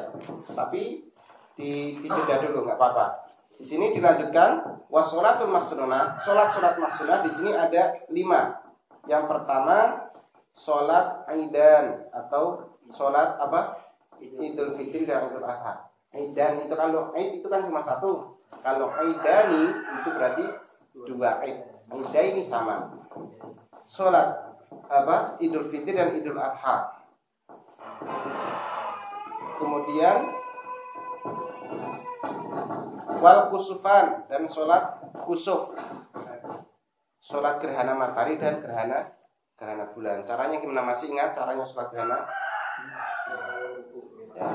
tapi 0.56 1.04
di 1.60 2.00
dijeda 2.00 2.48
dulu 2.48 2.64
nggak 2.64 2.80
apa-apa. 2.80 3.28
Di 3.60 3.68
sini 3.68 3.92
dilanjutkan 3.92 4.64
wasolatul 4.88 5.52
masnunah. 5.52 6.16
Solat-solat 6.16 6.80
masnunah 6.80 7.20
di 7.22 7.30
sini 7.30 7.52
ada 7.52 7.94
lima. 8.08 8.61
Yang 9.12 9.28
pertama 9.28 10.08
solat 10.56 11.28
aidan 11.28 12.08
atau 12.16 12.72
sholat 12.96 13.36
apa 13.44 13.76
Idul 14.24 14.80
Fitri 14.80 15.04
dan 15.04 15.28
Idul 15.28 15.44
Adha. 15.44 15.92
Aidan 16.16 16.64
itu 16.64 16.72
kalau 16.72 17.12
Aid 17.12 17.44
itu 17.44 17.48
kan 17.52 17.68
cuma 17.68 17.84
satu. 17.84 18.40
Kalau 18.64 18.88
Aidani 18.88 19.74
itu 20.00 20.10
berarti 20.16 20.46
dua 20.96 21.44
Aid. 21.44 21.60
Aidai 21.92 22.40
ini 22.40 22.44
sama. 22.46 22.88
Sholat 23.84 24.56
apa 24.88 25.36
Idul 25.44 25.68
Fitri 25.68 25.92
dan 25.92 26.16
Idul 26.16 26.40
Adha. 26.40 27.04
Kemudian 29.60 30.18
wal 33.20 33.52
kusufan 33.52 34.24
dan 34.32 34.48
sholat 34.48 35.04
kusuf. 35.28 35.76
Sholat 37.22 37.62
gerhana 37.62 37.94
matahari 37.94 38.42
dan 38.42 38.58
gerhana 38.60 39.14
gerhana 39.54 39.86
bulan. 39.94 40.26
Caranya 40.26 40.58
gimana 40.58 40.82
masih 40.90 41.14
ingat 41.14 41.38
caranya 41.38 41.62
sholat 41.62 41.94
gerhana? 41.94 42.26
Ya, 44.34 44.50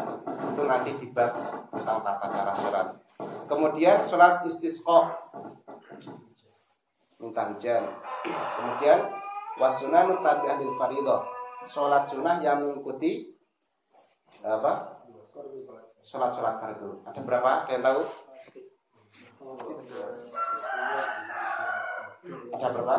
itu 0.50 0.62
nanti 0.66 0.90
di 0.98 1.06
bab 1.14 1.30
tentang 1.70 2.02
tata 2.02 2.26
cara 2.26 2.52
sholat. 2.58 2.86
Kemudian 3.46 4.02
sholat 4.02 4.42
istisqa 4.42 5.14
minta 7.22 7.42
hujan. 7.54 7.86
Kemudian 8.26 8.98
wasunanu 9.62 10.18
tabi'atil 10.26 10.74
faridoh 10.74 11.22
sholat 11.70 12.06
sunnah 12.10 12.42
yang 12.42 12.62
mengikuti 12.62 13.34
apa? 14.42 15.02
Sholat-sholat 16.06 16.62
fardu. 16.62 17.02
Ada 17.02 17.20
berapa? 17.26 17.66
Yang 17.66 17.82
tahu? 17.82 18.02
Ada 22.26 22.66
berapa? 22.74 22.96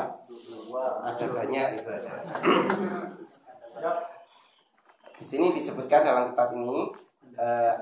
Ada 1.03 1.25
banyak 1.27 1.67
itu 1.75 1.89
aja. 1.91 2.13
Di 5.17 5.25
sini 5.25 5.51
disebutkan 5.51 6.05
dalam 6.05 6.31
kitab 6.31 6.53
ini 6.53 6.93
uh, 7.35 7.75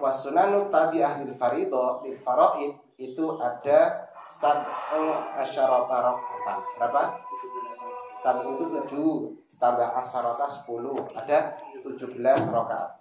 wasunanu 0.00 0.72
tabi 0.72 1.04
ahli 1.04 1.28
farido 1.36 2.00
di 2.00 2.16
faraid 2.18 2.80
itu 2.96 3.36
ada 3.36 4.08
sab'u 4.24 5.04
asyarata 5.36 5.96
rakaatan. 6.00 6.58
Berapa? 6.80 7.02
Sab'u 8.16 8.56
itu 8.56 8.66
tujuh 8.80 9.10
tambah 9.60 9.92
asyarata 9.92 10.48
sepuluh. 10.48 10.96
Ada 11.12 11.56
tujuh 11.84 12.16
belas 12.16 12.48
rakaat. 12.48 13.00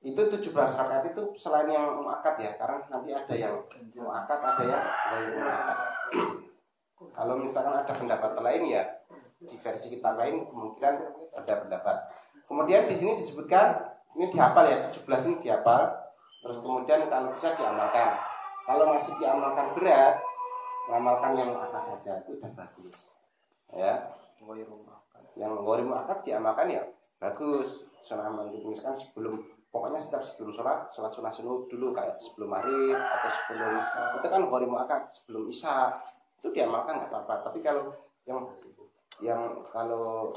Itu 0.00 0.32
tujuh 0.32 0.56
belas 0.56 0.72
rakaat 0.78 1.12
itu 1.12 1.22
selain 1.36 1.68
yang 1.68 2.00
muakat 2.00 2.40
ya, 2.40 2.56
karena 2.56 2.80
nanti 2.88 3.12
ada 3.12 3.34
yang 3.36 3.54
muakat, 3.92 4.38
ada 4.40 4.62
yang 4.64 4.82
lain 4.82 5.30
muakat. 5.36 5.78
Kalau 7.16 7.34
misalkan 7.40 7.74
ada 7.80 7.92
pendapat 7.92 8.32
lain 8.40 8.62
ya 8.68 8.82
di 9.40 9.56
versi 9.56 9.88
kita 9.88 10.20
lain 10.20 10.44
kemungkinan 10.48 10.94
ada 11.32 11.54
pendapat. 11.64 11.96
Kemudian 12.44 12.84
di 12.84 12.94
sini 12.98 13.16
disebutkan 13.16 13.78
ini 14.18 14.28
dihafal 14.28 14.66
ya 14.68 14.90
17 14.92 15.28
ini 15.30 15.36
dihafal. 15.40 15.88
Terus 16.40 16.58
kemudian 16.60 17.08
kalau 17.08 17.32
bisa 17.32 17.52
diamalkan. 17.56 18.20
Kalau 18.68 18.84
masih 18.94 19.16
diamalkan 19.18 19.72
berat, 19.74 20.20
mengamalkan 20.86 21.32
yang 21.34 21.50
atas 21.58 21.84
saja 21.96 22.22
itu 22.22 22.38
sudah 22.38 22.52
bagus. 22.54 23.16
Ya. 23.72 24.12
Yang 25.38 25.52
gorimu 25.62 25.94
akad 25.94 26.24
diamalkan 26.26 26.66
ya 26.68 26.82
bagus. 27.20 27.86
Sunnah 28.00 28.32
misalkan 28.48 28.96
sebelum 28.96 29.44
pokoknya 29.70 29.98
setiap 30.02 30.22
sebelum 30.26 30.50
sholat 30.50 30.90
sholat 30.90 31.10
sunnah 31.14 31.30
sunnah 31.30 31.62
dulu 31.70 31.94
kayak 31.94 32.18
sebelum 32.18 32.50
maghrib 32.50 32.98
atau 32.98 33.30
sebelum 33.30 33.72
itu 34.18 34.26
kan 34.26 34.42
gorimu 34.50 34.76
akad 34.82 35.02
sebelum 35.10 35.46
isya. 35.46 35.94
Itu 36.42 36.50
diamalkan 36.50 36.98
nggak 36.98 37.10
apa-apa. 37.10 37.46
Tapi 37.50 37.58
kalau 37.62 37.94
yang 38.26 38.42
yang 39.22 39.40
kalau 39.70 40.34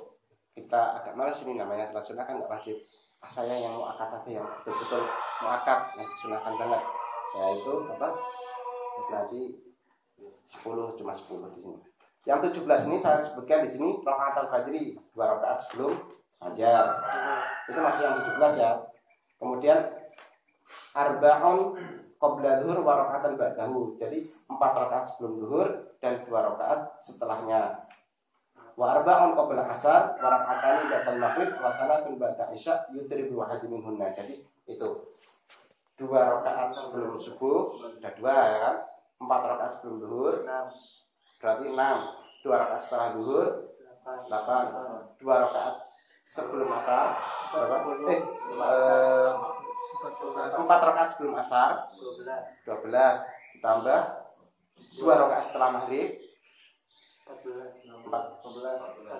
kita 0.53 1.01
agak 1.01 1.17
malas 1.17 1.41
ini 1.43 1.57
namanya 1.57 1.89
sholat 1.89 2.05
sunnah 2.05 2.25
kan 2.29 2.37
nggak 2.37 2.51
wajib. 2.51 2.77
Ah, 3.23 3.31
saya 3.31 3.55
yang 3.55 3.73
mau 3.73 3.89
akad 3.89 4.07
saja 4.19 4.43
yang 4.43 4.47
betul-betul 4.61 5.01
mau 5.41 5.51
akad 5.57 5.79
yang 5.97 6.05
disunahkan 6.05 6.53
banget. 6.59 6.81
Ya 7.33 7.45
itu 7.57 7.73
apa? 7.89 8.09
Nanti 9.09 9.41
10 10.45 10.99
cuma 10.99 11.11
10 11.15 11.55
di 11.57 11.59
sini. 11.63 11.79
Yang 12.23 12.63
17 12.63 12.87
ini 12.91 12.97
saya 13.01 13.19
sebutkan 13.19 13.67
di 13.67 13.69
sini 13.71 13.89
rakaat 13.99 14.47
al-fajri 14.47 14.95
dua 15.11 15.35
rakaat 15.35 15.59
sebelum 15.67 15.91
fajar 16.39 16.85
itu 17.67 17.79
masih 17.79 18.01
yang 18.03 18.15
17 18.19 18.63
ya 18.63 18.71
kemudian 19.43 19.79
arbaon 20.95 21.75
qabla 22.15 22.63
dhuhur 22.63 22.79
wa 22.87 22.93
raka'atan 23.03 23.35
ba'dahu. 23.35 23.99
Jadi 23.99 24.23
empat 24.47 24.71
rakaat 24.71 25.05
sebelum 25.11 25.43
duhur 25.43 25.67
dan 25.99 26.23
dua 26.23 26.55
rakaat 26.55 27.03
setelahnya. 27.03 27.83
Wa 28.79 28.95
arba'un 28.95 29.35
qabla 29.35 29.67
asar 29.67 30.15
wa 30.15 30.31
raka'atani 30.31 30.87
ba'dal 30.87 31.19
maghrib 31.19 31.51
wa 31.59 31.75
thalathun 31.75 32.15
ba'da 32.15 32.55
isya 32.55 32.87
yutri 32.95 33.27
bi 33.27 33.35
wahidin 33.35 33.67
minhunna. 33.67 34.07
Jadi 34.15 34.39
itu. 34.71 34.89
Dua 35.99 36.39
rakaat 36.39 36.71
sebelum 36.73 37.19
subuh 37.19 37.83
ada 37.99 38.09
dua 38.15 38.33
ya 38.33 38.57
kan? 38.63 38.77
Empat 39.19 39.41
rakaat 39.43 39.71
sebelum 39.77 39.95
duhur 39.99 40.35
berarti 41.43 41.65
enam. 41.67 41.97
Dua 42.39 42.55
rakaat 42.63 42.81
setelah 42.81 43.07
duhur 43.19 43.47
delapan. 44.31 44.65
dua 45.19 45.35
rakaat 45.47 45.75
sebelum 46.23 46.71
asar 46.71 47.19
berapa? 47.51 47.99
Eh 48.09 48.19
empat 50.53 50.79
rakaat 50.83 51.09
sebelum 51.15 51.33
asar. 51.39 51.89
Dua 52.65 52.77
belas. 52.83 53.17
Ditambah 53.57 53.99
dua 54.99 55.13
rakaat 55.25 55.43
setelah 55.49 55.69
maghrib. 55.79 56.19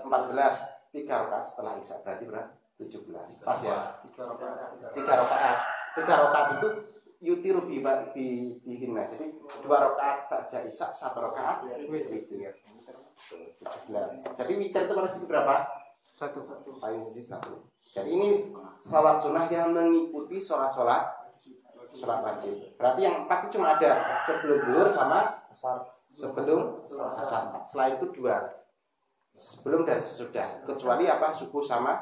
Empat 0.03 0.23
belas. 0.29 0.55
Tiga 0.93 1.25
rakaat 1.25 1.45
setelah 1.49 1.73
isya. 1.81 1.95
Berarti 2.05 2.25
berapa? 2.29 2.51
tujuh 2.73 3.05
belas. 3.05 3.37
Pas 3.45 3.61
ya? 3.61 4.01
Tiga 4.03 5.13
rakaat. 5.23 5.57
Tiga 5.93 6.13
rakaat 6.27 6.47
itu 6.59 6.69
yutiru 7.23 7.63
bi 7.69 7.79
bi 8.11 8.27
bihina. 8.61 9.07
Jadi 9.13 9.39
dua 9.63 9.77
rakaat 9.89 10.29
baca 10.29 10.57
isya 10.65 10.91
satu 10.91 11.21
rakaat 11.21 11.65
witir. 11.89 12.53
Tujuh 13.61 13.81
belas. 13.89 14.13
Jadi 14.35 14.53
witir 14.59 14.81
itu 14.89 14.93
harus 14.93 15.13
berapa? 15.25 15.55
Satu. 16.13 16.45
Paling 16.77 17.09
sedikit 17.09 17.39
satu 17.39 17.72
jadi 17.93 18.09
ini 18.09 18.29
sholat 18.81 19.21
sunnah 19.21 19.45
yang 19.53 19.69
mengikuti 19.69 20.41
sholat-sholat 20.41 21.13
sholat 21.93 22.19
wajib. 22.25 22.57
Berarti 22.73 23.05
yang 23.05 23.23
empat 23.23 23.45
itu 23.45 23.61
cuma 23.61 23.77
ada 23.77 24.17
sebelum 24.25 24.57
duhur 24.65 24.89
sama 24.89 25.45
sebelum 26.09 26.81
asar. 26.89 27.53
Setelah 27.69 27.87
itu 27.93 28.05
dua. 28.09 28.65
Sebelum 29.37 29.85
dan 29.85 30.01
sesudah. 30.01 30.65
Kecuali 30.65 31.05
apa 31.05 31.29
subuh 31.29 31.61
sama 31.61 32.01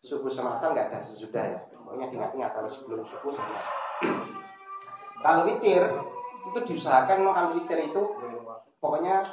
subuh 0.00 0.32
sama 0.32 0.56
asar 0.56 0.72
nggak 0.72 0.96
ada 0.96 0.98
sesudah 1.04 1.44
ya. 1.44 1.60
Pokoknya 1.68 2.08
ingat-ingat 2.08 2.56
kalau 2.56 2.70
sebelum 2.72 3.04
subuh 3.04 3.32
sama. 3.32 3.60
kalau 5.18 5.50
witir 5.50 5.82
itu 6.46 6.58
diusahakan 6.62 7.26
memang 7.26 7.34
kalau 7.34 7.50
witir 7.50 7.90
itu 7.90 8.02
pokoknya 8.78 9.26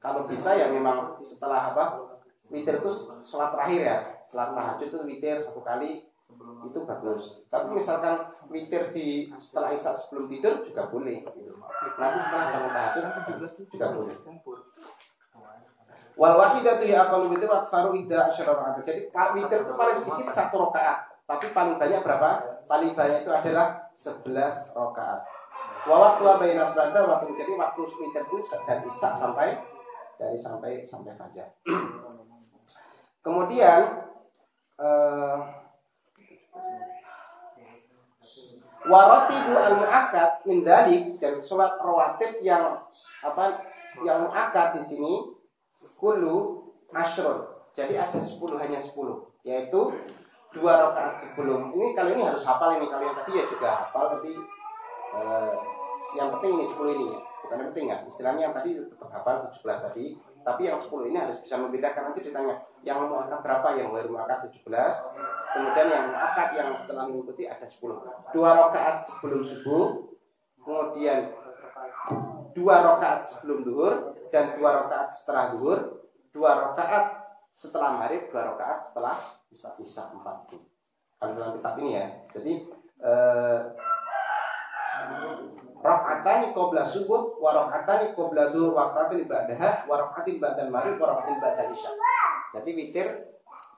kalau 0.00 0.24
bisa 0.24 0.56
ya 0.56 0.72
memang 0.72 1.12
setelah 1.20 1.76
apa 1.76 2.00
witir 2.48 2.80
itu 2.80 2.88
sholat 3.20 3.52
terakhir 3.52 3.80
ya 3.84 4.15
setelah 4.26 4.58
tahajud 4.58 4.90
itu 4.90 4.98
witir 5.06 5.38
satu 5.38 5.62
kali 5.62 6.02
itu 6.66 6.78
bagus. 6.82 7.46
Tapi 7.46 7.78
misalkan 7.78 8.26
witir 8.50 8.90
di 8.90 9.30
setelah 9.38 9.70
isya 9.70 9.94
sebelum 9.94 10.26
tidur 10.26 10.66
juga 10.66 10.90
boleh. 10.90 11.22
Nanti 11.96 12.18
setelah 12.20 12.46
bangun 12.58 12.72
tahajud 12.74 13.04
juga 13.70 13.86
boleh. 13.94 14.16
Wal 16.16 16.34
wahidatu 16.34 16.84
ya 16.88 17.06
akal 17.06 17.28
witir 17.28 17.44
wa 17.44 17.68
faru 17.68 17.92
ida 17.92 18.32
asyara 18.32 18.72
Jadi 18.82 19.12
witir 19.12 19.58
itu 19.62 19.74
paling 19.76 19.98
sedikit 20.00 20.32
satu 20.32 20.68
rakaat, 20.68 21.12
tapi 21.28 21.52
paling 21.52 21.76
banyak 21.76 22.00
berapa? 22.00 22.30
Paling 22.66 22.96
banyak 22.96 23.20
itu 23.22 23.30
adalah 23.30 23.92
11 23.92 24.24
rakaat. 24.72 25.20
Wa 25.86 25.96
waktu 26.02 26.22
baina 26.40 26.66
salata 26.66 27.04
waktu 27.06 27.36
jadi 27.36 27.52
waktu 27.54 27.80
witir 27.84 28.24
itu 28.26 28.38
dari 28.64 28.82
isya 28.88 29.10
sampai 29.12 29.60
dari 30.16 30.38
sampai 30.40 30.82
sampai 30.82 31.12
fajar. 31.14 31.52
Kemudian 33.24 34.05
uh, 34.80 35.38
waratibu 38.86 39.52
al 39.56 39.74
muakkad 39.82 40.30
min 40.46 40.62
dalik 40.62 41.18
dan 41.18 41.42
sholat 41.42 41.74
rawatib 41.82 42.38
yang 42.40 42.78
apa 43.24 43.66
yang 44.04 44.28
muakkad 44.28 44.78
di 44.78 44.82
sini 44.84 45.14
kulu 45.96 46.68
ashrun. 46.92 47.56
Jadi 47.76 47.92
ada 47.98 48.16
10 48.16 48.56
hanya 48.56 48.80
10 48.80 49.44
yaitu 49.44 49.80
dua 50.56 50.72
rakaat 50.88 51.20
sebelum. 51.20 51.76
Ini 51.76 51.92
kali 51.92 52.16
ini 52.16 52.24
harus 52.24 52.40
hafal 52.40 52.80
ini 52.80 52.88
kalian 52.88 53.12
tadi 53.12 53.36
ya 53.36 53.44
juga 53.44 53.68
hafal 53.84 54.16
tapi 54.16 54.32
uh, 55.12 55.52
yang 56.16 56.32
penting 56.38 56.56
ini 56.56 56.64
10 56.64 56.96
ini 56.96 57.06
ya. 57.12 57.20
Bukan 57.44 57.56
yang 57.60 57.68
penting 57.70 57.86
ya 57.92 57.96
istilahnya 58.08 58.42
yang 58.48 58.54
tadi 58.56 58.70
tetap 58.80 59.08
hafal 59.12 59.52
17 59.52 59.86
tadi. 59.92 60.06
Tapi 60.40 60.62
yang 60.64 60.78
10 60.80 61.10
ini 61.12 61.18
harus 61.20 61.36
bisa 61.42 61.54
membedakan. 61.60 62.02
Nanti 62.10 62.20
ditanya 62.24 62.54
yang 62.86 63.10
muakat 63.10 63.42
berapa? 63.42 63.68
Yang 63.74 63.88
baru 63.90 64.08
muakat 64.14 64.38
17 64.54 64.62
kemudian 65.56 65.88
yang 65.88 66.04
muakat 66.12 66.48
yang 66.52 66.70
setelah 66.76 67.04
mengikuti 67.08 67.48
ada 67.48 67.64
10 67.64 67.80
dua 68.36 68.50
rakaat 68.68 69.08
sebelum 69.08 69.40
subuh 69.40 70.12
kemudian 70.60 71.32
dua 72.52 72.76
rakaat 72.84 73.24
sebelum 73.24 73.64
duhur 73.64 73.94
dan 74.28 74.56
dua 74.60 74.84
rakaat 74.84 75.08
setelah 75.12 75.56
duhur 75.56 76.04
dua 76.30 76.50
rakaat 76.70 77.24
setelah 77.56 77.96
maghrib 77.96 78.28
dua 78.28 78.52
rakaat 78.52 78.84
setelah 78.84 79.16
isya 79.80 80.12
empat 80.12 80.52
kalau 81.16 81.32
dalam 81.32 81.56
kitab 81.56 81.74
ini 81.80 81.90
ya 81.96 82.06
jadi 82.36 82.52
eh, 83.00 83.60
rakaatani 85.86 86.50
qabla 86.50 86.82
subuh 86.82 87.38
wa 87.38 87.50
rakaatani 87.54 88.12
qabla 88.18 88.50
dhuhr 88.50 88.74
wa 88.74 88.90
rakaatani 88.90 89.24
ba'daha 89.30 89.86
wa 89.86 89.94
rakaatin 89.94 90.36
ba'dal 90.42 90.70
maghrib 90.70 90.98
wa 90.98 91.22
isya. 91.22 91.90
Jadi 92.58 92.70
witir 92.74 93.08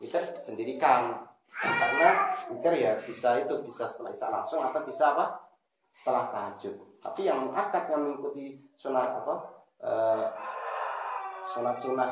witir 0.01 0.25
sendirikan. 0.33 1.29
Karena 1.59 2.39
witir 2.49 2.73
ya 2.79 2.93
bisa 3.03 3.37
itu 3.39 3.55
bisa 3.63 3.85
setelah 3.85 4.11
isya 4.11 4.29
langsung 4.33 4.65
atau 4.65 4.81
bisa 4.83 5.13
apa? 5.13 5.45
Setelah 5.93 6.33
tahajud. 6.33 6.75
Tapi 6.99 7.29
yang 7.29 7.53
akad 7.53 7.91
yang 7.93 8.03
mengikuti 8.03 8.59
sunat 8.75 9.23
apa? 9.23 9.35
Eh, 9.79 10.27
sunat 11.55 11.77
sunat 11.79 12.11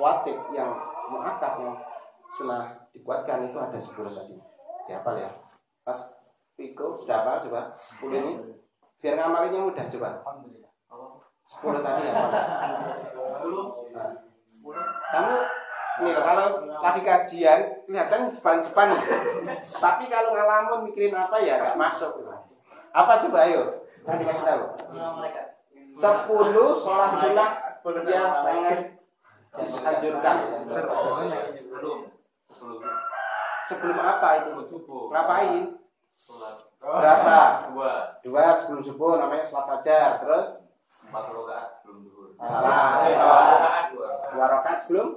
wajib 0.00 0.36
yang 0.54 0.72
muakat 1.10 1.60
yang 1.60 1.76
sudah 2.34 2.66
dikuatkan 2.90 3.46
itu 3.46 3.58
ada 3.60 3.78
10 3.78 4.10
tadi. 4.10 4.36
Dihafal 4.88 5.16
ya. 5.20 5.30
Pas 5.84 5.98
Piko 6.54 6.98
sudah 7.02 7.26
apa 7.26 7.42
coba? 7.46 7.60
10 7.74 8.10
ini 8.14 8.32
biar 9.04 9.20
ngamalinnya 9.20 9.60
mudah 9.60 9.84
coba. 9.92 10.24
10 11.44 11.84
tadi? 11.84 12.02
Nah. 12.08 12.32
Kamu 15.12 15.34
ini 15.94 16.10
loh, 16.10 16.24
kalau 16.24 16.46
lagi 16.80 17.00
kajian 17.04 17.60
kelihatan 17.84 18.32
depan-depan 18.32 18.96
nih. 18.96 19.02
Tapi 19.60 20.08
kalau 20.08 20.32
ngalamun 20.32 20.88
mikirin 20.88 21.12
apa 21.12 21.36
ya 21.44 21.60
nggak 21.60 21.76
masuk. 21.76 22.24
Apa 22.96 23.20
coba 23.28 23.44
ayo? 23.44 23.84
Yang 24.08 24.16
dikasih 24.24 24.44
tahu. 24.48 24.64
Sepuluh 25.94 26.74
sholat 26.80 27.12
sunat 27.20 27.52
yang 28.08 28.32
sangat 28.32 28.78
disanjurkan 29.54 30.36
sebelum 31.54 31.98
sebelum 33.68 33.98
apa 34.00 34.28
itu 34.42 34.50
ngapain 35.14 35.62
berapa? 36.84 37.38
Dua. 37.72 37.92
Dua 38.20 38.44
sebelum 38.52 38.82
subuh 38.84 39.16
namanya 39.16 39.44
sholat 39.44 39.66
fajar. 39.80 40.20
Terus? 40.20 40.48
Empat 41.08 41.24
rakaat 41.32 41.68
sebelum 41.80 41.96
zuhur 42.04 42.28
salah. 42.36 43.08
Dua 44.32 44.46
rakaat 44.52 44.78
sebelum? 44.84 45.08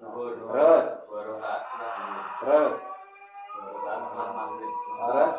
Terus? 0.00 0.86
dua 1.04 1.20
rakaat 1.28 1.60
setelah 1.68 1.98
terus? 2.40 2.76
Dua 2.80 3.62
rakaat 3.68 4.00
setelah 4.00 4.28
maghrib. 4.32 4.72
Terus? 5.00 5.36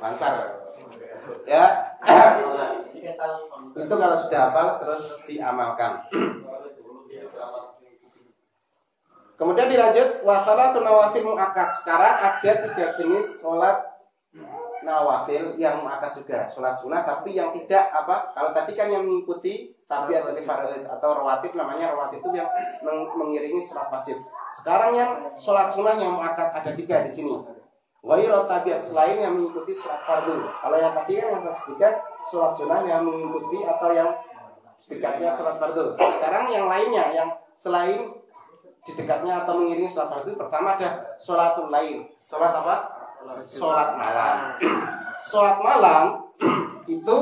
Lancar. 0.00 0.34
Ya. 1.46 1.66
Itu 3.70 3.94
kalau 3.94 4.16
sudah 4.18 4.40
hafal 4.50 4.68
terus 4.82 5.04
diamalkan 5.30 6.02
kemudian 9.40 9.72
dilanjut 9.72 10.20
wasala 10.20 10.76
nawafil 10.76 11.32
muakat 11.32 11.72
sekarang 11.80 12.14
ada 12.20 12.52
tiga 12.68 12.92
jenis 12.92 13.40
sholat 13.40 13.80
nawafil 14.84 15.56
yang 15.56 15.80
muakat 15.80 16.20
juga 16.20 16.44
sholat 16.52 16.76
sunnah 16.76 17.00
tapi 17.00 17.32
yang 17.32 17.48
tidak 17.56 17.88
apa 17.88 18.36
kalau 18.36 18.52
tadi 18.52 18.76
kan 18.76 18.92
yang 18.92 19.08
mengikuti 19.08 19.72
tapi 19.88 20.12
ada 20.12 20.36
farid 20.36 20.84
atau 20.84 21.10
rawatib 21.16 21.56
namanya 21.56 21.96
rawatib 21.96 22.20
itu 22.20 22.36
yang 22.36 22.48
meng 22.84 23.08
mengiringi 23.16 23.64
sholat 23.64 23.88
wajib 23.88 24.20
sekarang 24.60 24.92
yang 24.92 25.10
sholat 25.40 25.72
sunnah 25.72 25.96
yang 25.96 26.20
muakat 26.20 26.52
ada 26.52 26.76
tiga 26.76 27.00
di 27.00 27.08
sini 27.08 27.60
Wahiro 28.00 28.48
tabiat 28.48 28.80
selain 28.80 29.20
yang 29.20 29.36
mengikuti 29.36 29.76
sholat 29.76 30.00
fardu. 30.08 30.40
Kalau 30.40 30.76
yang 30.80 30.96
tadi 30.96 31.20
kan 31.20 31.36
yang 31.36 31.40
saya 31.44 31.52
sebutkan 31.60 31.94
sholat 32.32 32.52
sunnah 32.56 32.80
yang 32.88 33.04
mengikuti 33.04 33.60
atau 33.60 33.92
yang 33.92 34.08
dekatnya 34.88 35.28
sholat 35.36 35.60
fardu. 35.60 36.00
Sekarang 36.00 36.48
yang 36.48 36.64
lainnya 36.64 37.12
yang 37.12 37.28
selain 37.52 38.19
di 38.80 38.92
dekatnya 38.96 39.44
atau 39.44 39.60
mengiringi 39.60 39.90
sholat 39.92 40.08
fardu 40.08 40.32
pertama 40.40 40.76
ada 40.76 40.88
sholatul 41.20 41.68
lain. 41.68 42.08
Sholat 42.20 42.52
apa? 42.56 42.76
Sholat 43.44 43.90
malam. 44.00 44.36
sholat 45.30 45.56
malam 45.60 46.04
itu 46.96 47.18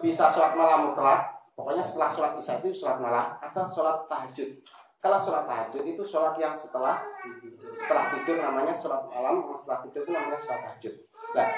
bisa 0.00 0.32
sholat 0.32 0.56
malam 0.56 0.90
mutlak. 0.90 1.28
Pokoknya 1.52 1.84
setelah 1.84 2.08
sholat 2.08 2.32
isya 2.40 2.56
itu 2.64 2.72
sholat 2.72 2.98
malam 3.04 3.36
atau 3.36 3.64
sholat 3.68 4.08
tahajud. 4.08 4.48
Kalau 5.00 5.18
sholat 5.20 5.44
tahajud 5.44 5.84
itu 5.84 6.02
sholat 6.04 6.36
yang 6.40 6.56
setelah 6.56 7.04
setelah 7.76 8.08
tidur 8.16 8.40
namanya 8.40 8.72
sholat 8.72 9.04
malam, 9.12 9.44
setelah 9.52 9.84
tidur 9.84 10.08
itu 10.08 10.12
namanya 10.12 10.40
sholat 10.40 10.60
tahajud. 10.64 10.94
Nah, 11.36 11.48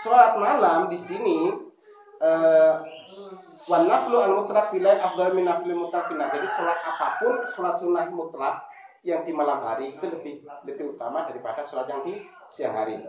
sholat 0.00 0.32
malam 0.40 0.88
di 0.88 0.96
sini 0.96 1.52
eh, 2.20 2.74
wan 3.68 3.84
naflu 3.84 4.16
al 4.22 4.32
mutlak 4.40 4.72
filai 4.72 4.96
afdal 4.96 5.34
min 5.36 5.44
nafli 5.44 5.74
mutlaqina. 5.74 6.30
Jadi 6.32 6.48
sholat 6.48 6.78
apa 6.80 7.20
pun, 7.20 7.34
sholat 7.50 7.76
sunnah 7.76 8.06
mutlak 8.08 8.64
yang 9.04 9.24
di 9.24 9.32
malam 9.32 9.64
hari 9.64 9.96
itu 9.96 10.04
lebih 10.08 10.44
lebih 10.64 10.96
utama 10.96 11.24
daripada 11.24 11.64
sholat 11.64 11.88
yang 11.88 12.00
di 12.04 12.24
siang 12.48 12.76
hari. 12.76 13.00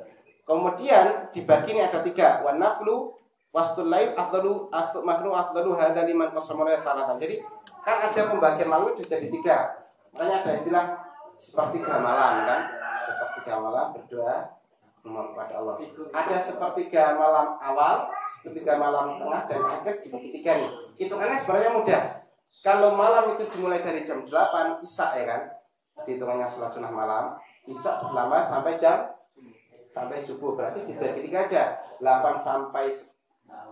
Kemudian 0.44 1.32
dibagi 1.32 1.78
ini 1.78 1.82
ada 1.86 2.04
tiga. 2.04 2.44
Wan 2.44 2.60
naflu 2.60 3.16
wastul 3.52 3.92
lail 3.92 4.16
afdalu 4.16 4.72
makru 5.04 5.32
afdalu 5.36 5.76
hadza 5.76 6.08
liman 6.08 6.32
qasama 6.32 6.72
Jadi 7.20 7.44
kan 7.84 7.98
ada 8.08 8.22
pembagian 8.32 8.68
malam 8.72 8.96
itu 8.96 9.04
jadi 9.04 9.28
tiga 9.28 9.82
Makanya 10.12 10.36
ada 10.44 10.52
istilah 10.60 10.86
sepertiga 11.40 11.96
malam 12.04 12.44
kan, 12.46 12.62
sepertiga 13.02 13.54
malam 13.64 13.96
berdoa 13.96 14.61
kepada 15.02 15.54
Allah. 15.58 15.76
Ada 16.14 16.38
sepertiga 16.38 17.18
malam 17.18 17.58
awal, 17.58 18.10
sepertiga 18.30 18.78
malam 18.78 19.18
tengah 19.18 19.42
dan 19.50 19.62
akhir 19.66 20.06
dibagi 20.06 20.30
tiga 20.40 20.62
nih. 20.62 20.72
Hitungannya 21.02 21.38
sebenarnya 21.42 21.72
mudah. 21.74 22.02
Kalau 22.62 22.94
malam 22.94 23.34
itu 23.34 23.50
dimulai 23.50 23.82
dari 23.82 24.06
jam 24.06 24.22
8 24.22 24.86
Isya 24.86 25.08
ya 25.18 25.24
kan, 25.26 25.42
hitungannya 26.06 26.46
sholat 26.46 26.70
sunnah 26.70 26.94
malam, 26.94 27.34
Isya 27.66 27.98
selama 27.98 28.46
sampai 28.46 28.78
jam 28.78 29.10
sampai 29.92 30.24
subuh 30.24 30.56
berarti 30.56 30.88
dibagi 30.88 31.28
tiga 31.28 31.44
aja 31.50 31.64
8 32.00 32.40
sampai 32.40 32.94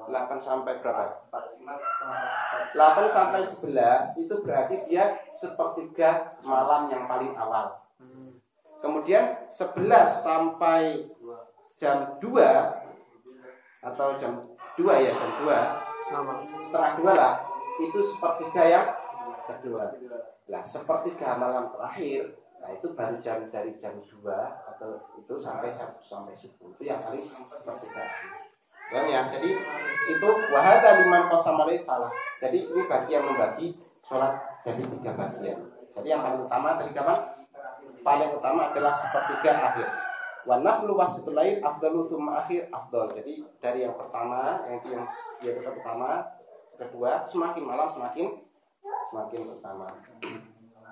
8 0.10 0.12
sampai 0.42 0.74
berapa? 0.82 1.06
8 1.30 2.76
sampai 3.08 3.42
11 3.46 4.20
itu 4.20 4.36
berarti 4.44 4.76
dia 4.90 5.22
sepertiga 5.30 6.34
malam 6.44 6.90
yang 6.90 7.06
paling 7.06 7.38
awal. 7.38 7.78
Kemudian 8.80 9.48
11 9.52 9.86
sampai 10.08 11.04
jam 11.80 12.12
2 12.20 12.28
atau 13.80 14.08
jam 14.20 14.44
2 14.76 14.84
ya, 15.00 15.12
jam 15.16 15.32
2. 15.48 16.60
Setengah 16.60 16.92
2 17.00 17.16
lah, 17.16 17.34
itu 17.80 18.00
sepertiga 18.04 18.64
yang 18.68 18.88
kedua. 19.48 19.96
Nah, 20.50 20.62
sepertiga 20.66 21.40
malam 21.40 21.72
terakhir, 21.72 22.36
nah 22.60 22.70
itu 22.76 22.92
baru 22.92 23.16
jam 23.22 23.48
dari 23.48 23.78
jam 23.80 23.96
2 24.04 24.28
atau 24.76 25.00
itu 25.16 25.34
sampai 25.40 25.72
sampai 26.04 26.36
subuh. 26.36 26.76
Itu 26.76 26.84
yang 26.84 27.00
paling 27.06 27.24
sepertiga. 27.24 28.04
Ya, 28.90 29.06
ya. 29.06 29.22
Jadi 29.30 29.54
itu 30.10 30.30
wahada 30.50 31.06
liman 31.06 31.30
kosamali 31.30 31.86
salah. 31.86 32.10
Jadi 32.42 32.66
ini 32.66 32.82
bagi 32.90 33.14
yang 33.14 33.30
membagi 33.30 33.78
sholat 34.02 34.34
jadi 34.66 34.82
tiga 34.82 35.14
bagian. 35.14 35.60
Jadi 35.94 36.08
yang 36.10 36.26
paling 36.26 36.42
utama 36.50 36.82
tadi 36.82 36.92
kapan? 36.98 37.20
Paling 38.02 38.32
utama 38.34 38.74
adalah 38.74 38.94
sepertiga 38.98 39.52
akhir. 39.54 40.09
Wa 40.48 40.64
naflu 40.64 40.96
wasitul 40.96 41.36
lain 41.36 41.60
afdalu 41.60 42.08
thumma 42.08 42.46
akhir 42.46 42.72
afdal. 42.72 43.12
Jadi 43.12 43.44
dari 43.60 43.84
yang 43.84 43.96
pertama 43.96 44.64
yang 44.68 44.80
yang 44.88 45.06
yang 45.44 45.76
pertama, 45.76 46.24
kedua 46.80 47.24
semakin 47.28 47.64
malam 47.64 47.88
semakin 47.92 48.40
semakin 49.10 49.42
utama. 49.44 49.88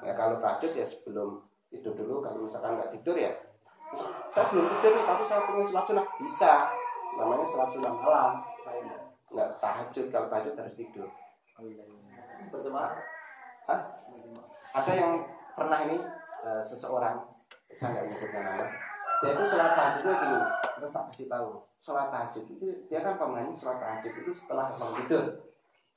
Ya 0.04 0.14
kalau 0.14 0.38
tahajud 0.44 0.72
ya 0.76 0.86
sebelum 0.86 1.42
tidur 1.68 1.96
dulu 1.96 2.24
kalau 2.24 2.48
misalkan 2.48 2.80
nggak 2.80 2.92
tidur 2.96 3.18
ya 3.20 3.34
saya 4.28 4.52
belum 4.52 4.68
tidur 4.68 4.92
nih 5.00 5.06
tapi 5.08 5.24
saya 5.24 5.48
pengen 5.48 5.64
sholat 5.64 5.86
sunnah. 5.88 6.06
Bisa 6.20 6.52
namanya 7.16 7.46
sholat 7.48 7.70
sunnah 7.72 7.94
malam. 7.96 8.32
Nggak 9.32 9.50
tahajud 9.64 10.06
kalau 10.12 10.28
tahajud 10.28 10.54
harus 10.60 10.76
tidur. 10.76 11.08
Berjemaah 12.52 12.94
ada 14.78 14.94
yang 14.94 15.26
pernah 15.58 15.80
ini 15.90 15.98
uh, 16.46 16.62
seseorang 16.64 17.18
saya 17.74 17.98
nggak 17.98 18.04
menyebutkan 18.08 18.44
nama 18.46 18.87
dia 19.18 19.34
itu 19.34 19.44
sholat 19.50 19.74
tahajudnya 19.74 20.14
gini 20.22 20.40
terus 20.78 20.92
tak 20.94 21.04
kasih 21.10 21.28
tahu. 21.30 21.50
Sholat 21.82 22.08
tahajud 22.14 22.44
itu 22.46 22.68
dia 22.86 23.00
kan 23.02 23.18
pemain 23.18 23.50
sholat 23.58 23.82
tahajud 23.82 24.14
itu 24.14 24.32
setelah 24.34 24.70
bangun 24.70 24.94
tidur. 25.02 25.26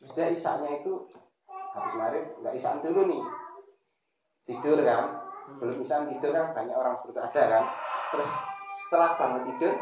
Sudah 0.01 0.27
isaknya 0.33 0.81
itu 0.81 0.93
habis 1.77 1.95
maghrib 2.01 2.25
nggak 2.41 2.55
isak 2.57 2.81
dulu 2.81 3.05
nih. 3.05 3.23
Tidur 4.49 4.79
kan 4.81 5.21
belum 5.61 5.77
bisa 5.83 6.07
tidur 6.09 6.33
kan 6.33 6.55
banyak 6.57 6.77
orang 6.77 6.95
seperti 6.97 7.13
itu 7.13 7.21
ada 7.21 7.43
kan. 7.45 7.65
Terus 8.17 8.31
setelah 8.73 9.11
bangun 9.21 9.43
tidur 9.53 9.73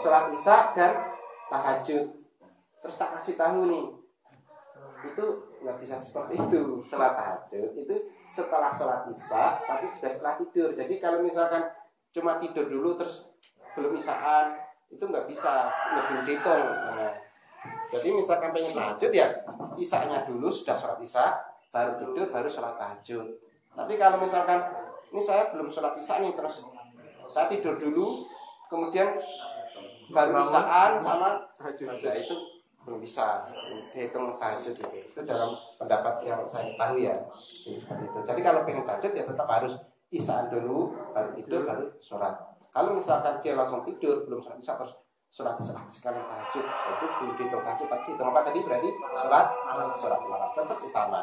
sholat 0.00 0.24
isya 0.32 0.56
dan 0.72 0.92
tahajud. 1.52 2.04
Terus 2.80 2.96
tak 2.96 3.10
kasih 3.18 3.36
tahu 3.36 3.68
nih 3.68 3.84
itu 5.00 5.24
nggak 5.60 5.76
bisa 5.84 6.00
seperti 6.00 6.40
itu. 6.40 6.80
Sholat 6.80 7.12
tahajud 7.12 7.76
itu 7.76 7.96
setelah 8.24 8.72
sholat 8.72 9.04
isya 9.12 9.60
tapi 9.68 9.92
juga 9.98 10.08
setelah 10.08 10.34
tidur. 10.40 10.72
Jadi 10.72 10.94
kalau 10.96 11.20
misalkan 11.20 11.79
cuma 12.10 12.42
tidur 12.42 12.66
dulu 12.66 12.98
terus 12.98 13.30
belum 13.78 13.94
isaan 13.94 14.58
itu 14.90 15.02
nggak 15.06 15.30
bisa 15.30 15.70
lebih 15.94 16.18
dihitung 16.26 16.66
nah, 16.66 17.14
jadi 17.90 18.08
misalkan 18.14 18.50
pengen 18.54 18.72
tahajud 18.74 19.12
ya 19.14 19.28
isanya 19.74 20.22
dulu 20.24 20.46
sudah 20.46 20.76
sholat 20.78 20.98
isya 21.02 21.50
baru 21.70 21.98
tidur 21.98 22.26
baru 22.30 22.48
sholat 22.50 22.74
tahajud. 22.78 23.26
Tapi 23.74 23.94
kalau 23.98 24.18
misalkan 24.18 24.58
ini 25.10 25.22
saya 25.22 25.50
belum 25.54 25.70
sholat 25.70 25.94
isya 25.98 26.22
nih 26.22 26.34
terus 26.34 26.66
saya 27.30 27.46
tidur 27.50 27.78
dulu 27.78 28.26
kemudian 28.70 29.18
baru 30.10 30.32
isaan 30.42 30.98
sama 30.98 31.42
tahajud. 31.58 31.98
Ya 31.98 32.14
itu 32.18 32.36
belum 32.86 32.98
bisa 32.98 33.44
dihitung 33.92 34.38
tahajud 34.38 34.74
itu. 34.74 34.88
itu 35.10 35.20
dalam 35.26 35.52
pendapat 35.76 36.24
yang 36.24 36.40
saya 36.48 36.64
ketahui 36.72 37.12
ya 37.12 37.16
jadi 38.24 38.40
kalau 38.40 38.64
pengen 38.64 38.88
tahajud 38.88 39.12
ya 39.12 39.24
tetap 39.28 39.44
harus 39.44 39.76
isaan 40.10 40.50
dulu 40.50 40.90
baru 41.14 41.30
tidur 41.38 41.62
baru 41.62 41.86
sholat. 42.02 42.34
Kalau 42.70 42.94
misalkan 42.94 43.38
dia 43.42 43.54
langsung 43.54 43.86
tidur 43.86 44.26
belum 44.26 44.42
sholat 44.42 44.58
isya 44.58 44.74
terus 44.78 44.94
sholat 45.30 45.54
sekali 45.86 46.18
tahajud 46.18 46.66
itu 46.66 47.06
belum 47.22 47.32
dihitung 47.38 47.62
tahajud 47.62 47.86
tapi 47.86 48.02
dihitung 48.10 48.28
apa 48.34 48.40
tadi? 48.50 48.58
Berarti 48.66 48.90
sholat 49.14 49.46
sholat 49.94 50.20
malam. 50.26 50.48
Tetap 50.50 50.78
utama. 50.82 51.20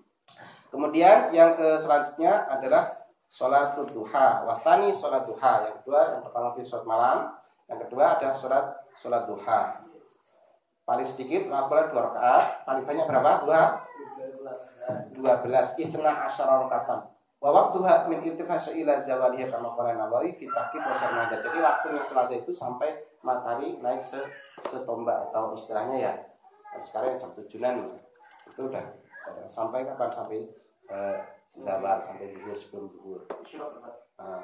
Kemudian 0.72 1.30
yang 1.36 1.54
ke 1.54 1.68
selanjutnya 1.84 2.48
adalah 2.48 3.04
sholat 3.28 3.76
duha. 3.76 4.48
Watani 4.48 4.88
sholat 4.96 5.28
duha. 5.28 5.68
Yang 5.68 5.74
kedua 5.84 6.00
yang 6.16 6.22
pertama 6.24 6.46
itu 6.56 6.64
sholat 6.64 6.86
malam. 6.88 7.18
Yang 7.68 7.78
kedua 7.88 8.04
ada 8.16 8.28
sholat 8.32 8.66
sholat 8.96 9.22
duha. 9.28 9.60
Paling 10.84 11.08
sedikit 11.08 11.48
boleh 11.48 11.92
dua 11.92 12.12
rakaat. 12.12 12.44
Paling 12.64 12.84
banyak 12.88 13.04
berapa? 13.04 13.32
Dua? 13.44 13.62
Dua 15.12 15.32
belas. 15.44 15.76
Itna 15.76 16.28
asyara 16.28 16.64
rakatan 16.64 17.13
wa 17.44 17.52
waktuha 17.52 18.08
min 18.08 18.24
irtifasa 18.24 18.72
ila 18.72 18.96
zawaliyah 18.96 19.52
kama 19.52 19.76
qala 19.76 19.92
nawawi 20.00 20.32
fi 20.32 20.48
tahqiq 20.48 20.80
wa 20.80 21.28
jadi 21.28 21.58
waktunya 21.60 22.00
sholat 22.00 22.32
itu 22.32 22.56
sampai 22.56 23.04
matahari 23.20 23.76
naik 23.84 24.00
se 24.00 24.16
setombak 24.64 25.28
atau 25.28 25.52
istilahnya 25.52 25.96
ya 26.00 26.12
sekarang 26.80 27.20
jam 27.20 27.36
tujuan 27.36 27.84
itu 28.48 28.60
udah 28.64 28.86
sampai 29.52 29.84
kapan? 29.84 30.08
Sampai 30.08 30.40
eh, 30.88 31.16
zawal 31.52 32.00
sampai 32.00 32.32
zuhur 32.32 32.56
sebelum 32.56 32.88
zuhur 32.88 33.20
nah, 34.16 34.40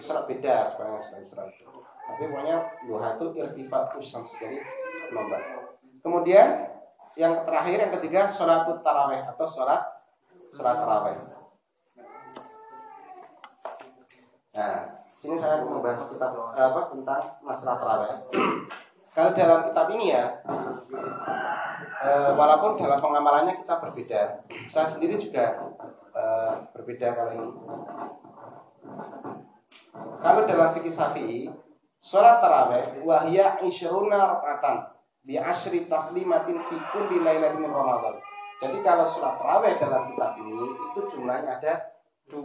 isra 0.00 0.24
beda 0.24 0.72
sebenarnya 0.72 1.00
sudah 1.04 1.20
isra 1.20 1.44
tapi 2.08 2.22
pokoknya 2.32 2.56
duha 2.88 3.08
itu 3.20 3.26
irtifat 3.44 3.92
usam 4.00 4.24
sekali 4.24 4.64
nombak 5.12 5.44
kemudian 6.00 6.64
yang 7.12 7.44
terakhir 7.44 7.76
yang 7.76 7.92
ketiga 8.00 8.32
sholat 8.32 8.64
taraweh 8.80 9.20
atau 9.36 9.44
sholat 9.44 9.84
sholat 10.48 10.80
taraweh 10.80 11.37
nah 14.58 14.98
sini 15.14 15.38
saya 15.38 15.62
membahas 15.62 16.10
kitab 16.10 16.34
eh, 16.34 16.66
apa 16.66 16.90
tentang 16.90 17.22
masalah 17.46 17.78
taraweh 17.78 18.18
kalau 19.14 19.30
dalam 19.38 19.70
kitab 19.70 19.86
ini 19.94 20.14
ya 20.18 20.24
eh, 22.02 22.30
walaupun 22.34 22.74
dalam 22.74 22.98
pengamalannya 22.98 23.54
kita 23.62 23.78
berbeda 23.78 24.22
saya 24.66 24.86
sendiri 24.90 25.22
juga 25.22 25.62
eh, 26.18 26.52
berbeda 26.74 27.08
kali 27.14 27.34
ini. 27.38 27.50
Kalau 30.18 30.42
dalam 30.46 30.68
fikih 30.74 30.92
syafi'i 30.92 31.40
sholat 32.02 32.42
taraweh 32.42 33.02
wahya 33.02 33.62
isyruna 33.62 34.38
rakaatan 34.38 34.86
bi 35.22 35.38
asyri 35.38 35.86
taslimatin 35.86 36.58
fi 36.66 36.76
kulli 36.94 37.22
lailatin 37.22 37.62
min 37.62 37.70
ramadan. 37.70 38.18
Jadi 38.58 38.82
kalau 38.82 39.06
sholat 39.06 39.38
taraweh 39.38 39.74
dalam 39.78 40.10
kitab 40.10 40.32
ini 40.42 40.62
itu 40.74 41.00
jumlahnya 41.10 41.62
ada 41.62 41.74
20 42.28 42.44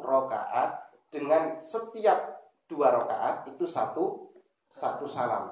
rakaat 0.00 0.89
dengan 1.10 1.58
setiap 1.58 2.38
dua 2.70 2.94
rakaat 2.94 3.50
itu 3.50 3.66
satu 3.66 4.30
satu 4.70 5.04
salam. 5.10 5.50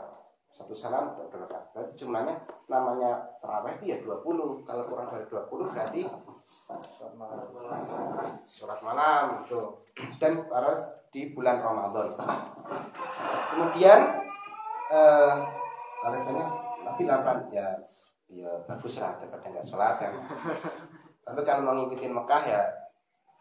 Satu 0.55 0.73
salam 0.73 1.19
dua 1.19 1.27
rakaat. 1.27 1.75
Berarti 1.75 1.93
jumlahnya 1.99 2.35
namanya 2.71 3.27
taraweh 3.43 3.75
itu 3.83 3.91
ya 3.91 3.97
20 4.07 4.63
kalau 4.63 4.83
kurang 4.87 5.11
dari 5.11 5.27
20 5.27 5.73
berarti 5.75 6.03
surat 8.47 8.81
malam 8.81 9.45
itu 9.45 9.61
dan 10.23 10.47
harus 10.47 10.79
di 11.11 11.35
bulan 11.35 11.59
Ramadan. 11.61 12.15
Kemudian 13.53 14.01
eh, 14.95 15.35
kalau 15.99 16.17
misalnya 16.23 16.49
tapi 16.87 17.03
8 17.05 17.53
ya 17.53 17.67
ya 18.29 18.51
bagus 18.65 19.01
lah 19.01 19.19
daripada 19.19 19.47
nggak 19.51 19.67
sholat. 19.67 19.99
Tapi 21.27 21.41
kalau 21.45 21.61
mau 21.61 21.75
ngikutin 21.77 22.15
Mekah 22.15 22.43
ya 22.47 22.63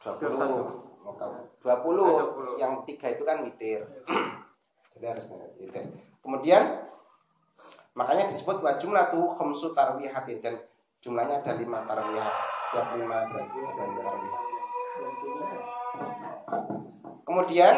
20 0.03 0.86
Mekah 1.07 1.27
20 1.63 2.59
yang 2.59 2.83
tiga 2.83 3.07
itu 3.15 3.23
kan 3.23 3.39
witir 3.47 3.87
jadi 4.99 5.15
harus 5.15 5.25
witir 5.55 5.87
kemudian 6.19 6.83
makanya 7.95 8.29
disebut 8.29 8.59
wa 8.59 8.75
jumlah 8.75 9.09
tuh 9.09 9.31
khamsu 9.39 9.71
tarwihatin 9.71 10.43
dan 10.43 10.59
jumlahnya 11.01 11.39
ada 11.39 11.55
lima 11.55 11.87
tarwiyah. 11.87 12.29
Setiap 12.51 12.87
lima 12.99 13.17
berarti 13.31 13.57
ada 13.63 13.83
lima 13.87 14.01
tarwiyah. 14.03 14.41
Kemudian 17.23 17.75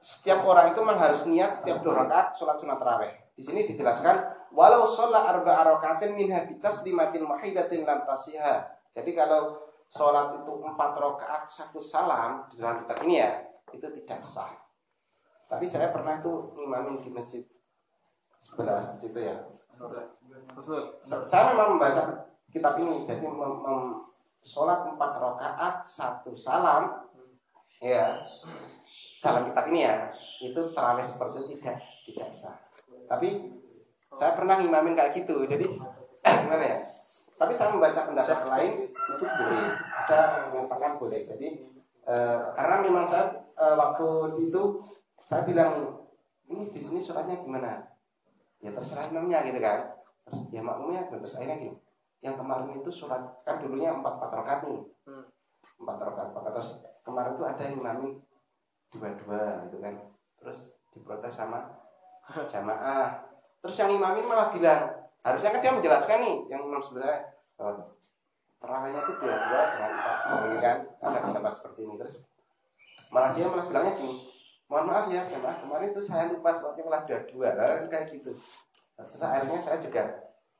setiap 0.00 0.44
orang 0.44 0.76
itu 0.76 0.78
memang 0.84 1.00
harus 1.00 1.24
niat 1.24 1.50
setiap 1.56 1.80
dua 1.80 2.04
rakaat 2.04 2.36
sholat 2.36 2.60
sunat 2.60 2.76
taraweh 2.76 3.12
di 3.32 3.40
sini 3.40 3.64
dijelaskan 3.64 4.20
walau 4.52 4.84
sholat 4.84 5.24
arba 5.24 5.64
rakatin 5.64 6.12
min 6.12 6.28
habitas 6.28 6.84
limatin 6.84 7.24
mahidatin 7.24 7.88
lam 7.88 8.04
tasiha. 8.04 8.68
Jadi 8.92 9.10
kalau 9.16 9.72
sholat 9.94 10.42
itu 10.42 10.52
empat 10.58 10.98
rakaat 10.98 11.46
satu 11.46 11.78
salam 11.78 12.42
di 12.50 12.58
dalam 12.58 12.82
kitab 12.82 12.98
ini 13.06 13.22
ya 13.22 13.30
itu 13.70 13.86
tidak 14.02 14.18
sah. 14.18 14.50
Tapi 15.46 15.62
saya 15.70 15.94
pernah 15.94 16.18
itu 16.18 16.50
ngimamin 16.58 16.98
di 16.98 17.14
masjid 17.14 17.46
sebelah 18.42 18.82
situ 18.82 19.14
ya. 19.14 19.38
Sa- 21.06 21.22
saya 21.22 21.54
memang 21.54 21.78
membaca 21.78 22.26
kitab 22.50 22.74
ini 22.82 23.06
jadi 23.06 23.22
mem, 23.22 23.62
mem- 23.62 24.02
sholat 24.42 24.82
empat 24.82 25.12
rakaat 25.14 25.86
satu 25.86 26.34
salam 26.34 27.08
ya 27.78 28.18
dalam 29.22 29.46
kitab 29.46 29.64
ini 29.70 29.86
ya 29.86 30.10
itu 30.42 30.60
terawih 30.74 31.06
seperti 31.06 31.38
itu 31.38 31.62
tidak 31.62 31.78
tidak 32.02 32.30
sah. 32.34 32.58
Tapi 33.06 33.46
saya 34.18 34.34
pernah 34.34 34.58
ngimamin 34.58 34.98
kayak 34.98 35.22
gitu 35.22 35.46
jadi 35.46 35.70
gimana 36.24 36.66
ya? 36.66 36.78
Tapi 37.34 37.52
saya 37.54 37.74
membaca 37.74 38.10
pendapat 38.10 38.42
lain 38.50 38.93
itu 39.14 39.24
boleh 39.24 39.62
yang 40.10 40.46
mengatakan 40.52 40.92
boleh. 40.98 41.20
Jadi 41.24 41.48
eh, 42.04 42.38
karena 42.52 42.76
memang 42.84 43.04
saya 43.06 43.32
eh, 43.54 43.74
waktu 43.74 44.08
itu 44.42 44.62
saya 45.24 45.42
bilang 45.48 46.04
ini 46.50 46.68
di 46.68 46.80
sini 46.82 47.00
sholatnya 47.00 47.40
gimana? 47.40 47.80
Ya 48.60 48.74
terserah 48.74 49.08
imamnya 49.08 49.46
gitu 49.46 49.58
kan. 49.62 49.96
Terus 50.28 50.40
ya 50.50 50.60
makmumnya 50.64 51.08
terus 51.08 51.36
akhirnya 51.36 51.60
gini 51.60 51.76
yang 52.24 52.40
kemarin 52.40 52.72
itu 52.80 52.88
sholat 52.88 53.20
kan 53.44 53.60
dulunya 53.60 53.92
empat 53.92 54.16
empat 54.16 54.30
rakaat 54.32 54.60
nih. 54.68 54.80
Hmm. 55.04 55.24
empat 55.74 55.96
rakaat 56.00 56.28
empat 56.32 56.44
terus 56.56 56.70
kemarin 57.04 57.36
tuh 57.36 57.44
ada 57.44 57.62
yang 57.66 57.76
imamin 57.80 58.12
dua 58.92 59.08
dua 59.20 59.42
gitu 59.68 59.76
kan. 59.80 59.94
Terus 60.40 60.80
diprotes 60.92 61.34
sama 61.36 61.68
jamaah. 62.52 63.24
Terus 63.60 63.76
yang 63.80 63.90
imamin 63.92 64.24
malah 64.28 64.48
bilang 64.52 65.04
harusnya 65.24 65.56
kan 65.56 65.60
dia 65.64 65.72
menjelaskan 65.72 66.18
nih 66.20 66.36
yang 66.52 66.60
imam 66.68 66.84
sebelah 66.84 67.08
saya 67.08 67.18
oh, 67.64 67.93
terawihnya 68.64 69.00
itu 69.04 69.12
dua 69.20 69.34
dua 69.36 69.60
jangan 69.70 69.92
empat 69.92 70.16
gitu 70.24 70.58
kan? 70.58 70.78
Ada 71.04 71.18
pendapat 71.20 71.52
seperti 71.54 71.80
ini. 71.84 71.94
Terus 72.00 72.14
malah 73.12 73.30
dia 73.36 73.46
malah 73.46 73.66
bilangnya 73.70 73.94
gini 74.00 74.16
mohon 74.64 74.88
maaf 74.88 75.06
ya 75.12 75.22
jamaah 75.22 75.60
kemarin 75.60 75.92
tuh 75.92 76.02
saya 76.02 76.32
lupa 76.32 76.50
sholatnya 76.50 76.82
malah 76.88 77.02
dua 77.04 77.20
dua 77.28 77.48
lah 77.54 77.84
kayak 77.86 78.08
gitu. 78.10 78.32
Terus 78.96 79.20
akhirnya 79.20 79.58
saya 79.60 79.78
juga 79.78 80.02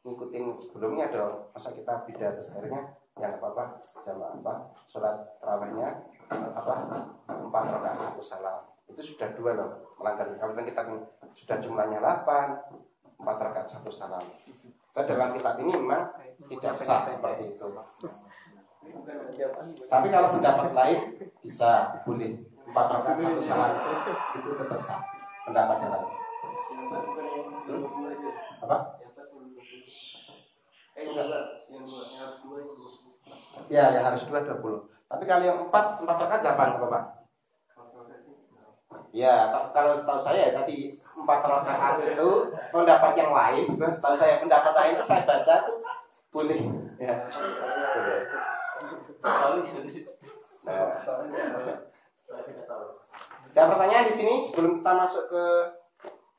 ngikutin 0.04 0.44
sebelumnya 0.52 1.08
dong 1.08 1.48
masa 1.50 1.72
kita 1.72 2.04
beda 2.04 2.36
terus 2.36 2.52
akhirnya 2.52 2.92
yang 3.16 3.32
apa 3.32 3.46
apa 3.56 3.64
jamaah 4.04 4.36
apa 4.36 4.54
sholat 4.84 5.16
terawihnya 5.40 5.88
apa 6.30 6.74
empat 7.26 7.64
rakaat 7.80 7.98
satu 7.98 8.20
salam. 8.20 8.60
Itu 8.84 9.00
sudah 9.00 9.32
dua 9.32 9.56
loh 9.56 9.96
melanggar 9.96 10.28
kalau 10.36 10.52
kita 10.60 10.82
sudah 11.32 11.56
jumlahnya 11.58 11.98
8 11.98 13.24
empat 13.24 13.36
rakaat 13.40 13.66
satu 13.66 13.88
salam. 13.88 14.22
Tapi 14.92 15.10
dalam 15.10 15.32
kitab 15.34 15.58
ini 15.58 15.72
memang 15.74 16.12
tidak 16.50 16.74
sah 16.76 17.02
seperti 17.08 17.56
itu 17.56 17.66
tapi 19.88 20.06
kalau 20.12 20.28
pendapat 20.28 20.68
lain 20.76 20.98
bisa 21.40 22.00
boleh. 22.04 22.44
Empat 22.64 22.86
rakaat 22.96 23.20
satu 23.20 23.40
salam 23.40 23.72
itu 23.76 24.12
itu 24.40 24.48
tetap 24.56 24.80
sah. 24.80 25.00
Pendapat 25.44 25.76
yang 25.84 25.92
lain. 25.92 26.08
Apa? 28.64 28.76
Ya 33.68 33.84
yang 33.92 34.04
harus 34.08 34.24
dua 34.24 34.40
dua 34.44 34.56
puluh. 34.60 34.80
Tapi 35.08 35.24
kalau 35.28 35.44
yang 35.44 35.58
empat 35.68 36.00
empat 36.00 36.16
rakaat 36.24 36.40
delapan 36.40 36.68
bapak. 36.80 37.04
Ya, 39.14 39.70
kalau 39.70 39.94
setahu 39.94 40.18
saya 40.18 40.50
tadi 40.50 40.90
empat 41.14 41.40
rakaat 41.46 42.02
itu 42.02 42.30
pendapat 42.72 43.12
yang 43.14 43.30
lain. 43.30 43.64
Setahu 43.78 44.16
saya 44.16 44.42
pendapat 44.42 44.72
lain 44.74 44.92
itu 44.98 45.04
saya 45.06 45.22
baca 45.22 45.54
tuh 45.68 45.83
boleh. 46.34 46.60
Ya. 46.98 47.14
Nah, 50.66 50.90
ada 53.54 53.70
pertanyaan 53.70 54.10
di 54.10 54.14
sini 54.18 54.34
sebelum 54.42 54.82
kita 54.82 54.92
masuk 54.98 55.24
ke 55.30 55.44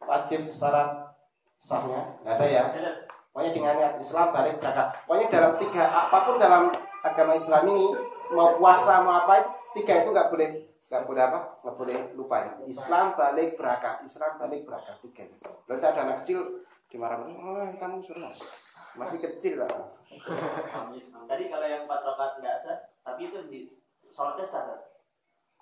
wajib 0.03 0.51
syarat 0.51 1.15
sahnya, 1.55 2.19
nggak 2.21 2.35
ada 2.35 2.45
ya? 2.45 2.63
Pokoknya 3.31 3.51
dengan 3.55 3.73
niat 3.79 3.95
Islam 4.03 4.35
balik 4.35 4.59
berangkat. 4.59 4.87
Pokoknya 5.07 5.27
dalam 5.31 5.53
tiga 5.55 5.83
apa 5.87 6.17
pun 6.27 6.35
dalam 6.35 6.63
agama 7.07 7.33
Islam 7.39 7.63
ini 7.71 7.87
mau 8.35 8.59
puasa 8.59 8.99
mau 9.07 9.23
apa 9.23 9.47
tiga 9.71 10.03
itu 10.03 10.09
nggak 10.11 10.27
boleh 10.31 10.49
nggak 10.79 11.03
boleh 11.03 11.21
apa 11.21 11.39
nggak 11.61 11.75
boleh 11.75 11.97
lupa 12.15 12.37
Islam 12.65 13.13
balik 13.13 13.59
berangkat 13.59 14.05
Islam 14.07 14.31
balik 14.39 14.61
berangkat 14.65 14.95
tiga 15.03 15.23
itu 15.29 15.37
berarti 15.67 15.85
ada 15.85 15.99
anak 16.07 16.17
kecil 16.23 16.63
dimarahin 16.89 17.35
oh, 17.37 17.59
kamu 17.77 18.01
suruh 18.01 18.31
masih 18.95 19.19
kecil 19.21 19.63
lah 19.63 19.69
Tadi 21.25 21.43
kalau 21.49 21.65
yang 21.65 21.89
empat 21.89 22.05
rakaat 22.05 22.37
nggak 22.37 22.57
sah, 22.61 22.77
tapi 23.01 23.33
itu 23.33 23.39
di 23.49 23.59
sholatnya 24.13 24.45
sah. 24.45 24.63
kan? 24.69 24.79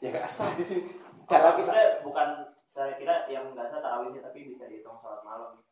ya 0.04 0.08
nggak 0.12 0.28
sah 0.28 0.52
di 0.60 0.64
sini 0.64 0.92
Kalau 1.24 1.56
kalau 1.56 1.64
kita 1.64 2.04
bukan 2.04 2.28
saya 2.76 3.00
kira 3.00 3.24
yang 3.32 3.56
nggak 3.56 3.72
sah 3.72 3.80
tarawihnya 3.80 4.20
tapi 4.20 4.52
bisa 4.52 4.68
dihitung 4.68 5.00
sholat 5.00 5.24
malam. 5.24 5.64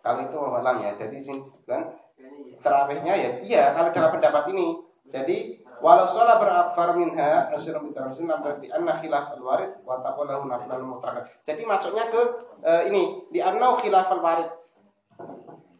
kalau 0.00 0.24
itu 0.24 0.38
malam 0.40 0.76
ya 0.80 0.96
jadi 0.96 1.16
sini 1.20 1.44
kan 1.68 1.92
iya. 2.16 2.56
terawihnya 2.64 3.14
ya 3.14 3.30
iya 3.44 3.64
kalau 3.76 3.92
dalam 3.92 4.10
pendapat 4.16 4.44
ini 4.56 4.80
jadi 5.10 5.36
walau 5.84 6.08
sholat 6.08 6.40
berakfar 6.40 6.96
minha 6.96 7.52
nasyirun 7.52 7.92
bitarasin 7.92 8.28
lam 8.28 8.40
berarti 8.40 8.72
anna 8.72 8.96
khilaf 8.96 9.36
al 9.36 9.42
warid 9.44 9.72
wa 9.84 10.00
naflan 10.00 10.80
mutlaqan 10.84 11.24
jadi 11.44 11.62
masuknya 11.68 12.08
ke 12.08 12.22
eh, 12.64 12.82
ini 12.88 13.28
di 13.28 13.40
annau 13.44 13.76
khilaf 13.76 14.08
al 14.08 14.24
warid 14.24 14.48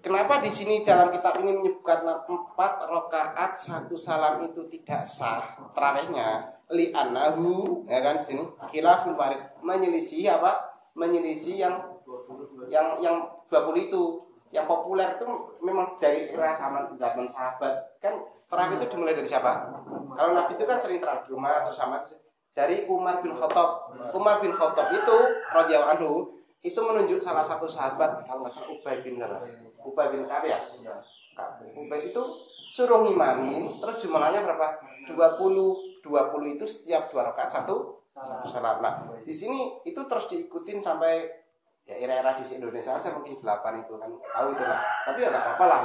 Kenapa 0.01 0.41
di 0.41 0.49
sini 0.49 0.81
dalam 0.81 1.13
kitab 1.13 1.37
ini 1.45 1.61
menyebutkan 1.61 2.01
empat 2.25 2.73
rakaat 2.89 3.53
satu 3.61 3.93
salam 4.01 4.41
itu 4.49 4.65
tidak 4.73 5.05
sah? 5.05 5.61
Terawihnya 5.77 6.57
li 6.73 6.89
anahu 6.89 7.85
ya 7.85 8.01
kan 8.01 8.25
di 8.25 8.33
sini 8.33 8.45
khilaful 8.73 9.13
warid. 9.13 9.61
Menyelisih 9.61 10.41
apa? 10.41 10.73
Menyelisih 10.97 11.61
yang 11.61 11.75
yang 12.73 12.97
yang 13.05 13.17
20 13.53 13.93
itu. 13.93 14.25
Yang 14.51 14.67
populer 14.67 15.15
itu 15.15 15.29
memang 15.63 16.01
dari 16.01 16.33
era 16.33 16.57
zaman 16.57 16.97
zaman 16.97 17.29
sahabat. 17.29 18.01
Kan 18.01 18.25
terawih 18.49 18.81
itu 18.81 18.87
dimulai 18.89 19.15
dari 19.15 19.29
siapa? 19.29 19.69
Kalau 20.17 20.33
nabi 20.33 20.57
itu 20.57 20.65
kan 20.65 20.81
sering 20.81 20.99
terawih 20.99 21.23
di 21.29 21.31
rumah 21.37 21.61
atau 21.61 21.71
sama 21.71 22.01
dari 22.57 22.89
Umar 22.89 23.21
bin 23.21 23.37
Khattab. 23.37 23.93
Umar 24.17 24.41
bin 24.41 24.51
Khattab 24.51 24.91
itu 24.91 25.17
radhiyallahu 25.55 25.93
anhu 25.93 26.13
itu 26.61 26.77
menunjuk 26.77 27.21
salah 27.21 27.45
satu 27.45 27.65
sahabat 27.65 28.25
kalau 28.29 28.45
nggak 28.45 28.53
salah 28.53 28.69
Ubay 28.69 29.01
bin 29.05 29.21
siapa? 29.21 29.70
Ubay 29.85 30.12
bin 30.12 30.24
Ka'ab 30.28 30.45
ya? 30.45 30.59
Ka'ab. 31.37 31.64
Ubay 31.76 32.12
itu 32.12 32.22
suruh 32.70 33.03
ngimamin 33.03 33.81
terus 33.81 33.97
jumlahnya 34.05 34.45
berapa? 34.45 34.66
20 35.11 35.16
20 36.01 36.57
itu 36.57 36.64
setiap 36.64 37.12
dua 37.12 37.33
rakaat 37.33 37.51
satu 37.51 38.01
satu 38.14 38.47
salam. 38.49 38.81
Nah 38.81 39.05
di 39.24 39.35
sini 39.35 39.81
itu 39.85 40.01
terus 40.07 40.28
diikutin 40.31 40.81
sampai 40.81 41.28
ya 41.85 41.97
era-era 41.97 42.37
di 42.37 42.45
Indonesia 42.47 42.97
aja 42.97 43.11
mungkin 43.12 43.37
8 43.41 43.83
itu 43.85 43.95
kan. 43.97 44.11
Tahu 44.11 44.47
itu 44.55 44.64
lah. 44.64 44.81
Tapi 45.09 45.18
ya 45.24 45.28
nggak 45.28 45.45
apa-apa 45.45 45.64
lah 45.66 45.78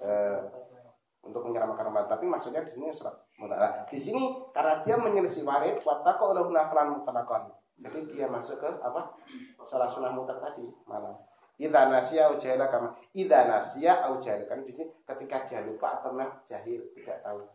8 0.00 0.06
eh, 0.06 0.40
untuk 1.22 1.46
menyelamatkan 1.46 1.86
umat 1.86 2.10
tapi 2.10 2.26
maksudnya 2.26 2.66
di 2.66 2.70
sini 2.74 2.90
surat 2.90 3.14
nah, 3.38 3.86
di 3.86 3.94
sini 3.94 4.42
karena 4.50 4.82
dia 4.82 4.98
menyelisih 4.98 5.46
warid 5.46 5.78
watako 5.86 6.34
udah 6.34 6.50
nafalan 6.50 6.98
mutlakon 6.98 7.46
jadi 7.82 7.98
dia 8.06 8.26
masuk 8.30 8.62
ke 8.62 8.70
apa? 8.78 9.10
Sholat 9.66 9.90
sunnah 9.90 10.14
mutlak 10.14 10.38
tadi 10.38 10.62
malam 10.86 11.18
Ida 11.62 11.86
nasya 11.86 12.26
au 12.26 12.34
jahila 12.34 12.66
kama. 12.66 12.90
Ida 13.14 13.46
nasya 13.46 14.02
au 14.10 14.18
kan 14.18 14.58
di 14.66 14.72
sini 14.74 14.90
ketika 15.06 15.46
dia 15.46 15.62
lupa 15.62 16.02
atau 16.02 16.10
memang 16.10 16.42
jahil 16.42 16.82
tidak 16.98 17.22
tahu. 17.22 17.46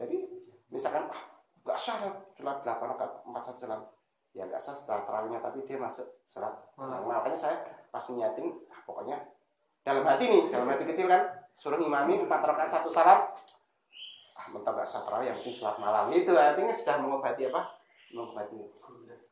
Jadi 0.00 0.24
misalkan 0.72 1.04
ah 1.12 1.22
nggak 1.62 1.76
sah 1.76 2.00
sholat 2.00 2.56
delapan 2.64 2.96
rakaat 2.96 3.12
empat 3.28 3.42
satu 3.44 3.58
salam 3.68 3.80
ya 4.32 4.48
nggak 4.48 4.58
sah 4.58 4.74
setelah 4.74 5.04
terawihnya 5.04 5.38
tapi 5.38 5.62
dia 5.62 5.76
masuk 5.78 6.08
sholat 6.26 6.50
Hmm. 6.74 7.04
makanya 7.06 7.36
saya 7.36 7.56
pas 7.92 8.02
nyiatin 8.10 8.50
ah, 8.72 8.80
pokoknya 8.88 9.20
dalam 9.84 10.02
hati 10.08 10.24
nih 10.26 10.42
dalam 10.48 10.66
hati 10.72 10.88
kecil 10.88 11.06
kan 11.06 11.22
suruh 11.54 11.78
imamin 11.78 12.24
empat 12.24 12.40
rakaat 12.40 12.72
satu 12.72 12.88
salam. 12.88 13.28
Ah 14.32 14.46
mentok 14.48 14.72
nggak 14.72 14.88
sah 14.88 15.04
terawih 15.04 15.28
yang 15.28 15.36
penting 15.44 15.54
sholat 15.60 15.76
malam. 15.76 16.08
Itu 16.08 16.32
artinya 16.32 16.72
sudah 16.72 16.96
mengobati 17.04 17.52
apa? 17.52 17.60
Mengobati. 18.16 18.58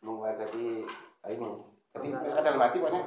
Mengobati 0.05 0.67
ini. 1.33 1.51
Jadi 1.91 2.09
misalkan 2.21 2.45
dalam 2.53 2.63
hati 2.63 2.77
pokoknya 2.79 3.03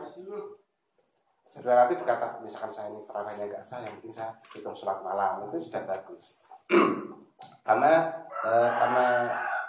saudara 1.53 1.85
hati 1.85 1.93
berkata 2.01 2.41
misalkan 2.41 2.73
saya 2.73 2.89
ini 2.89 3.05
terawihnya 3.05 3.45
nggak 3.45 3.61
sah 3.61 3.77
yang 3.85 3.93
penting 4.01 4.09
saya 4.09 4.33
hitung 4.57 4.73
sholat 4.73 5.05
malam. 5.05 5.45
Itu 5.45 5.69
sudah 5.69 5.85
bagus. 5.85 6.41
Karena 7.67 8.09
eh, 8.41 8.69
karena 8.73 9.05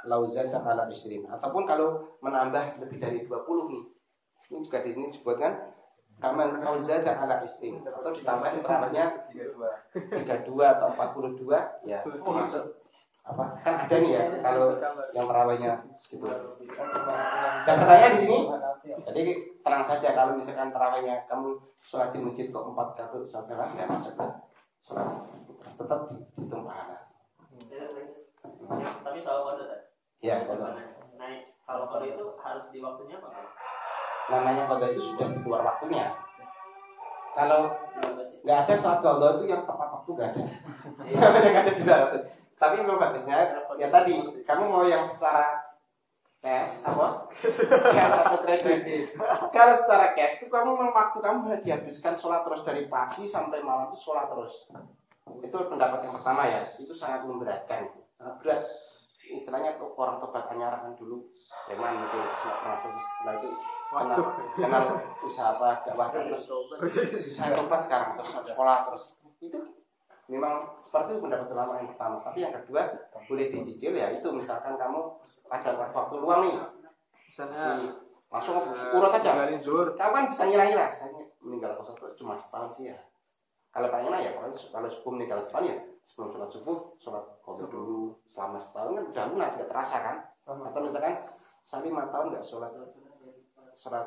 lauzata 0.08 0.62
ala 0.64 0.88
isrin 0.88 1.28
ataupun 1.28 1.68
kalau 1.68 2.16
menambah 2.24 2.80
lebih 2.80 2.98
dari 3.02 3.18
20 3.28 3.68
nih. 3.68 3.84
Ini 4.52 4.58
juga 4.60 4.78
di 4.84 4.90
sini 4.94 5.10
disebutkan 5.10 5.52
karena 6.22 6.44
lauzata 6.62 7.12
ala 7.18 7.42
isrin 7.42 7.82
atau 7.82 8.12
ditambah 8.14 8.62
terawihnya 8.62 9.06
32 9.92 10.54
atau 10.54 10.88
42 10.94 11.84
ya. 11.84 11.98
Termasuk 12.00 12.83
apa? 13.24 13.44
Kan 13.64 13.74
ada 13.88 13.96
nih 14.04 14.12
ya 14.12 14.22
kalau 14.44 14.68
yang 15.16 15.24
terawihnya 15.24 15.72
segitu 15.96 16.28
dan 17.64 17.74
pertanyaan 17.80 18.12
di 18.12 18.20
sini 18.20 18.38
jadi 18.84 19.32
terang 19.64 19.80
saja 19.80 20.08
kalau 20.12 20.36
misalkan 20.36 20.68
terawihnya 20.68 21.24
kamu 21.24 21.56
sholat 21.80 22.12
di 22.12 22.20
masjid 22.20 22.52
kok 22.52 22.68
empat 22.68 22.88
kali 23.00 23.24
sampai 23.24 23.56
lah 23.56 23.64
nggak 23.64 23.88
masuk 23.88 24.12
ke 24.20 24.26
sholat. 24.84 25.08
Tetap 25.74 26.00
dihitung 26.12 26.68
pahala. 26.68 27.08
Ya, 27.64 28.88
tapi 29.00 29.18
soal 29.24 29.56
kan? 29.56 29.80
ya 30.20 30.36
kalau 30.44 30.76
Nah, 31.14 31.30
kalau 31.64 32.04
itu 32.04 32.24
harus 32.36 32.64
di 32.68 32.78
waktunya 32.84 33.16
apa? 33.16 33.28
Namanya 34.28 34.68
qadha 34.68 34.92
itu 34.92 35.00
sudah 35.00 35.32
di 35.32 35.40
luar 35.40 35.64
waktunya. 35.64 36.12
Kalau 37.32 37.72
nggak 38.44 38.58
ada 38.68 38.74
sholat 38.76 39.00
qadha 39.00 39.28
itu 39.40 39.44
yang 39.48 39.64
tepat 39.64 39.88
waktu 39.88 40.10
nggak 40.12 40.28
ada. 40.28 40.42
Iya. 41.08 41.18
yang 41.48 41.56
ada 41.64 41.72
juga 41.72 41.96
tapi 42.54 42.80
memang 42.80 42.98
bagusnya 43.00 43.64
ya 43.76 43.90
tadi 43.90 44.22
kamu 44.46 44.64
mau 44.70 44.86
yang 44.86 45.02
secara 45.02 45.58
cash 46.44 46.84
apa? 46.84 47.24
Cash 47.32 48.14
atau 48.20 48.38
kredit 48.44 49.16
kalau 49.48 49.74
secara 49.80 50.12
cash 50.12 50.44
itu 50.44 50.52
kamu 50.52 50.76
memang 50.76 50.92
waktu 50.92 51.18
kamu 51.24 51.38
dihabiskan 51.64 52.12
sholat 52.12 52.44
terus 52.44 52.62
dari 52.62 52.84
pagi 52.86 53.24
sampai 53.24 53.64
malam 53.64 53.88
itu 53.88 53.96
sholat 53.96 54.28
terus. 54.28 54.68
Itu 55.40 55.56
pendapat 55.72 56.04
yang 56.04 56.14
pertama 56.20 56.44
ya. 56.44 56.68
Itu 56.76 56.92
sangat 56.92 57.24
memberatkan. 57.24 57.88
Sangat 58.20 58.34
berat. 58.44 58.60
Istilahnya 59.24 59.80
tuh 59.80 59.96
orang 59.96 60.20
tobat 60.20 60.52
anyar 60.52 60.84
kan 60.84 60.92
dulu. 60.92 61.24
Preman 61.64 61.96
mungkin 61.96 62.28
pernah 62.36 62.76
setelah 62.76 63.34
itu 63.40 63.48
kenal 63.88 64.20
kenal 64.52 64.84
usaha 65.24 65.56
apa 65.56 65.80
dakwah 65.88 66.12
terus. 66.12 66.52
Saya 67.32 67.56
tobat 67.56 67.80
sekarang 67.80 68.20
terus 68.20 68.36
sekolah 68.44 68.92
terus. 68.92 69.16
Itu 69.40 69.58
memang 70.28 70.72
seperti 70.80 71.16
itu 71.16 71.20
pendapat 71.20 71.48
ulama 71.52 71.72
yang 71.80 71.88
pertama. 71.92 72.16
Tapi 72.24 72.38
yang 72.40 72.54
kedua 72.54 72.82
boleh 73.28 73.46
dicicil 73.52 73.92
ya. 73.96 74.08
Itu 74.12 74.32
misalkan 74.32 74.76
kamu 74.80 75.00
ada 75.52 75.70
waktu 75.92 76.14
luang 76.16 76.40
nih. 76.48 76.56
Misalnya 77.28 77.64
di, 77.80 77.86
langsung 78.32 78.60
urut 78.72 79.12
aja. 79.12 79.44
kamu 79.94 80.12
kan 80.12 80.24
bisa 80.30 80.42
ngira-ngira 80.48 80.86
saya 80.88 81.12
meninggal 81.44 81.76
itu 81.76 81.92
cuma 82.20 82.34
setahun 82.36 82.70
sih 82.72 82.84
ya. 82.88 82.98
Kalau 83.74 83.90
pengen 83.90 84.14
ya 84.22 84.30
kalau 84.70 84.88
subuh 84.88 85.12
meninggal 85.12 85.40
setahun 85.42 85.66
ya. 85.68 85.78
Sebelum 86.04 86.36
sholat 86.36 86.50
subuh 86.52 86.78
sholat 87.00 87.24
kodok 87.40 87.68
dulu. 87.72 88.12
Selama 88.28 88.60
setahun 88.60 88.92
kan 88.96 89.04
udah 89.12 89.24
lunas 89.32 89.52
nggak 89.56 89.70
terasa 89.72 89.96
kan? 90.00 90.16
Atau 90.44 90.80
misalkan 90.84 91.16
saya 91.64 91.80
lima 91.84 92.08
tahun 92.12 92.36
nggak 92.36 92.44
sholat? 92.44 92.72
Sholat 93.74 94.06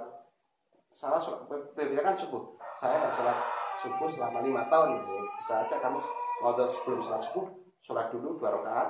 salah 0.93 1.21
sholat 1.21 1.45
berbeda 1.49 2.01
kan 2.01 2.15
subuh. 2.17 2.57
Saya 2.77 3.01
nggak 3.01 3.13
sholat 3.13 3.56
subuh 3.81 4.09
selama 4.09 4.41
lima 4.41 4.65
tahun 4.67 4.97
ya, 4.97 5.01
bisa 5.37 5.53
aja 5.65 5.75
kamu 5.77 5.99
mau 6.41 6.53
sebelum 6.53 6.99
sholat 7.01 7.21
subuh 7.21 7.45
sholat 7.81 8.09
dulu 8.13 8.37
dua 8.37 8.57
rakaat. 8.57 8.89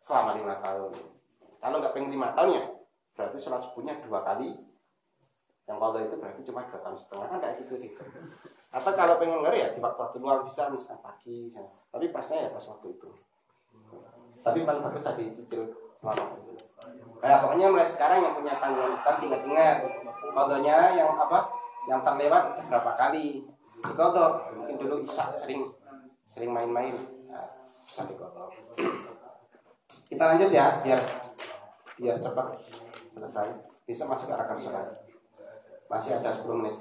Selama 0.00 0.38
lima 0.38 0.56
tahun. 0.64 0.96
Kalau 1.60 1.76
nggak 1.76 1.92
pengen 1.92 2.10
lima 2.10 2.32
tahun 2.32 2.50
ya 2.56 2.64
berarti 3.14 3.36
sholat 3.36 3.60
subuhnya 3.60 4.00
dua 4.00 4.24
kali. 4.24 4.56
Yang 5.68 5.76
kalau 5.76 6.00
itu 6.02 6.16
berarti 6.18 6.40
cuma 6.46 6.64
dua 6.66 6.80
tahun 6.80 6.96
setengah 6.96 7.26
kan 7.30 7.38
kayak 7.38 7.56
gitu 7.62 7.74
sih 7.78 7.92
atau 8.70 8.92
kalau 8.94 9.18
pengen 9.18 9.42
ngeri 9.42 9.66
ya 9.66 9.68
di 9.74 9.82
waktu-waktu 9.82 10.22
luang 10.22 10.46
bisa 10.46 10.70
misalkan 10.70 11.02
pagi 11.02 11.50
misalnya. 11.50 11.74
tapi 11.90 12.06
pasnya 12.14 12.46
ya 12.46 12.48
pas 12.54 12.62
waktu 12.70 12.86
itu. 12.94 13.10
Tapi 14.46 14.58
paling 14.62 14.82
bagus 14.86 15.02
tadi 15.02 15.34
cicil 15.34 15.74
selama 15.98 16.38
itu. 16.38 16.54
Nah, 17.20 17.38
pokoknya 17.44 17.66
mulai 17.68 17.84
sekarang 17.84 18.22
yang 18.22 18.34
punya 18.38 18.54
tanggungan 18.62 18.94
hutang 18.96 19.18
ingat-ingat 19.26 19.76
kodonya 20.30 20.76
yang 20.94 21.10
apa 21.18 21.50
yang 21.88 22.04
terlewat 22.04 22.60
berapa 22.68 22.92
kali? 22.98 23.46
Dikodo 23.80 24.44
mungkin 24.56 24.76
dulu 24.76 24.96
Isa 25.04 25.32
sering 25.32 25.72
sering 26.28 26.52
main-main. 26.52 26.92
Nah, 27.30 27.48
bisa 27.62 28.04
kita 30.10 30.24
lanjut 30.26 30.50
ya 30.50 30.82
biar 30.82 31.00
biar 31.96 32.16
cepat 32.18 32.58
selesai. 33.14 33.48
Bisa 33.86 34.06
masuk 34.06 34.30
ke 34.30 34.34
arah 34.34 34.58
sholat 34.58 34.86
masih 35.90 36.22
ada 36.22 36.30
10 36.30 36.46
menit. 36.54 36.78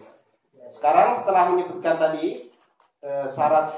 Sekarang 0.70 1.18
setelah 1.18 1.50
menyebutkan 1.50 1.98
tadi 1.98 2.54
eh, 3.02 3.26
syarat 3.26 3.74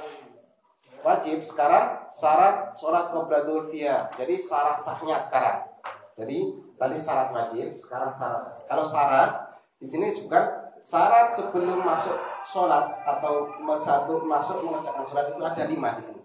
wajib 1.01 1.39
sekarang 1.39 2.11
syarat 2.11 2.76
sholat 2.76 3.15
qoblatul 3.15 3.72
fiyah. 3.72 4.11
Jadi 4.11 4.36
syarat 4.36 4.84
sahnya 4.84 5.15
sekarang. 5.15 5.63
Jadi 6.19 6.59
tadi 6.76 6.97
syarat 6.99 7.32
wajib 7.32 7.80
sekarang 7.80 8.11
syarat 8.11 8.59
kalau 8.67 8.84
syarat 8.84 9.55
di 9.80 9.88
sini 9.88 10.11
disebutkan 10.11 10.61
syarat 10.82 11.29
sebelum 11.29 11.86
masuk 11.86 12.17
sholat 12.41 13.05
atau 13.05 13.45
masuk 13.61 14.25
masuk 14.25 14.65
mengerjakan 14.65 15.05
sholat 15.05 15.25
itu 15.29 15.38
ada 15.38 15.63
lima 15.69 15.93
di 15.95 16.01
sini. 16.09 16.21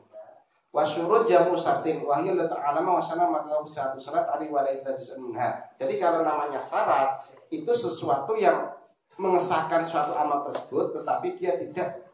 Wasyurut 0.72 1.28
jamu 1.28 1.56
sartin 1.56 2.04
wahyu 2.04 2.36
letak 2.36 2.60
alama 2.60 3.00
wasana 3.00 3.28
matlabu 3.28 3.68
satu 3.68 4.00
syarat 4.00 4.28
ali 4.32 4.48
walaysa 4.48 4.96
minha. 5.20 5.60
Jadi 5.76 6.00
kalau 6.00 6.24
namanya 6.24 6.60
syarat 6.60 7.24
itu 7.52 7.68
sesuatu 7.72 8.32
yang 8.36 8.72
mengesahkan 9.16 9.84
suatu 9.84 10.12
amal 10.16 10.44
tersebut 10.48 11.00
tetapi 11.00 11.36
dia 11.36 11.56
tidak 11.56 12.04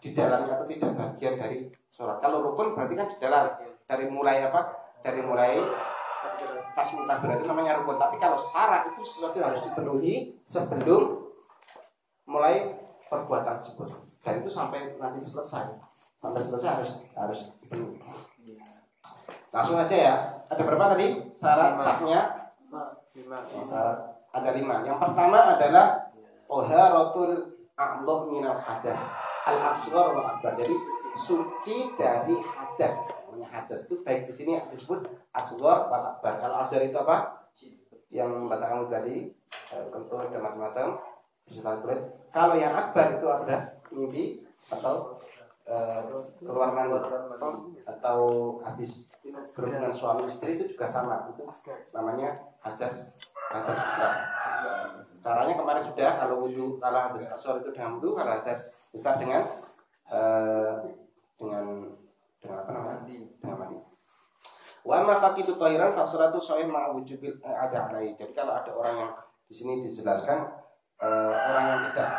di 0.00 0.16
dalamnya 0.16 0.56
atau 0.56 0.68
tidak 0.68 0.92
bagian 0.96 1.34
dari 1.40 1.68
sholat. 1.88 2.20
Kalau 2.20 2.40
rukun 2.44 2.76
berarti 2.76 2.94
kan 2.96 3.08
di 3.08 3.16
dalam 3.20 3.44
dari 3.88 4.08
mulai 4.08 4.44
apa? 4.44 4.60
Dari 5.02 5.20
mulai 5.20 5.60
takbir 6.72 7.36
itu 7.36 7.44
namanya 7.48 7.80
rukun. 7.80 8.00
Tapi 8.00 8.16
kalau 8.16 8.40
syarat 8.40 8.92
itu 8.92 9.04
sesuatu 9.04 9.36
yang 9.36 9.52
harus 9.52 9.68
dipenuhi 9.68 10.40
sebelum 10.48 11.21
mulai 12.26 12.76
perbuatan 13.10 13.58
tersebut. 13.58 13.88
Dan 14.22 14.42
itu 14.44 14.50
sampai 14.50 14.94
nanti 14.96 15.18
selesai 15.22 15.92
sampai 16.22 16.38
selesai 16.38 16.68
harus 16.78 16.90
harus 17.18 17.40
dipenuhi. 17.58 17.98
Langsung 19.50 19.74
aja 19.74 19.96
ya. 19.96 20.14
Ada 20.46 20.62
berapa 20.62 20.94
tadi 20.94 21.34
syarat 21.34 21.74
sahnya? 21.74 22.20
Lima. 23.18 23.36
Oh, 23.58 23.66
syarat 23.66 24.12
ada 24.32 24.50
lima. 24.54 24.86
Yang 24.86 24.98
pertama 25.02 25.58
adalah 25.58 25.86
oharatul 26.46 27.58
a'dhah 27.74 28.20
minal 28.30 28.56
hadas. 28.62 29.02
Al 29.42 29.58
asghar 29.74 30.14
wal 30.14 30.28
akbar. 30.38 30.54
Jadi 30.54 30.76
suci 31.18 31.90
dari 31.98 32.38
hadas. 32.38 32.96
Namanya 33.26 33.48
hadas 33.50 33.90
itu 33.90 33.98
baik 34.06 34.30
di 34.30 34.32
sini 34.32 34.56
disebut 34.70 35.04
asghar 35.34 35.90
wal 35.90 36.04
akbar. 36.16 36.38
Kalau 36.38 36.56
asghar 36.62 36.86
itu 36.86 36.96
apa? 36.96 37.50
Yang 38.12 38.30
batangan 38.46 38.88
tadi 38.88 39.32
eh, 39.72 39.86
kentut 39.90 40.28
dan 40.30 40.40
macam-macam 40.44 41.00
bisa 41.46 41.80
kulit. 41.82 42.00
Kalau 42.32 42.56
yang 42.56 42.72
akbar 42.72 43.18
itu 43.18 43.26
ada 43.28 43.76
mimpi 43.92 44.44
atau 44.72 45.20
Eh, 45.62 46.00
keluar 46.42 46.74
mandi 46.74 46.98
atau 47.86 48.18
habis 48.66 49.14
berhubungan 49.22 49.94
suami 49.94 50.26
istri 50.26 50.58
itu 50.58 50.74
juga 50.74 50.90
sama. 50.90 51.30
Itu 51.30 51.46
namanya 51.94 52.34
hadas 52.58 53.14
hadas 53.46 53.78
besar. 53.78 54.12
Caranya 55.22 55.54
kemarin 55.54 55.86
sudah 55.86 56.10
kalau 56.18 56.42
wudhu 56.42 56.82
kalau 56.82 56.98
hadas 56.98 57.30
besar 57.30 57.62
itu 57.62 57.70
dengan 57.70 57.94
wudhu 57.94 58.10
kalau 58.10 58.42
hadas 58.42 58.74
besar 58.90 59.22
dengan 59.22 59.46
uh, 60.10 60.82
dengan 61.38 61.94
dengan 62.42 62.56
apa 62.66 62.70
namanya? 62.74 63.00
Dengan 63.06 63.56
mandi. 63.62 63.78
Wa 64.82 64.98
ma 65.06 65.22
faqidu 65.22 65.62
tahiran 65.62 65.94
fasuratu 65.94 66.42
sahih 66.42 66.66
ma 66.66 66.90
wujubil 66.90 67.38
ada 67.38 67.86
alai. 67.86 68.18
Jadi 68.18 68.34
kalau 68.34 68.58
ada 68.58 68.74
orang 68.74 68.94
yang 68.98 69.12
di 69.46 69.54
sini 69.54 69.86
dijelaskan 69.86 70.42
uh, 71.02 71.32
orang 71.34 71.66
yang 71.66 71.82
tidak 71.90 72.12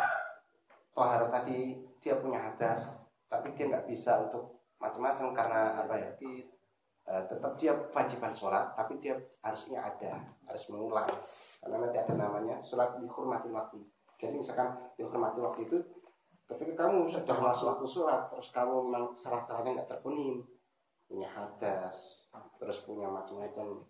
tahar 0.94 1.22
tadi 1.32 1.80
dia 1.98 2.14
punya 2.20 2.38
hadas 2.38 3.00
tapi 3.26 3.56
dia 3.56 3.72
nggak 3.72 3.88
bisa 3.88 4.28
untuk 4.28 4.60
macam-macam 4.76 5.32
karena 5.32 5.62
apa 5.80 5.94
ya? 5.96 6.10
Uh, 7.04 7.20
tetap 7.28 7.52
dia 7.60 7.72
kewajiban 7.92 8.32
sholat 8.32 8.72
tapi 8.76 9.00
dia 9.00 9.16
harusnya 9.40 9.80
ada 9.80 10.24
harus 10.44 10.64
mengulang. 10.68 11.08
Karena 11.60 11.76
nanti 11.80 11.96
ada 11.96 12.14
namanya 12.16 12.60
sholat 12.60 12.96
dihormati 13.00 13.48
waktu. 13.48 13.80
Jadi 14.20 14.40
misalkan 14.40 14.72
dihormati 14.96 15.40
waktu 15.40 15.68
itu 15.68 15.78
ketika 16.44 16.86
kamu 16.86 17.08
sudah 17.08 17.36
masuk 17.40 17.66
waktu 17.72 17.86
sholat 17.88 18.28
terus 18.28 18.52
kamu 18.52 18.92
memang 18.92 19.16
syarat-syaratnya 19.16 19.80
nggak 19.80 19.88
terpenuhi 19.88 20.44
punya 21.08 21.28
hadas 21.28 22.28
terus 22.60 22.84
punya 22.84 23.08
macam-macam 23.08 23.80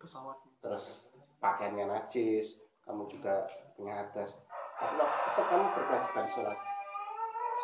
terus 0.63 1.11
pakaiannya 1.43 1.91
najis 1.91 2.63
kamu 2.87 3.11
juga 3.11 3.43
punya 3.75 4.07
hadas 4.07 4.39
tapi 4.85 4.95
tetap 5.01 5.47
kamu 5.49 5.64
berkewajiban 5.72 6.26
sholat? 6.28 6.59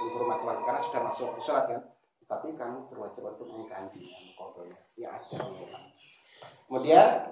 Waktu 0.01 0.63
karena 0.65 0.81
sudah 0.81 1.01
masuk 1.05 1.29
sholat 1.45 1.65
kan? 1.69 1.81
Tapi 2.25 2.57
kamu 2.57 2.89
berwajib 2.89 3.27
untuk 3.27 3.49
mengganti 3.51 4.07
kotornya 4.39 4.79
ya 4.95 5.11
ada 5.11 5.51
kemudian 6.71 7.27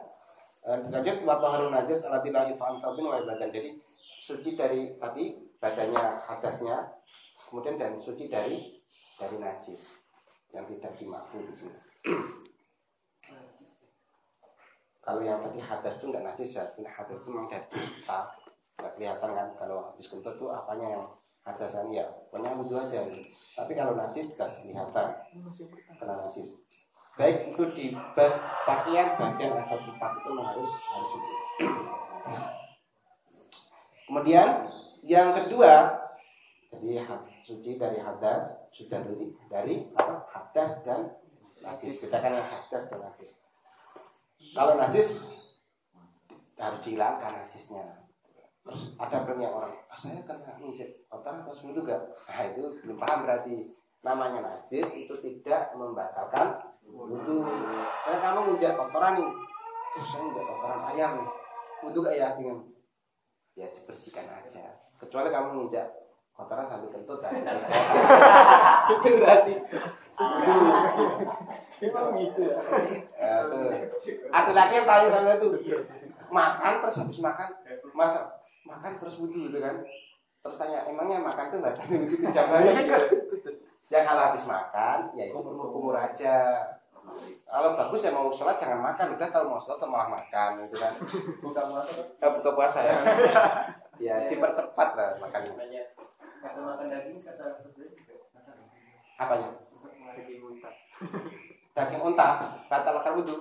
eh, 0.67 0.79
lanjut 0.91 1.17
waktu 1.23 1.47
harun 1.47 1.71
najis 1.71 2.03
alatilah 2.03 2.51
ifam 2.51 2.83
tabin 2.83 3.07
wa 3.07 3.23
badan 3.23 3.55
jadi 3.55 3.79
suci 4.19 4.59
dari 4.59 4.99
tadi 4.99 5.39
badannya 5.63 6.19
hadasnya 6.27 6.99
kemudian 7.47 7.79
dan 7.81 7.95
suci 7.97 8.29
dari 8.29 8.79
dari 9.19 9.37
najis. 9.41 9.99
Yang 10.49 10.79
tidak 10.79 10.93
dimakfu 10.97 11.45
di 11.45 11.55
sini. 11.57 11.81
Kalau 15.05 15.21
yang 15.25 15.41
tadi 15.41 15.61
hadas 15.61 16.01
itu 16.01 16.05
enggak 16.13 16.25
najis 16.25 16.51
ya? 16.57 16.65
Hadas 16.73 17.19
itu 17.21 17.29
memang 17.29 17.49
dari 17.49 17.67
kita 17.69 18.21
nggak 18.79 18.95
kelihatan 18.95 19.31
kan 19.35 19.49
kalau 19.59 19.91
habis 19.91 20.07
kentut 20.07 20.39
itu 20.39 20.47
apanya 20.47 20.87
yang 20.95 21.05
hadasan 21.43 21.91
ya? 21.91 22.07
Pokoknya 22.31 22.55
wudhu 22.55 22.79
aja 22.79 23.03
tapi 23.59 23.73
kalau 23.75 23.99
najis 23.99 24.39
tidak 24.39 24.55
kelihatan. 24.63 25.07
Kena 25.99 26.15
najis. 26.15 26.63
Baik 27.19 27.51
itu 27.51 27.63
di 27.75 27.87
pakaian 28.63 29.19
bagian 29.19 29.59
atau 29.59 29.79
tempat 29.83 30.11
itu 30.23 30.31
harus 30.39 30.73
harus 30.79 31.11
wudhu. 31.11 31.29
Kemudian 34.07 34.49
yang 35.03 35.35
kedua 35.35 35.99
jadi 36.71 37.03
suci 37.43 37.81
dari 37.83 37.99
hadas 37.99 38.71
sudah 38.71 39.03
dari 39.03 39.35
dari 39.51 39.77
apa? 39.99 40.23
Hadas 40.31 40.87
dan 40.87 41.19
najis. 41.59 42.07
Kita 42.07 42.23
kan 42.23 42.39
hadas 42.39 42.85
dan 42.87 43.03
najis. 43.03 43.43
Kalau 44.55 44.79
najis 44.79 45.27
harus 46.55 46.81
dihilangkan 46.87 47.43
najisnya 47.43 48.08
terus 48.69 48.93
ada 49.01 49.25
banyak 49.25 49.49
orang 49.49 49.73
ah, 49.89 49.97
saya 49.97 50.21
kan 50.29 50.37
nginjek 50.61 51.09
kotor 51.09 51.41
atau 51.41 51.49
sembuh 51.49 51.73
juga. 51.73 51.97
Nah 52.29 52.45
itu 52.53 52.77
belum 52.85 53.01
paham 53.01 53.25
berarti 53.25 53.65
namanya 54.05 54.45
najis 54.45 54.93
itu 54.93 55.15
tidak 55.25 55.73
membatalkan 55.73 56.61
wudhu. 56.85 57.49
Saya 58.05 58.21
kamu 58.21 58.53
nginjek 58.53 58.77
kotoran 58.77 59.17
nih. 59.17 59.31
Terus 59.97 60.07
saya 60.13 60.21
nginjek 60.29 60.45
kotoran 60.45 60.81
ayam 60.85 61.11
nih. 61.17 61.29
Wudhu 61.81 61.99
gak 62.05 62.17
ya? 62.21 62.29
Dengan 62.37 62.61
ya 63.57 63.67
dibersihkan 63.73 64.29
aja. 64.29 64.69
Kecuali 65.01 65.33
kamu 65.33 65.49
nginjek 65.57 65.89
kotoran 66.37 66.69
sambil 66.69 66.93
kentut 66.93 67.19
tadi 67.25 67.41
itu 68.95 69.09
berarti. 69.17 69.55
Emang 71.89 72.15
gitu 72.21 72.41
ya. 72.47 72.61
ada 74.29 74.53
lagi 74.55 74.73
yang 74.77 74.87
tanya 74.87 75.09
sama 75.09 75.35
itu 75.35 75.49
makan 76.29 76.73
terus 76.85 76.97
habis 77.03 77.19
makan 77.25 77.49
masa 77.97 78.38
makan 78.69 78.93
terus 79.01 79.17
wudhu 79.25 79.49
gitu 79.49 79.59
kan. 79.59 79.81
Terus 80.45 80.57
tanya 80.61 80.85
emangnya 80.85 81.25
makan 81.25 81.45
tuh 81.51 81.59
nggak 81.65 81.75
tahu 81.75 81.97
begitu 82.05 82.25
jangan 82.31 82.63
ya 83.89 84.05
kalau 84.05 84.23
habis 84.29 84.45
makan 84.45 84.99
ya 85.17 85.25
itu 85.33 85.39
umur 85.41 85.73
umur 85.73 85.95
aja. 85.97 86.61
Kalau 87.49 87.73
bagus 87.73 88.05
ya 88.05 88.13
mau 88.13 88.29
sholat 88.29 88.61
jangan 88.61 88.85
makan. 88.85 89.17
Udah 89.17 89.29
tahu 89.33 89.49
mau 89.49 89.57
sholat 89.57 89.81
atau 89.81 89.89
malah 89.89 90.13
makan 90.13 90.61
gitu 90.69 90.77
kan. 90.77 90.93
Buka 91.41 91.63
puasa. 91.65 91.93
eh, 92.21 92.31
buka 92.31 92.51
puasa 92.53 92.79
ya. 92.85 92.95
Ya 93.99 94.31
dipercepat 94.31 94.95
lah 94.95 95.19
makannya. 95.19 95.59
Kata 96.39 96.59
makan 96.63 96.87
daging 96.87 97.19
kata 97.19 97.67
apanya? 99.19 99.51
Daging 100.15 100.39
unta. 100.39 100.71
daging 101.75 102.03
unta 102.07 102.27
batalkan 102.71 103.13
wudhu. 103.19 103.37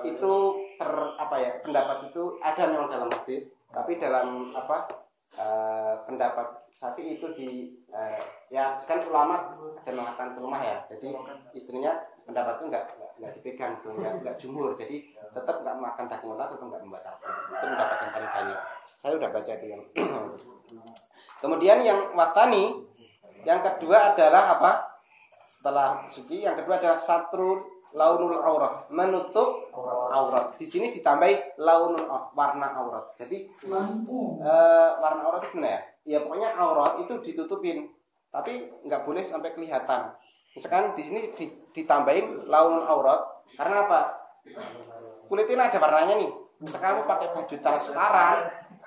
Itu 0.00 0.32
ter 0.80 0.92
apa 1.20 1.36
ya 1.36 1.60
pendapat 1.60 2.08
itu 2.08 2.40
ada 2.40 2.62
memang 2.64 2.88
dalam 2.88 3.12
hadis 3.12 3.52
tapi 3.70 4.02
dalam 4.02 4.50
apa 4.50 4.90
uh, 5.38 5.94
pendapat 6.06 6.70
sapi 6.74 7.18
itu 7.18 7.26
di 7.34 7.48
uh, 7.90 8.18
ya 8.50 8.82
kan 8.86 9.02
ulama 9.06 9.54
ada 9.82 9.90
mengatakan 9.94 10.38
rumah 10.38 10.58
ya. 10.62 10.82
Jadi 10.90 11.14
istrinya 11.54 11.98
pendapat 12.26 12.58
itu 12.58 12.64
enggak 12.70 12.84
enggak, 13.18 13.32
dipegang 13.38 13.72
tuh 13.82 13.94
enggak, 13.94 14.12
enggak 14.22 14.36
jumur. 14.38 14.74
Jadi 14.74 15.14
tetap 15.30 15.62
enggak 15.62 15.76
makan 15.78 16.04
daging 16.10 16.30
unta 16.34 16.44
tetap 16.50 16.66
enggak 16.66 16.82
membatalkan 16.82 17.30
itu 17.30 17.66
pendapat 17.66 17.96
yang 17.96 18.12
paling 18.12 18.30
banyak. 18.34 18.58
Saya 19.00 19.12
udah 19.16 19.30
baca 19.32 19.52
itu 19.54 19.66
yang 19.66 19.82
kemudian 21.42 21.78
yang 21.86 22.00
watani 22.14 22.64
yang 23.46 23.60
kedua 23.64 24.14
adalah 24.14 24.58
apa? 24.58 24.72
Setelah 25.50 26.06
suci 26.06 26.46
yang 26.46 26.54
kedua 26.54 26.78
adalah 26.78 26.98
satrul 27.02 27.79
launul 27.94 28.38
aurat. 28.38 28.86
Menutup 28.90 29.70
aurat. 30.10 30.54
Di 30.58 30.66
sini 30.66 30.90
ditambahi 30.94 31.58
launul 31.60 32.04
warna 32.34 32.68
aurat. 32.76 33.14
Jadi 33.18 33.50
uh, 33.66 34.90
warna 34.98 35.20
aurat 35.26 35.40
itu 35.46 35.58
gimana 35.58 35.70
ya? 35.70 35.80
Ya 36.04 36.18
pokoknya 36.24 36.50
aurat 36.56 36.92
itu 37.02 37.14
ditutupin. 37.20 37.90
Tapi 38.30 38.70
nggak 38.86 39.02
boleh 39.06 39.22
sampai 39.26 39.54
kelihatan. 39.54 40.14
Misalkan 40.54 40.94
di 40.98 41.02
sini 41.02 41.20
ditambahin 41.74 42.46
launul 42.46 42.86
aurat. 42.86 43.20
Karena 43.58 43.86
apa? 43.86 44.00
Kulitnya 45.26 45.70
ada 45.70 45.78
warnanya 45.78 46.14
nih. 46.18 46.30
Misalkan 46.60 47.00
kamu 47.00 47.08
pakai 47.08 47.28
baju 47.32 47.56
transparan 47.56 48.38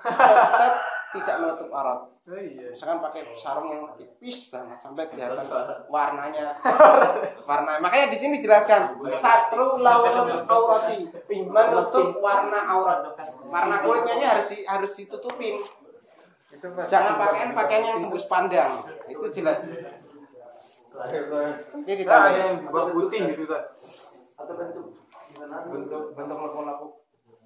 tetap 0.03 0.73
tidak 1.13 1.35
menutup 1.37 1.69
aurat. 1.69 2.01
Oh, 2.09 2.39
iya. 2.39 2.73
Misalkan 2.73 2.99
pakai 3.03 3.21
sarung 3.37 3.67
yang 3.69 3.83
tipis 3.93 4.49
banget 4.49 4.79
sampai 4.81 5.05
kelihatan 5.11 5.45
warnanya. 5.91 6.57
warna. 7.49 7.77
Makanya 7.77 8.09
di 8.09 8.17
sini 8.17 8.41
dijelaskan 8.41 8.97
satu 9.13 9.77
lawan 9.77 10.43
aurati 10.49 11.05
menutup 11.29 12.17
warna 12.17 12.59
aurat. 12.65 13.05
Warna 13.45 13.75
kulitnya 13.85 14.13
ini 14.17 14.25
harus 14.25 14.45
di, 14.49 14.57
harus 14.65 14.91
ditutupin. 14.97 15.61
Jangan 16.89 17.19
pakaian 17.19 17.51
pakaian 17.53 17.83
yang 17.83 17.99
tembus 18.01 18.25
pandang. 18.25 18.81
Itu 19.05 19.27
jelas. 19.29 19.67
Ini 19.67 20.03
Nah, 20.93 21.95
ditambah. 21.97 22.31
yang 22.37 22.69
buat 22.69 22.93
putih 22.93 23.33
gitu 23.33 23.49
kan. 23.49 23.65
Atau 24.37 24.53
bentuk 24.53 24.85
gimana? 25.33 25.65
Bentuk 25.65 26.13
bentuk 26.13 26.37
loko-loko. 26.37 26.87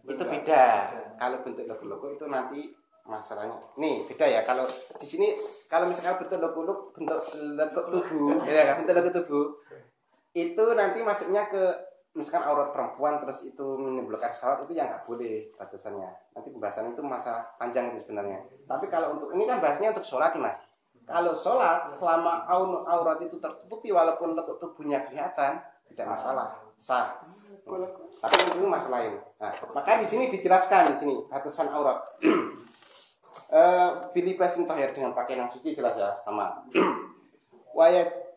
Itu 0.04 0.24
beda. 0.28 0.66
Kalau 1.16 1.38
bentuk 1.48 1.64
logo-logo 1.64 2.08
itu 2.12 2.26
nanti 2.28 2.76
masalahnya. 3.08 3.58
Nih, 3.80 4.04
beda 4.06 4.28
ya. 4.28 4.44
Kalau 4.44 4.68
di 5.00 5.08
sini 5.08 5.34
kalau 5.72 5.88
misalkan 5.88 6.22
bentuk 6.22 6.40
logo-logo 6.44 6.92
bentuk 6.94 7.20
logo 7.56 7.82
tubuh, 7.90 8.44
ya 8.44 8.76
kan? 8.76 8.84
Bentuk 8.84 8.96
logo 9.00 9.12
tubuh 9.24 9.46
itu 10.38 10.66
nanti 10.78 11.02
masuknya 11.02 11.50
ke 11.50 11.64
misalkan 12.14 12.50
aurat 12.50 12.74
perempuan 12.74 13.22
terus 13.22 13.46
itu 13.46 13.66
menimbulkan 13.78 14.34
syahwat 14.34 14.66
itu 14.66 14.74
yang 14.78 14.90
nggak 14.90 15.06
boleh 15.06 15.50
batasannya. 15.58 16.10
Nanti 16.34 16.50
pembahasan 16.50 16.94
itu 16.94 17.02
masa 17.02 17.46
panjang 17.58 17.94
itu 17.94 18.06
sebenarnya. 18.06 18.42
Tapi 18.66 18.90
kalau 18.90 19.18
untuk 19.18 19.30
ini 19.34 19.46
kan 19.46 19.62
bahasnya 19.62 19.94
untuk 19.94 20.06
sholat 20.06 20.34
nih 20.34 20.42
mas. 20.46 20.58
Kalau 21.08 21.32
sholat 21.32 21.88
selama 21.88 22.44
au- 22.52 22.84
aurat 22.84 23.22
itu 23.24 23.40
tertutupi 23.40 23.96
walaupun 23.96 24.36
bentuk 24.36 24.60
tubuhnya 24.60 25.08
kelihatan 25.08 25.62
tidak 25.88 26.08
masalah 26.10 26.58
sah. 26.76 27.16
Tapi 28.18 28.36
itu 28.50 28.66
masalah 28.68 29.00
lain. 29.04 29.14
Nah, 29.40 29.54
maka 29.72 30.02
di 30.02 30.08
sini 30.10 30.34
dijelaskan 30.34 30.94
di 30.94 30.96
sini 30.98 31.16
batasan 31.30 31.70
aurat. 31.72 32.02
Pilih 34.12 34.36
basin 34.36 34.68
tohir 34.68 34.92
dengan 34.92 35.16
pakaian 35.16 35.48
yang 35.48 35.52
suci 35.52 35.72
jelas 35.72 35.96
ya 35.96 36.12
sama. 36.20 36.68
Wayat 37.78 38.28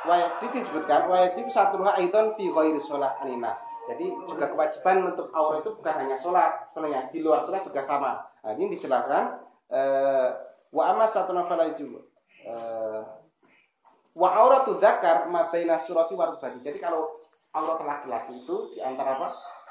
wayat 0.00 0.40
itu 0.40 0.64
disebutkan 0.64 1.12
wajib 1.12 1.44
satu 1.52 1.76
aiton 1.84 2.32
fi 2.32 2.48
ghairi 2.48 2.80
sholat 2.80 3.20
aninas. 3.20 3.60
Jadi 3.84 4.08
juga 4.24 4.48
kewajiban 4.48 5.12
untuk 5.12 5.28
aurat 5.36 5.60
itu 5.60 5.70
bukan 5.76 5.94
hanya 6.00 6.16
sholat 6.16 6.64
sebenarnya 6.72 7.12
di 7.12 7.20
luar 7.20 7.44
sholat 7.44 7.60
juga 7.60 7.84
sama. 7.84 8.16
Nah, 8.40 8.52
ini 8.56 8.72
dijelaskan 8.72 9.24
eh, 9.68 10.28
wa 10.72 10.82
amma 10.88 11.04
satu 11.04 11.36
nafal 11.36 11.60
eh, 11.60 13.00
wa 14.16 14.28
auratu 14.32 14.80
dzakar 14.80 15.28
ma 15.28 15.52
baina 15.52 15.76
surati 15.76 16.16
wa 16.16 16.32
rubati. 16.32 16.64
Jadi 16.64 16.80
kalau 16.80 17.20
aurat 17.52 17.84
laki-laki 17.84 18.40
itu 18.40 18.56
di 18.72 18.78
antara 18.80 19.20
apa? 19.20 19.28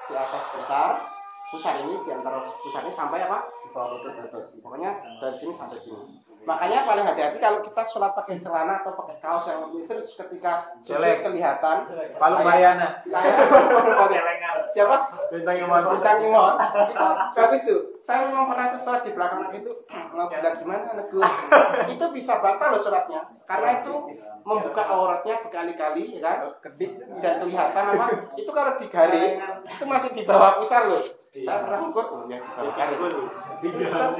Di 0.09 0.13
atas 0.17 0.45
pusar, 0.53 1.01
pusar 1.49 1.75
ini 1.79 1.97
di 1.97 2.09
antara 2.09 2.45
pusar 2.45 2.81
ini 2.81 2.93
sampai 2.93 3.21
apa? 3.21 3.39
Di 3.45 3.69
bawah 3.69 3.97
lutut. 3.97 4.13
Pokoknya 4.59 4.91
dari 5.17 5.35
sini 5.35 5.53
sampai 5.53 5.77
sini. 5.77 6.03
Makanya 6.39 6.87
paling 6.87 7.03
hati-hati 7.03 7.37
kalau 7.37 7.59
kita 7.59 7.83
sholat 7.83 8.15
pakai 8.15 8.39
celana 8.39 8.79
atau 8.79 8.95
pakai 8.95 9.19
kaos 9.19 9.45
yang 9.45 9.69
itu 9.69 9.83
terus 9.85 10.15
ketika 10.15 10.71
sujud 10.79 10.97
Jelek. 10.97 11.19
kelihatan 11.21 11.77
Palu 12.15 12.35
kayak- 12.37 12.47
Mariana. 12.47 12.87
siapa 14.65 14.95
Bintang 15.29 15.57
Iman. 15.57 15.81
bintang 15.89 16.19
imon 16.21 16.53
itu 16.55 16.95
bagus 17.33 17.61
tuh 17.65 17.79
saya 17.99 18.29
memang 18.29 18.45
pernah 18.47 18.69
tuh 18.69 18.79
sholat 18.79 19.01
di 19.01 19.11
belakang 19.11 19.49
itu 19.51 19.71
nggak 19.89 20.27
bilang 20.29 20.55
gimana 20.55 20.87
negur 20.93 21.25
itu 21.85 22.05
bisa 22.13 22.37
batal 22.37 22.73
loh 22.73 22.81
sholatnya 22.81 23.19
karena 23.43 23.81
itu 23.81 23.93
membuka 24.41 24.83
auratnya 24.85 25.35
berkali-kali 25.41 26.17
ya 26.17 26.21
kan 26.21 26.37
dan 27.19 27.33
kelihatan 27.41 27.83
apa 27.89 28.05
itu 28.35 28.49
kalau 28.49 28.73
digaris 28.75 29.33
itu 29.65 29.83
masih 29.83 30.09
di 30.13 30.23
bawah 30.23 30.57
pusar 30.57 30.85
loh 30.87 31.01
saya 31.29 31.57
pernah 31.61 31.77
ngukur 31.85 32.05
oh, 32.09 32.25
ya 32.25 32.37
di 32.41 32.49
bawah 32.57 32.73
garis 32.73 32.99
tetap 33.61 34.11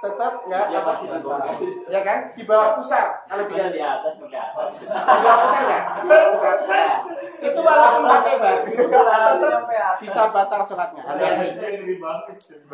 tetap 0.00 0.32
nggak 0.48 0.64
Ya 0.72 0.80
apa 0.80 0.92
di 0.96 1.06
garis. 1.12 1.76
ya 1.92 2.00
kan? 2.00 2.18
Di 2.32 2.42
bawah 2.48 2.68
pusar 2.80 3.20
kalau 3.28 3.44
Bukan 3.44 3.68
digaris 3.68 3.76
di 3.76 3.82
atas, 3.84 4.14
di 4.16 4.32
atas. 4.32 4.70
di 4.80 4.84
bawah 4.88 5.38
pusar 5.44 5.62
ya 5.68 5.80
di 5.92 6.00
bawah 6.08 6.26
pusar. 6.32 6.54
Nah, 6.64 6.94
itu 7.36 7.60
walaupun 7.60 8.02
pakai 8.08 8.34
baju. 8.40 8.74
Tetap 8.80 9.62
bisa 10.00 10.20
batal 10.32 10.60
sholatnya. 10.64 11.02
Hati-hati. 11.04 12.00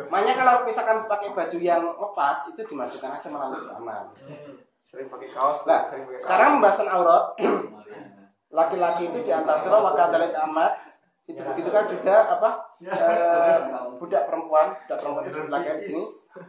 Makanya 0.07 0.33
kalau 0.39 0.53
misalkan 0.63 0.97
pakai 1.05 1.29
baju 1.35 1.57
yang 1.59 1.83
lepas 1.83 2.37
itu 2.47 2.61
dimasukkan 2.63 3.11
aja 3.19 3.27
malah 3.27 3.47
lebih 3.51 3.75
aman. 3.75 4.03
Sering 4.87 5.11
pakai 5.11 5.29
kaos. 5.35 5.67
Nah, 5.67 5.91
sering 5.91 6.07
pakai 6.07 6.19
sekarang 6.23 6.49
pembahasan 6.57 6.87
aurat. 6.87 7.35
Laki-laki 8.47 9.11
itu 9.11 9.19
di 9.27 9.31
antara 9.35 9.59
surah 9.59 9.83
wa 9.83 9.91
kadalik 9.91 10.31
amat 10.47 10.86
itu 11.27 11.43
begitu 11.43 11.69
kan 11.69 11.83
juga 11.91 12.39
apa 12.39 12.49
eh, 12.79 13.57
budak 13.99 14.31
perempuan 14.31 14.79
budak 14.87 14.97
perempuan 15.03 15.23
itu 15.27 15.29
disebut 15.35 15.51
laki 15.51 15.69
di 15.83 15.85
sini. 15.91 16.03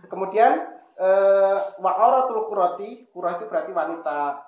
Kemudian 0.06 0.52
eh, 0.94 1.58
wa 1.82 1.92
auratul 1.98 2.46
khurati 2.46 3.10
khurah 3.10 3.42
itu 3.42 3.50
berarti 3.50 3.74
wanita 3.74 4.38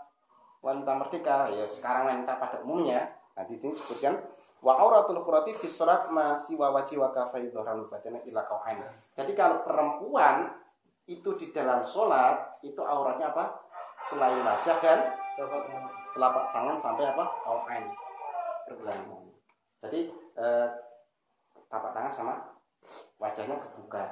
wanita 0.62 0.92
merdeka. 0.94 1.50
Ya 1.50 1.66
sekarang 1.66 2.06
wanita 2.06 2.38
pada 2.38 2.62
umumnya 2.62 3.10
di 3.50 3.58
sini 3.58 3.74
sebutkan 3.74 4.22
wa 4.62 4.78
auratul 4.78 5.18
khurati 5.26 5.50
fi 5.58 5.66
sholat 5.66 6.06
ma 6.14 6.38
siwa 6.38 6.70
wajhi 6.78 6.94
wa 6.94 7.10
kafai 7.10 7.50
dhahran 7.50 7.90
batana 7.90 8.22
ila 8.30 8.46
kau'ain. 8.46 8.78
Jadi 9.18 9.34
kalau 9.34 9.58
perempuan 9.66 10.54
itu 11.10 11.34
di 11.34 11.50
dalam 11.50 11.82
sholat 11.82 12.54
itu 12.62 12.78
auratnya 12.78 13.34
apa? 13.34 13.66
Selain 14.06 14.46
wajah 14.46 14.78
dan 14.78 15.10
telapak 16.14 16.44
tangan. 16.54 16.78
sampai 16.78 17.10
apa? 17.10 17.24
Kau'ain. 17.42 17.84
Pergelangan 18.70 19.30
jadi 19.80 20.00
eh, 20.36 20.68
telapak 21.68 21.92
tangan 21.96 22.12
sama 22.12 22.34
wajahnya 23.20 23.56
kebuka. 23.60 24.04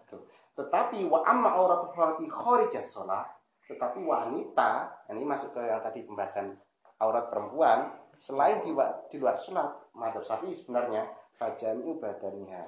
Gitu. 0.00 0.16
tetapi 0.58 1.06
wa 1.06 1.22
amma 1.22 1.54
auratul 1.54 1.94
khurati 1.94 2.26
kharijas 2.26 2.90
sholat 2.90 3.22
tetapi 3.70 4.02
wanita 4.02 4.90
ini 5.14 5.22
masuk 5.22 5.54
ke 5.54 5.62
yang 5.62 5.78
tadi 5.78 6.02
pembahasan 6.02 6.58
aurat 6.98 7.30
perempuan 7.30 7.94
selain 8.18 8.60
di, 8.66 8.74
di 9.08 9.16
luar 9.22 9.38
sholat 9.38 9.70
madhab 9.94 10.20
syafi'i 10.26 10.52
sebenarnya 10.52 11.08
fajami'u 11.38 11.96
badaniha. 11.96 12.66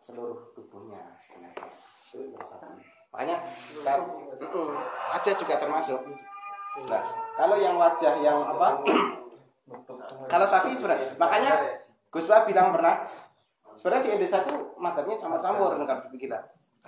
Seluruh 0.00 0.50
tubuhnya 0.56 1.14
sebenarnya. 1.20 1.68
Itu 2.08 2.34
makanya 3.08 3.36
kan, 3.86 4.00
wajah 5.14 5.34
juga 5.38 5.54
termasuk. 5.60 6.00
Nah 6.88 7.04
kalau 7.36 7.56
yang 7.60 7.76
wajah 7.76 8.14
yang 8.18 8.42
apa 8.42 8.82
kalau 10.28 10.46
syafi'i 10.48 10.74
sebenarnya 10.76 11.16
makanya 11.20 11.52
Gus 12.08 12.24
Bah 12.24 12.48
bilang 12.48 12.72
pernah 12.72 13.04
sebenarnya 13.76 14.02
di 14.04 14.10
Indonesia 14.16 14.40
tuh 14.48 14.74
madhabnya 14.80 15.16
campur-campur 15.20 15.76
kalau 15.76 16.08
pikiran 16.08 16.18
kita. 16.18 16.38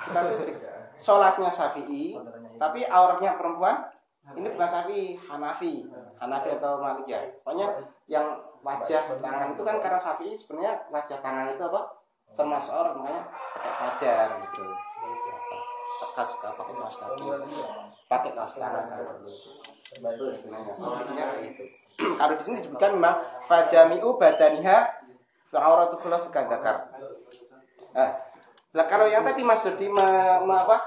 Tuh 0.00 0.56
sholatnya 0.96 1.50
syafi'i 1.52 2.16
tapi 2.56 2.84
auratnya 2.88 3.36
perempuan 3.36 3.88
ini 4.36 4.46
bukan 4.52 4.68
Syafi'i, 4.68 5.18
Hanafi, 5.26 5.88
Hanafi 6.20 6.48
atau 6.60 6.78
Malik 6.78 7.08
ya. 7.08 7.18
Pokoknya 7.42 7.66
yang 8.06 8.38
wajah 8.62 9.18
tangan 9.18 9.56
itu 9.56 9.62
kan 9.64 9.76
karena 9.82 9.98
Syafi'i 9.98 10.36
sebenarnya 10.36 10.86
wajah 10.92 11.18
tangan 11.18 11.50
itu 11.50 11.62
apa? 11.66 11.80
Termasuk 12.38 12.70
aurat 12.70 12.94
makanya 12.94 13.22
pakai 13.32 13.72
cadar 13.80 14.28
gitu. 14.46 14.64
Kas 16.10 16.36
pakai 16.36 16.74
kaos 16.74 16.96
kaki, 16.98 17.26
pakai 18.06 18.30
kaos 18.34 18.54
tangan 18.58 18.84
Kalau 22.00 22.34
di 22.38 22.42
sini 22.46 22.56
disebutkan 22.62 22.94
memang 22.96 23.16
fajami'u 23.44 24.16
badaniha 24.16 24.78
fa'auratu 25.50 25.98
khulaf 25.98 26.30
kadzakar. 26.30 26.94
Nah, 27.90 28.10
lah 28.70 28.86
kalau 28.86 29.10
yang 29.10 29.26
tadi 29.26 29.42
Mas 29.42 29.66
Dodi 29.66 29.90
me, 29.90 30.06
me- 30.46 30.62
apa? 30.62 30.78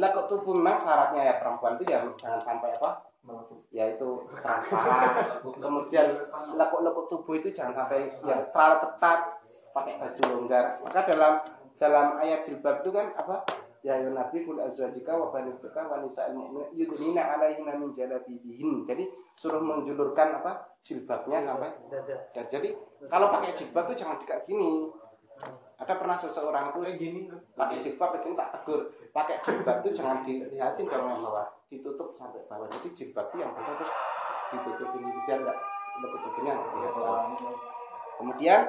Lekuk 0.00 0.26
tubuh 0.32 0.56
memang 0.56 0.80
syaratnya 0.80 1.22
ya 1.28 1.34
perempuan 1.38 1.76
itu 1.76 1.92
ya 1.92 2.00
jangan 2.16 2.40
sampai 2.40 2.72
apa? 2.72 2.90
Yaitu 3.70 4.24
transparan. 4.40 5.44
Kemudian 5.44 6.06
lekuk-lekuk 6.56 7.06
tubuh 7.12 7.34
itu 7.36 7.52
jangan 7.52 7.84
sampai 7.84 8.08
yang 8.24 8.40
terlalu 8.40 8.76
ketat 8.80 9.20
pakai 9.76 9.94
baju 10.00 10.22
longgar. 10.32 10.64
Maka 10.80 11.00
dalam 11.04 11.32
dalam 11.76 12.06
ayat 12.16 12.40
jilbab 12.48 12.80
itu 12.80 12.90
kan 12.90 13.12
apa? 13.12 13.44
Ya 13.86 14.02
ayuhan 14.02 14.18
nabi 14.18 14.42
kul 14.42 14.58
azwajika 14.58 15.14
wa 15.14 15.30
banatika 15.30 15.86
wa 15.86 16.02
nisa'il 16.02 16.34
mu'minat 16.34 16.74
yudnina 16.74 17.22
'alaihinna 17.22 17.78
min 17.78 17.94
jalabibihin. 17.94 18.82
Jadi 18.82 19.06
suruh 19.38 19.62
menjulurkan 19.62 20.42
apa? 20.42 20.74
jilbabnya 20.86 21.42
sampai 21.42 21.66
dan 21.90 22.46
jadi 22.46 22.70
kalau 23.10 23.26
pakai 23.34 23.50
jilbab 23.58 23.90
itu 23.90 24.06
jangan 24.06 24.22
kayak 24.22 24.46
gini. 24.46 24.86
Ada 25.82 25.98
pernah 25.98 26.14
seseorang 26.14 26.70
tuh 26.70 26.86
gini. 26.94 27.26
pakai 27.58 27.82
jilbab 27.82 28.14
begini 28.14 28.38
tak 28.38 28.50
tegur 28.54 28.86
pakai 29.10 29.42
jilbab 29.42 29.82
itu 29.82 29.90
jangan 30.02 30.22
dilihatin 30.22 30.86
kalau 30.86 31.10
yang 31.10 31.26
bawah 31.26 31.46
ditutup 31.66 32.14
sampai 32.14 32.42
bawah 32.46 32.70
jadi 32.70 32.88
jilbab 32.94 33.26
yang 33.34 33.50
bawah 33.50 33.74
terus 33.82 33.92
ditutup 34.54 34.90
ini 34.94 35.10
biar 35.26 35.38
nggak 35.42 35.58
lekuk 36.04 36.20
tubuhnya 36.22 36.52
nggak 36.54 36.68
kelihatan 36.70 37.30
kemudian 38.16 38.60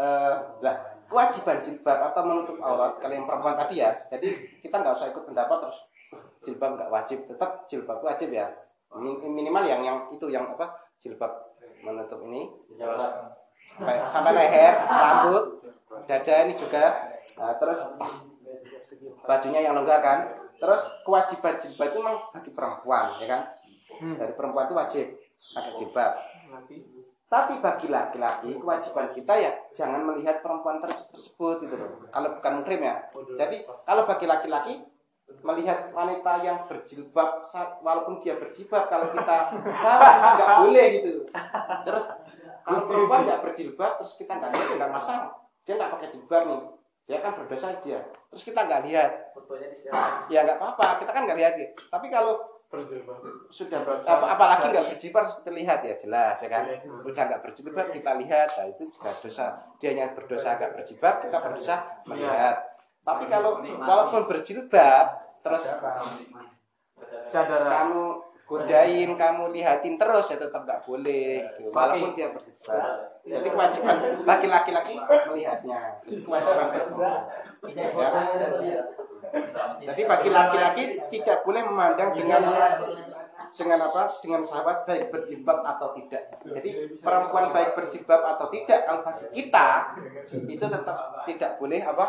eh 0.00 0.34
lah 0.64 0.76
kewajiban 1.08 1.58
jilbab 1.64 2.12
atau 2.12 2.22
menutup 2.28 2.56
aurat 2.60 3.00
kalau 3.00 3.14
yang 3.16 3.24
perempuan 3.24 3.56
tadi 3.56 3.80
ya. 3.80 3.90
Jadi 4.12 4.60
kita 4.60 4.76
nggak 4.78 4.94
usah 4.94 5.08
ikut 5.10 5.24
pendapat 5.24 5.56
terus 5.64 5.78
jilbab 6.44 6.76
nggak 6.76 6.92
wajib. 6.92 7.18
Tetap 7.24 7.64
jilbab 7.66 8.04
wajib 8.04 8.28
ya. 8.30 8.52
Min- 8.94 9.20
minimal 9.20 9.64
yang 9.64 9.80
yang 9.84 9.98
itu 10.12 10.28
yang 10.28 10.48
apa 10.52 10.76
jilbab 11.00 11.56
menutup 11.80 12.20
ini. 12.28 12.52
Sampai, 13.78 13.96
sampai 14.04 14.32
leher 14.36 14.74
rambut 14.84 15.44
dada 16.04 16.34
ini 16.44 16.54
juga. 16.54 16.84
Nah, 17.38 17.54
terus 17.56 17.78
bajunya 19.24 19.60
yang 19.64 19.74
longgar 19.76 20.00
kan. 20.04 20.18
Terus 20.58 20.82
kewajiban 21.06 21.54
jilbab 21.62 21.86
itu 21.88 21.98
memang 22.02 22.18
bagi 22.34 22.50
perempuan 22.52 23.04
ya 23.22 23.26
kan? 23.30 23.42
Dari 23.98 24.32
perempuan 24.36 24.66
itu 24.68 24.74
wajib 24.76 25.06
pakai 25.54 25.72
jilbab 25.78 26.12
tapi 27.28 27.60
bagi 27.60 27.92
laki-laki 27.92 28.56
kewajiban 28.56 29.12
kita 29.12 29.34
ya 29.36 29.52
jangan 29.76 30.00
melihat 30.00 30.40
perempuan 30.40 30.80
terse- 30.80 31.12
tersebut 31.12 31.60
gitu 31.60 31.76
loh. 31.76 32.00
Kalau 32.08 32.40
bukan 32.40 32.52
muhrim 32.64 32.80
ya. 32.80 32.96
Jadi 33.12 33.56
kalau 33.84 34.08
bagi 34.08 34.24
laki-laki 34.24 34.74
melihat 35.44 35.92
wanita 35.92 36.40
yang 36.40 36.64
berjilbab 36.64 37.44
saat 37.44 37.84
walaupun 37.84 38.16
dia 38.16 38.40
berjilbab 38.40 38.88
kalau 38.88 39.12
kita 39.12 39.52
salah 39.84 40.12
itu 40.16 40.28
nggak 40.40 40.50
boleh 40.64 40.86
gitu. 40.96 41.10
Terus 41.84 42.04
kalau 42.64 42.80
perempuan 42.88 43.20
nggak 43.28 43.40
berjilbab 43.44 43.92
terus 44.00 44.16
kita 44.16 44.32
nggak 44.40 44.50
lihat 44.56 44.68
nggak 44.80 44.92
masalah 44.96 45.28
dia 45.68 45.76
nggak 45.76 45.92
pakai 46.00 46.08
jilbab 46.08 46.42
nih. 46.48 46.62
Dia 47.08 47.18
kan 47.20 47.32
berdosa 47.36 47.68
dia. 47.84 48.00
Terus 48.32 48.42
kita 48.48 48.64
nggak 48.64 48.88
lihat. 48.88 49.36
Fotonya 49.36 49.68
di 49.68 49.76
ya 50.32 50.40
nggak 50.48 50.56
apa-apa. 50.56 51.04
Kita 51.04 51.12
kan 51.12 51.28
nggak 51.28 51.36
lihat 51.36 51.52
gitu. 51.60 51.76
tapi 51.92 52.08
kalau. 52.08 52.47
Sudah 53.48 53.80
ber, 53.80 53.96
apa, 54.04 54.26
apalagi 54.36 54.68
nggak 54.68 54.86
berjilbab 54.92 55.24
harus 55.24 55.40
kita 55.40 55.50
lihat 55.56 55.80
ya 55.80 55.94
jelas 55.96 56.36
ya 56.36 56.48
kan? 56.52 56.64
Udah 57.00 57.22
nggak 57.24 57.40
berjilbab 57.40 57.88
kita 57.96 58.12
lihat. 58.20 58.48
Nah 58.60 58.66
itu 58.68 58.84
juga 58.92 59.08
dosa. 59.16 59.56
Dia 59.80 59.96
yang 59.96 60.12
berdosa 60.12 60.60
nggak 60.60 60.76
berjilbab 60.76 61.14
kita 61.24 61.36
berdosa 61.40 61.74
melihat. 62.04 62.60
Tapi 63.00 63.24
kalau 63.24 63.64
walaupun 63.64 64.28
berjilbab 64.28 65.06
terus 65.40 65.64
Cadara. 67.28 67.64
kamu 67.64 68.04
godain 68.44 69.10
kamu 69.16 69.44
lihatin 69.52 69.96
terus 69.96 70.28
ya 70.28 70.36
tetap 70.36 70.64
nggak 70.64 70.80
boleh 70.84 71.40
gitu. 71.56 71.72
walaupun 71.72 72.12
dia 72.12 72.28
berjilbab. 72.36 72.84
Jadi 73.24 73.48
kewajiban 73.48 73.96
laki-laki 74.28 74.92
melihatnya. 75.00 76.04
Itu 76.04 76.20
kewajiban 76.20 76.68
perempuan 76.68 77.47
Ya. 77.58 78.82
Jadi 79.82 80.02
bagi 80.06 80.28
laki-laki 80.30 80.84
tidak 81.10 81.42
boleh 81.42 81.62
memandang 81.66 82.14
dengan 82.14 82.42
dengan 83.48 83.78
apa? 83.82 84.02
Dengan 84.22 84.40
sahabat 84.44 84.86
baik 84.86 85.10
berjilbab 85.10 85.64
atau 85.66 85.96
tidak. 85.98 86.22
Jadi 86.44 86.70
perempuan 87.00 87.50
baik 87.50 87.74
berjilbab 87.74 88.20
atau 88.36 88.46
tidak 88.52 88.78
kalau 88.86 89.00
bagi 89.02 89.26
kita 89.32 89.68
itu 90.46 90.64
tetap 90.64 90.98
tidak 91.26 91.50
boleh 91.58 91.80
apa? 91.82 92.06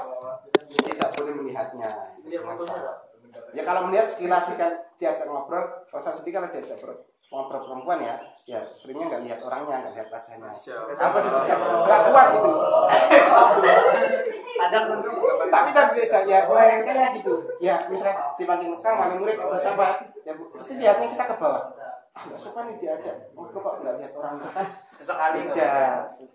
Tidak 0.69 1.09
boleh 1.17 1.33
melihatnya 1.43 1.89
dengan 2.23 2.55
sahabat. 2.59 3.09
Ya 3.53 3.65
kalau 3.65 3.89
melihat 3.89 4.09
sekilas 4.09 4.45
kan 4.53 4.85
diajak 5.01 5.25
ngobrol, 5.25 5.63
rasa 5.89 6.13
sedih 6.13 6.37
kalau 6.37 6.49
diajak 6.51 6.77
ngobrol 6.77 7.09
ngobrol 7.29 7.61
perempuan 7.61 8.01
ya, 8.01 8.15
ya 8.49 8.59
seringnya 8.73 9.05
nggak 9.05 9.23
lihat 9.29 9.39
orangnya, 9.45 9.75
nggak 9.85 9.93
lihat 10.01 10.09
wajahnya. 10.09 10.49
Apa 10.97 11.17
di 11.21 11.29
dekat 11.29 11.59
nggak 11.61 12.01
kuat 12.09 12.27
gitu. 12.33 12.51
Ada 14.59 14.77
tapi 15.49 15.69
tapi 15.71 15.89
biasa 15.95 16.17
ya 16.27 16.43
kayaknya 16.43 17.07
gitu. 17.15 17.33
Ya 17.63 17.87
misalnya 17.87 18.35
dipanggil 18.35 18.75
sekarang 18.75 18.97
wali 18.99 19.15
murid 19.21 19.37
atau 19.39 19.55
siapa 19.55 20.03
ya 20.27 20.33
pasti 20.35 20.73
lihatnya 20.75 21.15
kita 21.15 21.23
ke 21.31 21.35
bawah. 21.39 21.63
Ah 22.11 22.21
nggak 22.27 22.41
suka 22.41 22.67
nih 22.67 22.75
diajak. 22.81 23.15
Ngobrol 23.37 23.61
kok 23.63 23.73
nggak 23.79 23.95
lihat 24.03 24.11
orang 24.19 24.33
itu 24.41 24.49
kan 24.51 24.67
sesekali. 24.97 25.39
Tidak 25.47 25.55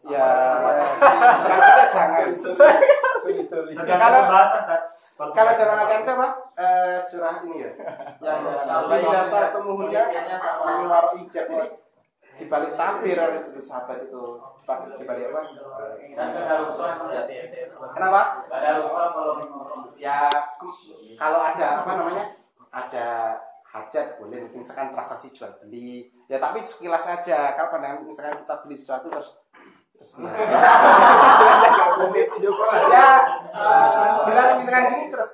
ya. 0.09 0.27
Kan 1.45 1.59
bisa 1.61 1.85
jangan. 1.93 2.23
Kalau- 3.99 4.25
kalau 5.35 5.53
dalam 5.59 5.77
agama 5.85 6.01
itu 6.01 6.13
apa 6.17 6.29
eh, 6.59 6.99
surah 7.07 7.43
ini 7.47 7.57
ya. 7.67 7.71
Yang 8.23 8.39
baik 8.91 9.07
dasar 9.11 9.51
temuhuna 9.51 10.03
min 10.67 10.87
waro 10.89 11.11
ijab 11.21 11.47
ini 11.51 11.67
dibalik 12.35 12.75
tabir 12.75 13.15
oleh 13.15 13.47
dulu 13.47 13.63
sahabat 13.63 14.11
itu 14.11 14.43
dibalik 14.67 14.99
dibalik 14.99 15.25
apa? 15.31 15.43
Eh, 16.11 17.71
kenapa? 17.95 18.21
Ada 18.51 18.71
ya 19.99 20.19
kalau 21.15 21.41
ada 21.43 21.67
apa 21.85 21.91
namanya? 21.95 22.25
Ada 22.75 23.07
hajat 23.75 24.19
boleh 24.19 24.47
mungkin 24.47 24.63
misalkan 24.63 24.95
transaksi 24.95 25.35
jual 25.35 25.51
beli. 25.63 26.11
Ya 26.31 26.39
tapi 26.39 26.63
sekilas 26.63 27.07
aja. 27.07 27.55
Kalau 27.59 27.71
pada 27.75 27.99
misalkan 28.03 28.43
kita 28.43 28.55
beli 28.67 28.75
sesuatu 28.79 29.11
terus 29.11 29.35
ya 32.93 33.09
bilang 34.29 34.49
misalkan 34.61 34.85
gini 34.93 35.05
terus 35.09 35.31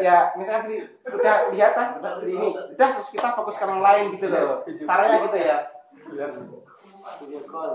ya 0.00 0.16
misalkan 0.38 0.62
beli 0.70 0.78
udah 1.04 1.36
lihat 1.52 1.72
ah 1.76 1.88
udah 2.00 2.12
beli 2.22 2.32
ini 2.38 2.48
udah 2.54 2.88
terus 2.96 3.08
kita 3.12 3.28
fokus 3.36 3.60
ke 3.60 3.64
yang 3.68 3.82
lain 3.82 4.04
gitu 4.16 4.26
loh 4.32 4.64
caranya 4.64 5.16
gitu 5.28 5.38
ya 5.38 5.58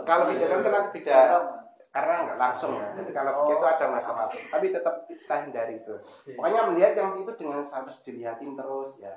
kalau 0.03 0.23
video 0.27 0.47
kan 0.49 0.59
kan 0.63 0.71
nanti 0.71 0.89
beda 0.99 1.19
karena 1.91 2.23
nggak 2.23 2.39
langsung 2.39 2.79
ya. 2.79 2.87
Jadi 2.95 3.11
kalau 3.11 3.31
begitu 3.43 3.65
ada 3.67 3.85
masalah. 3.91 4.31
Tapi 4.31 4.71
tetap 4.71 5.03
kita 5.11 5.43
hindari 5.43 5.83
itu. 5.83 5.91
Pokoknya 6.39 6.71
melihat 6.71 6.95
yang 6.95 7.19
itu 7.19 7.31
dengan 7.35 7.59
harus 7.59 7.95
dilihatin 7.99 8.55
terus 8.55 8.95
ya. 9.03 9.11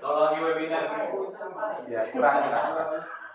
Kalau 0.00 0.18
lagi 0.26 0.38
webinar 0.40 0.82
Ya 1.92 2.00
kurang 2.08 2.40
lah. 2.48 2.64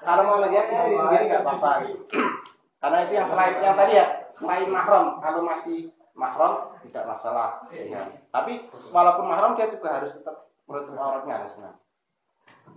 Kalau 0.06 0.24
mau 0.30 0.38
lihat 0.46 0.70
istri 0.70 0.94
sendiri 0.94 1.26
nggak 1.28 1.42
apa-apa 1.42 1.72
gitu. 1.90 2.04
Karena 2.82 2.98
itu 3.10 3.14
yang 3.18 3.28
selain 3.28 3.56
yang 3.58 3.76
tadi 3.76 3.94
ya 3.98 4.06
selain 4.30 4.70
mahram. 4.70 5.18
Kalau 5.18 5.42
masih 5.42 5.90
mahram 6.14 6.70
tidak 6.86 7.04
masalah. 7.10 7.66
Ya. 7.74 8.06
Tapi 8.30 8.70
walaupun 8.94 9.26
mahram 9.26 9.58
dia 9.58 9.66
juga 9.66 9.98
harus 9.98 10.14
tetap 10.14 10.54
menutup 10.70 10.94
auratnya 10.94 11.42
harusnya. 11.42 11.70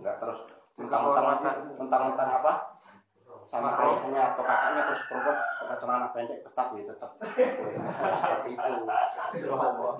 Nggak 0.01 0.17
terus 0.17 0.49
mentang-mentang 0.79 1.77
mentang-mentang 1.77 2.29
apa 2.41 2.53
sama 3.43 3.75
ayahnya 3.81 4.35
atau 4.35 4.43
kakaknya 4.43 4.81
terus 4.91 5.01
perempuan 5.07 5.37
pakai 5.39 5.77
celana 5.79 6.07
pendek 6.11 6.39
tetap 6.43 6.67
ya 6.75 6.83
tetap 6.85 7.09
seperti 7.17 8.49
itu 8.51 8.71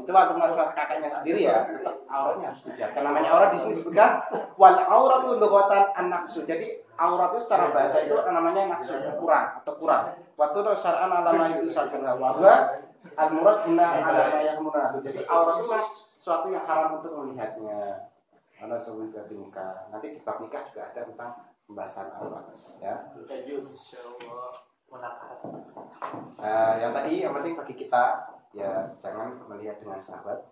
itu 0.04 0.12
waktu 0.12 0.34
mas 0.36 0.54
mas 0.54 0.72
kakaknya 0.76 1.10
sendiri 1.10 1.42
ya 1.48 1.64
tetap 1.66 1.96
auratnya 2.06 2.52
harus 2.52 2.62
dijaga 2.68 3.00
namanya 3.00 3.30
aurat 3.32 3.50
di 3.56 3.60
sini 3.64 3.74
disebutkan 3.76 4.20
wal 4.60 4.76
aurat 4.76 5.20
itu 5.24 5.34
lughatan 5.40 5.84
an-naqsu 5.96 6.40
jadi 6.44 6.84
aurat 7.00 7.32
itu 7.32 7.40
secara 7.48 7.72
bahasa 7.72 8.04
itu 8.04 8.12
namanya 8.12 8.76
naqsu 8.76 9.00
kurang 9.16 9.64
atau 9.64 9.74
kurang. 9.80 10.20
Waktu 10.36 10.58
itu 10.60 10.72
syar'an 10.76 11.12
alama 11.12 11.44
itu 11.48 11.72
sabun 11.72 12.04
bahwa 12.04 12.52
al 13.16 13.30
murad 13.32 13.64
guna 13.64 13.88
alama 14.04 14.40
yang 14.44 14.60
murad 14.60 15.00
jadi 15.00 15.24
aurat 15.32 15.64
itu 15.64 15.72
sesuatu 16.20 16.52
yang 16.52 16.68
haram 16.68 17.00
untuk 17.00 17.16
melihatnya. 17.16 18.12
Karena 18.60 18.76
sebelum 18.76 19.16
nikah 19.16 19.88
nanti 19.88 20.20
di 20.20 20.20
bab 20.20 20.44
nikah 20.44 20.68
juga 20.68 20.92
ada 20.92 21.02
tentang 21.08 21.32
pembahasan 21.64 22.12
aurat 22.20 22.44
ya. 22.84 23.08
Nah, 26.40 26.72
yang 26.82 26.92
tadi 26.92 27.24
yang 27.24 27.32
penting 27.32 27.56
bagi 27.56 27.76
kita 27.80 28.04
ya 28.52 28.92
jangan 29.00 29.40
melihat 29.48 29.80
dengan 29.80 30.02
sahabat. 30.02 30.44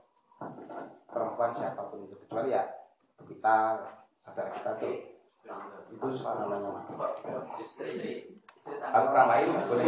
Perempuan 1.10 1.52
siapa 1.52 1.90
pun 1.90 2.06
itu 2.06 2.16
kecuali 2.16 2.54
ya 2.54 2.64
kita 3.26 3.82
saudara 4.22 4.54
kita 4.54 4.72
tuh 4.78 5.17
itu 5.48 6.08
namanya? 6.24 6.72
Kalau 8.68 9.08
orang 9.16 9.28
lain 9.32 9.48
boleh. 9.64 9.86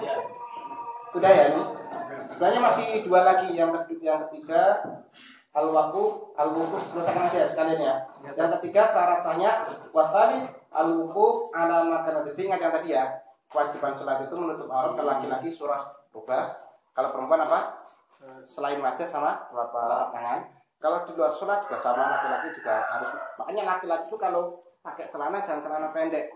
Ya. 0.00 0.14
Udah 1.14 1.30
ya 1.30 1.44
ini. 1.52 1.64
Sebenarnya 2.24 2.60
masih 2.64 2.86
dua 3.04 3.20
lagi 3.22 3.52
yang 3.52 3.70
yang 4.00 4.24
ketiga. 4.28 4.80
Al 5.54 5.70
waquf 5.70 6.34
al 6.34 6.50
wukuf 6.50 6.82
selesaikan 6.90 7.30
aja 7.30 7.44
ya 7.44 7.46
sekalian 7.46 7.80
ya. 7.80 7.94
Yang 8.34 8.58
ketiga 8.58 8.82
syarat 8.82 9.22
sahnya 9.22 9.62
wasali 9.94 10.42
al 10.74 10.90
wukuf 10.98 11.54
ala 11.54 11.86
makan 11.86 12.26
ingat 12.34 12.58
yang 12.58 12.74
tadi 12.74 12.90
ya 12.90 13.06
kewajiban 13.46 13.94
sholat 13.94 14.26
itu 14.26 14.34
menutup 14.34 14.66
aurat 14.66 14.98
kalau 14.98 15.14
laki-laki 15.14 15.46
surah 15.46 15.94
rubah 16.10 16.58
kalau 16.90 17.14
perempuan 17.14 17.46
apa? 17.46 17.86
Selain 18.42 18.82
wajah 18.82 19.06
sama 19.06 19.46
telapak 19.46 20.10
tangan 20.10 20.40
kalau 20.84 21.00
di 21.08 21.16
luar 21.16 21.32
sholat 21.32 21.64
juga 21.64 21.80
sama 21.80 22.12
laki-laki 22.12 22.52
juga 22.60 22.84
harus 22.84 23.08
makanya 23.40 23.62
laki-laki 23.64 24.04
itu 24.04 24.20
kalau 24.20 24.60
pakai 24.84 25.08
celana 25.08 25.40
jangan 25.40 25.64
celana 25.64 25.88
pendek. 25.96 26.28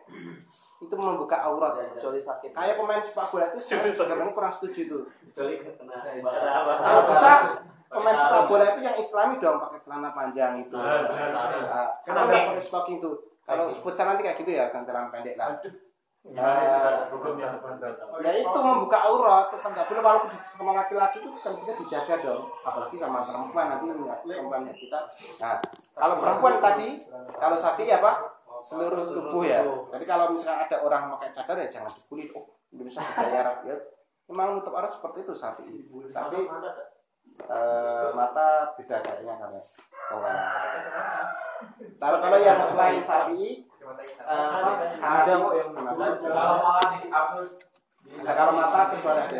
Itu 0.80 0.94
membuka 0.96 1.36
aurat. 1.44 1.76
Kecuali 1.92 2.24
sakit. 2.24 2.56
Kayak 2.56 2.80
pemain 2.80 3.02
sepak 3.02 3.28
bola 3.28 3.52
itu 3.52 3.60
saya 3.60 3.92
sebenarnya 3.92 4.32
kurang 4.32 4.48
setuju 4.48 4.80
itu. 4.88 4.98
Kecuali 5.28 5.60
kalau 6.80 7.02
bisa 7.12 7.32
pemain 7.92 8.16
sepak 8.16 8.42
bola 8.48 8.64
itu 8.72 8.80
yang 8.80 8.96
islami 8.96 9.36
dong 9.36 9.60
pakai 9.60 9.84
celana 9.84 10.16
panjang 10.16 10.64
itu. 10.64 10.72
Nah, 10.72 11.92
kenapa 12.00 12.32
nggak 12.32 12.46
pakai 12.56 12.64
stocking 12.64 13.04
itu 13.04 13.10
kalau 13.44 13.68
futsal 13.84 14.08
nanti 14.08 14.24
kayak 14.24 14.40
gitu 14.40 14.50
ya 14.56 14.72
jangan 14.72 14.88
celana 14.88 15.08
pendek 15.12 15.36
lah 15.36 15.56
Nah, 16.28 16.98
ya. 18.20 18.32
itu 18.36 18.58
membuka 18.60 18.98
aurat 19.06 19.48
tetap 19.48 19.70
nggak 19.70 19.86
boleh 19.88 20.02
walaupun 20.02 20.28
di- 20.34 20.44
sama 20.44 20.72
laki-laki 20.76 21.22
itu 21.24 21.30
kan 21.40 21.54
bisa 21.56 21.72
dijaga 21.78 22.14
dong. 22.20 22.42
Apalagi 22.66 22.96
sama 22.98 23.24
perempuan 23.24 23.66
nanti 23.72 23.86
perempuannya 24.26 24.74
kita. 24.76 24.98
Nah 25.40 25.56
kalau 25.94 26.14
perempuan 26.20 26.58
tadi 26.60 26.88
kalau 27.38 27.56
sapi 27.56 27.88
apa 27.88 28.12
seluruh 28.60 29.14
tubuh 29.14 29.46
ya. 29.46 29.62
Jadi 29.88 30.04
kalau 30.04 30.34
misalkan 30.34 30.66
ada 30.68 30.76
orang 30.82 31.02
pakai 31.16 31.30
cadar 31.32 31.56
ya 31.56 31.68
jangan 31.70 31.90
dibully 31.94 32.28
oh 32.34 32.44
Indonesia 32.68 33.00
budaya 33.00 33.38
Arab 33.40 33.56
ya 33.64 33.76
memang 34.28 34.60
nutup 34.60 34.76
aurat 34.76 34.92
seperti 34.92 35.24
itu 35.24 35.32
sapi 35.32 35.64
tapi 36.12 36.44
eh, 37.40 38.08
mata 38.12 38.48
beda 38.76 38.96
kayaknya 39.00 39.34
karena 39.40 39.60
orang 40.12 40.36
kalau 41.96 42.18
kalau 42.20 42.38
yang 42.38 42.60
selain 42.60 43.00
sapi 43.00 43.64
eh, 43.64 43.67
apa 43.88 44.70
Ada 45.00 45.32
kok 45.40 45.52
yang 45.56 45.70
Nah, 48.08 48.32
kalau 48.32 48.52
mata 48.56 48.88
kecuali 48.88 49.20
ada. 49.20 49.36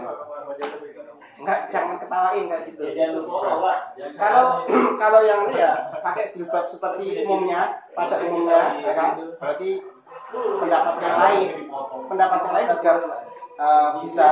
Enggak, 1.38 1.70
jangan 1.70 1.96
ketawain 1.96 2.44
kayak 2.51 2.62
gitu. 2.68 2.82
lupa 3.16 3.38
Allah 3.46 3.76
Kalau 3.96 4.44
kalau 5.01 5.20
yang 5.22 5.49
ini 5.49 5.62
ya 5.62 5.88
pakai 6.03 6.28
jilbab 6.28 6.66
seperti 6.66 7.22
umumnya 7.24 7.80
pada 7.94 8.20
umumnya 8.26 8.76
ya 8.82 8.92
kan? 8.92 9.11
Berarti 9.40 9.80
pendapat 10.34 10.94
yang 11.01 11.16
lain. 11.16 11.49
Pendapat 12.11 12.40
yang 12.44 12.55
lain 12.61 12.68
juga 12.76 12.92
eh, 13.57 13.88
bisa 14.03 14.28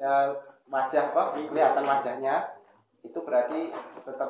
ya, 0.00 0.12
wajah 0.70 1.02
apa 1.12 1.22
kelihatan 1.34 1.84
wajahnya 1.84 2.34
itu 3.00 3.18
berarti 3.24 3.72
tetap 4.06 4.28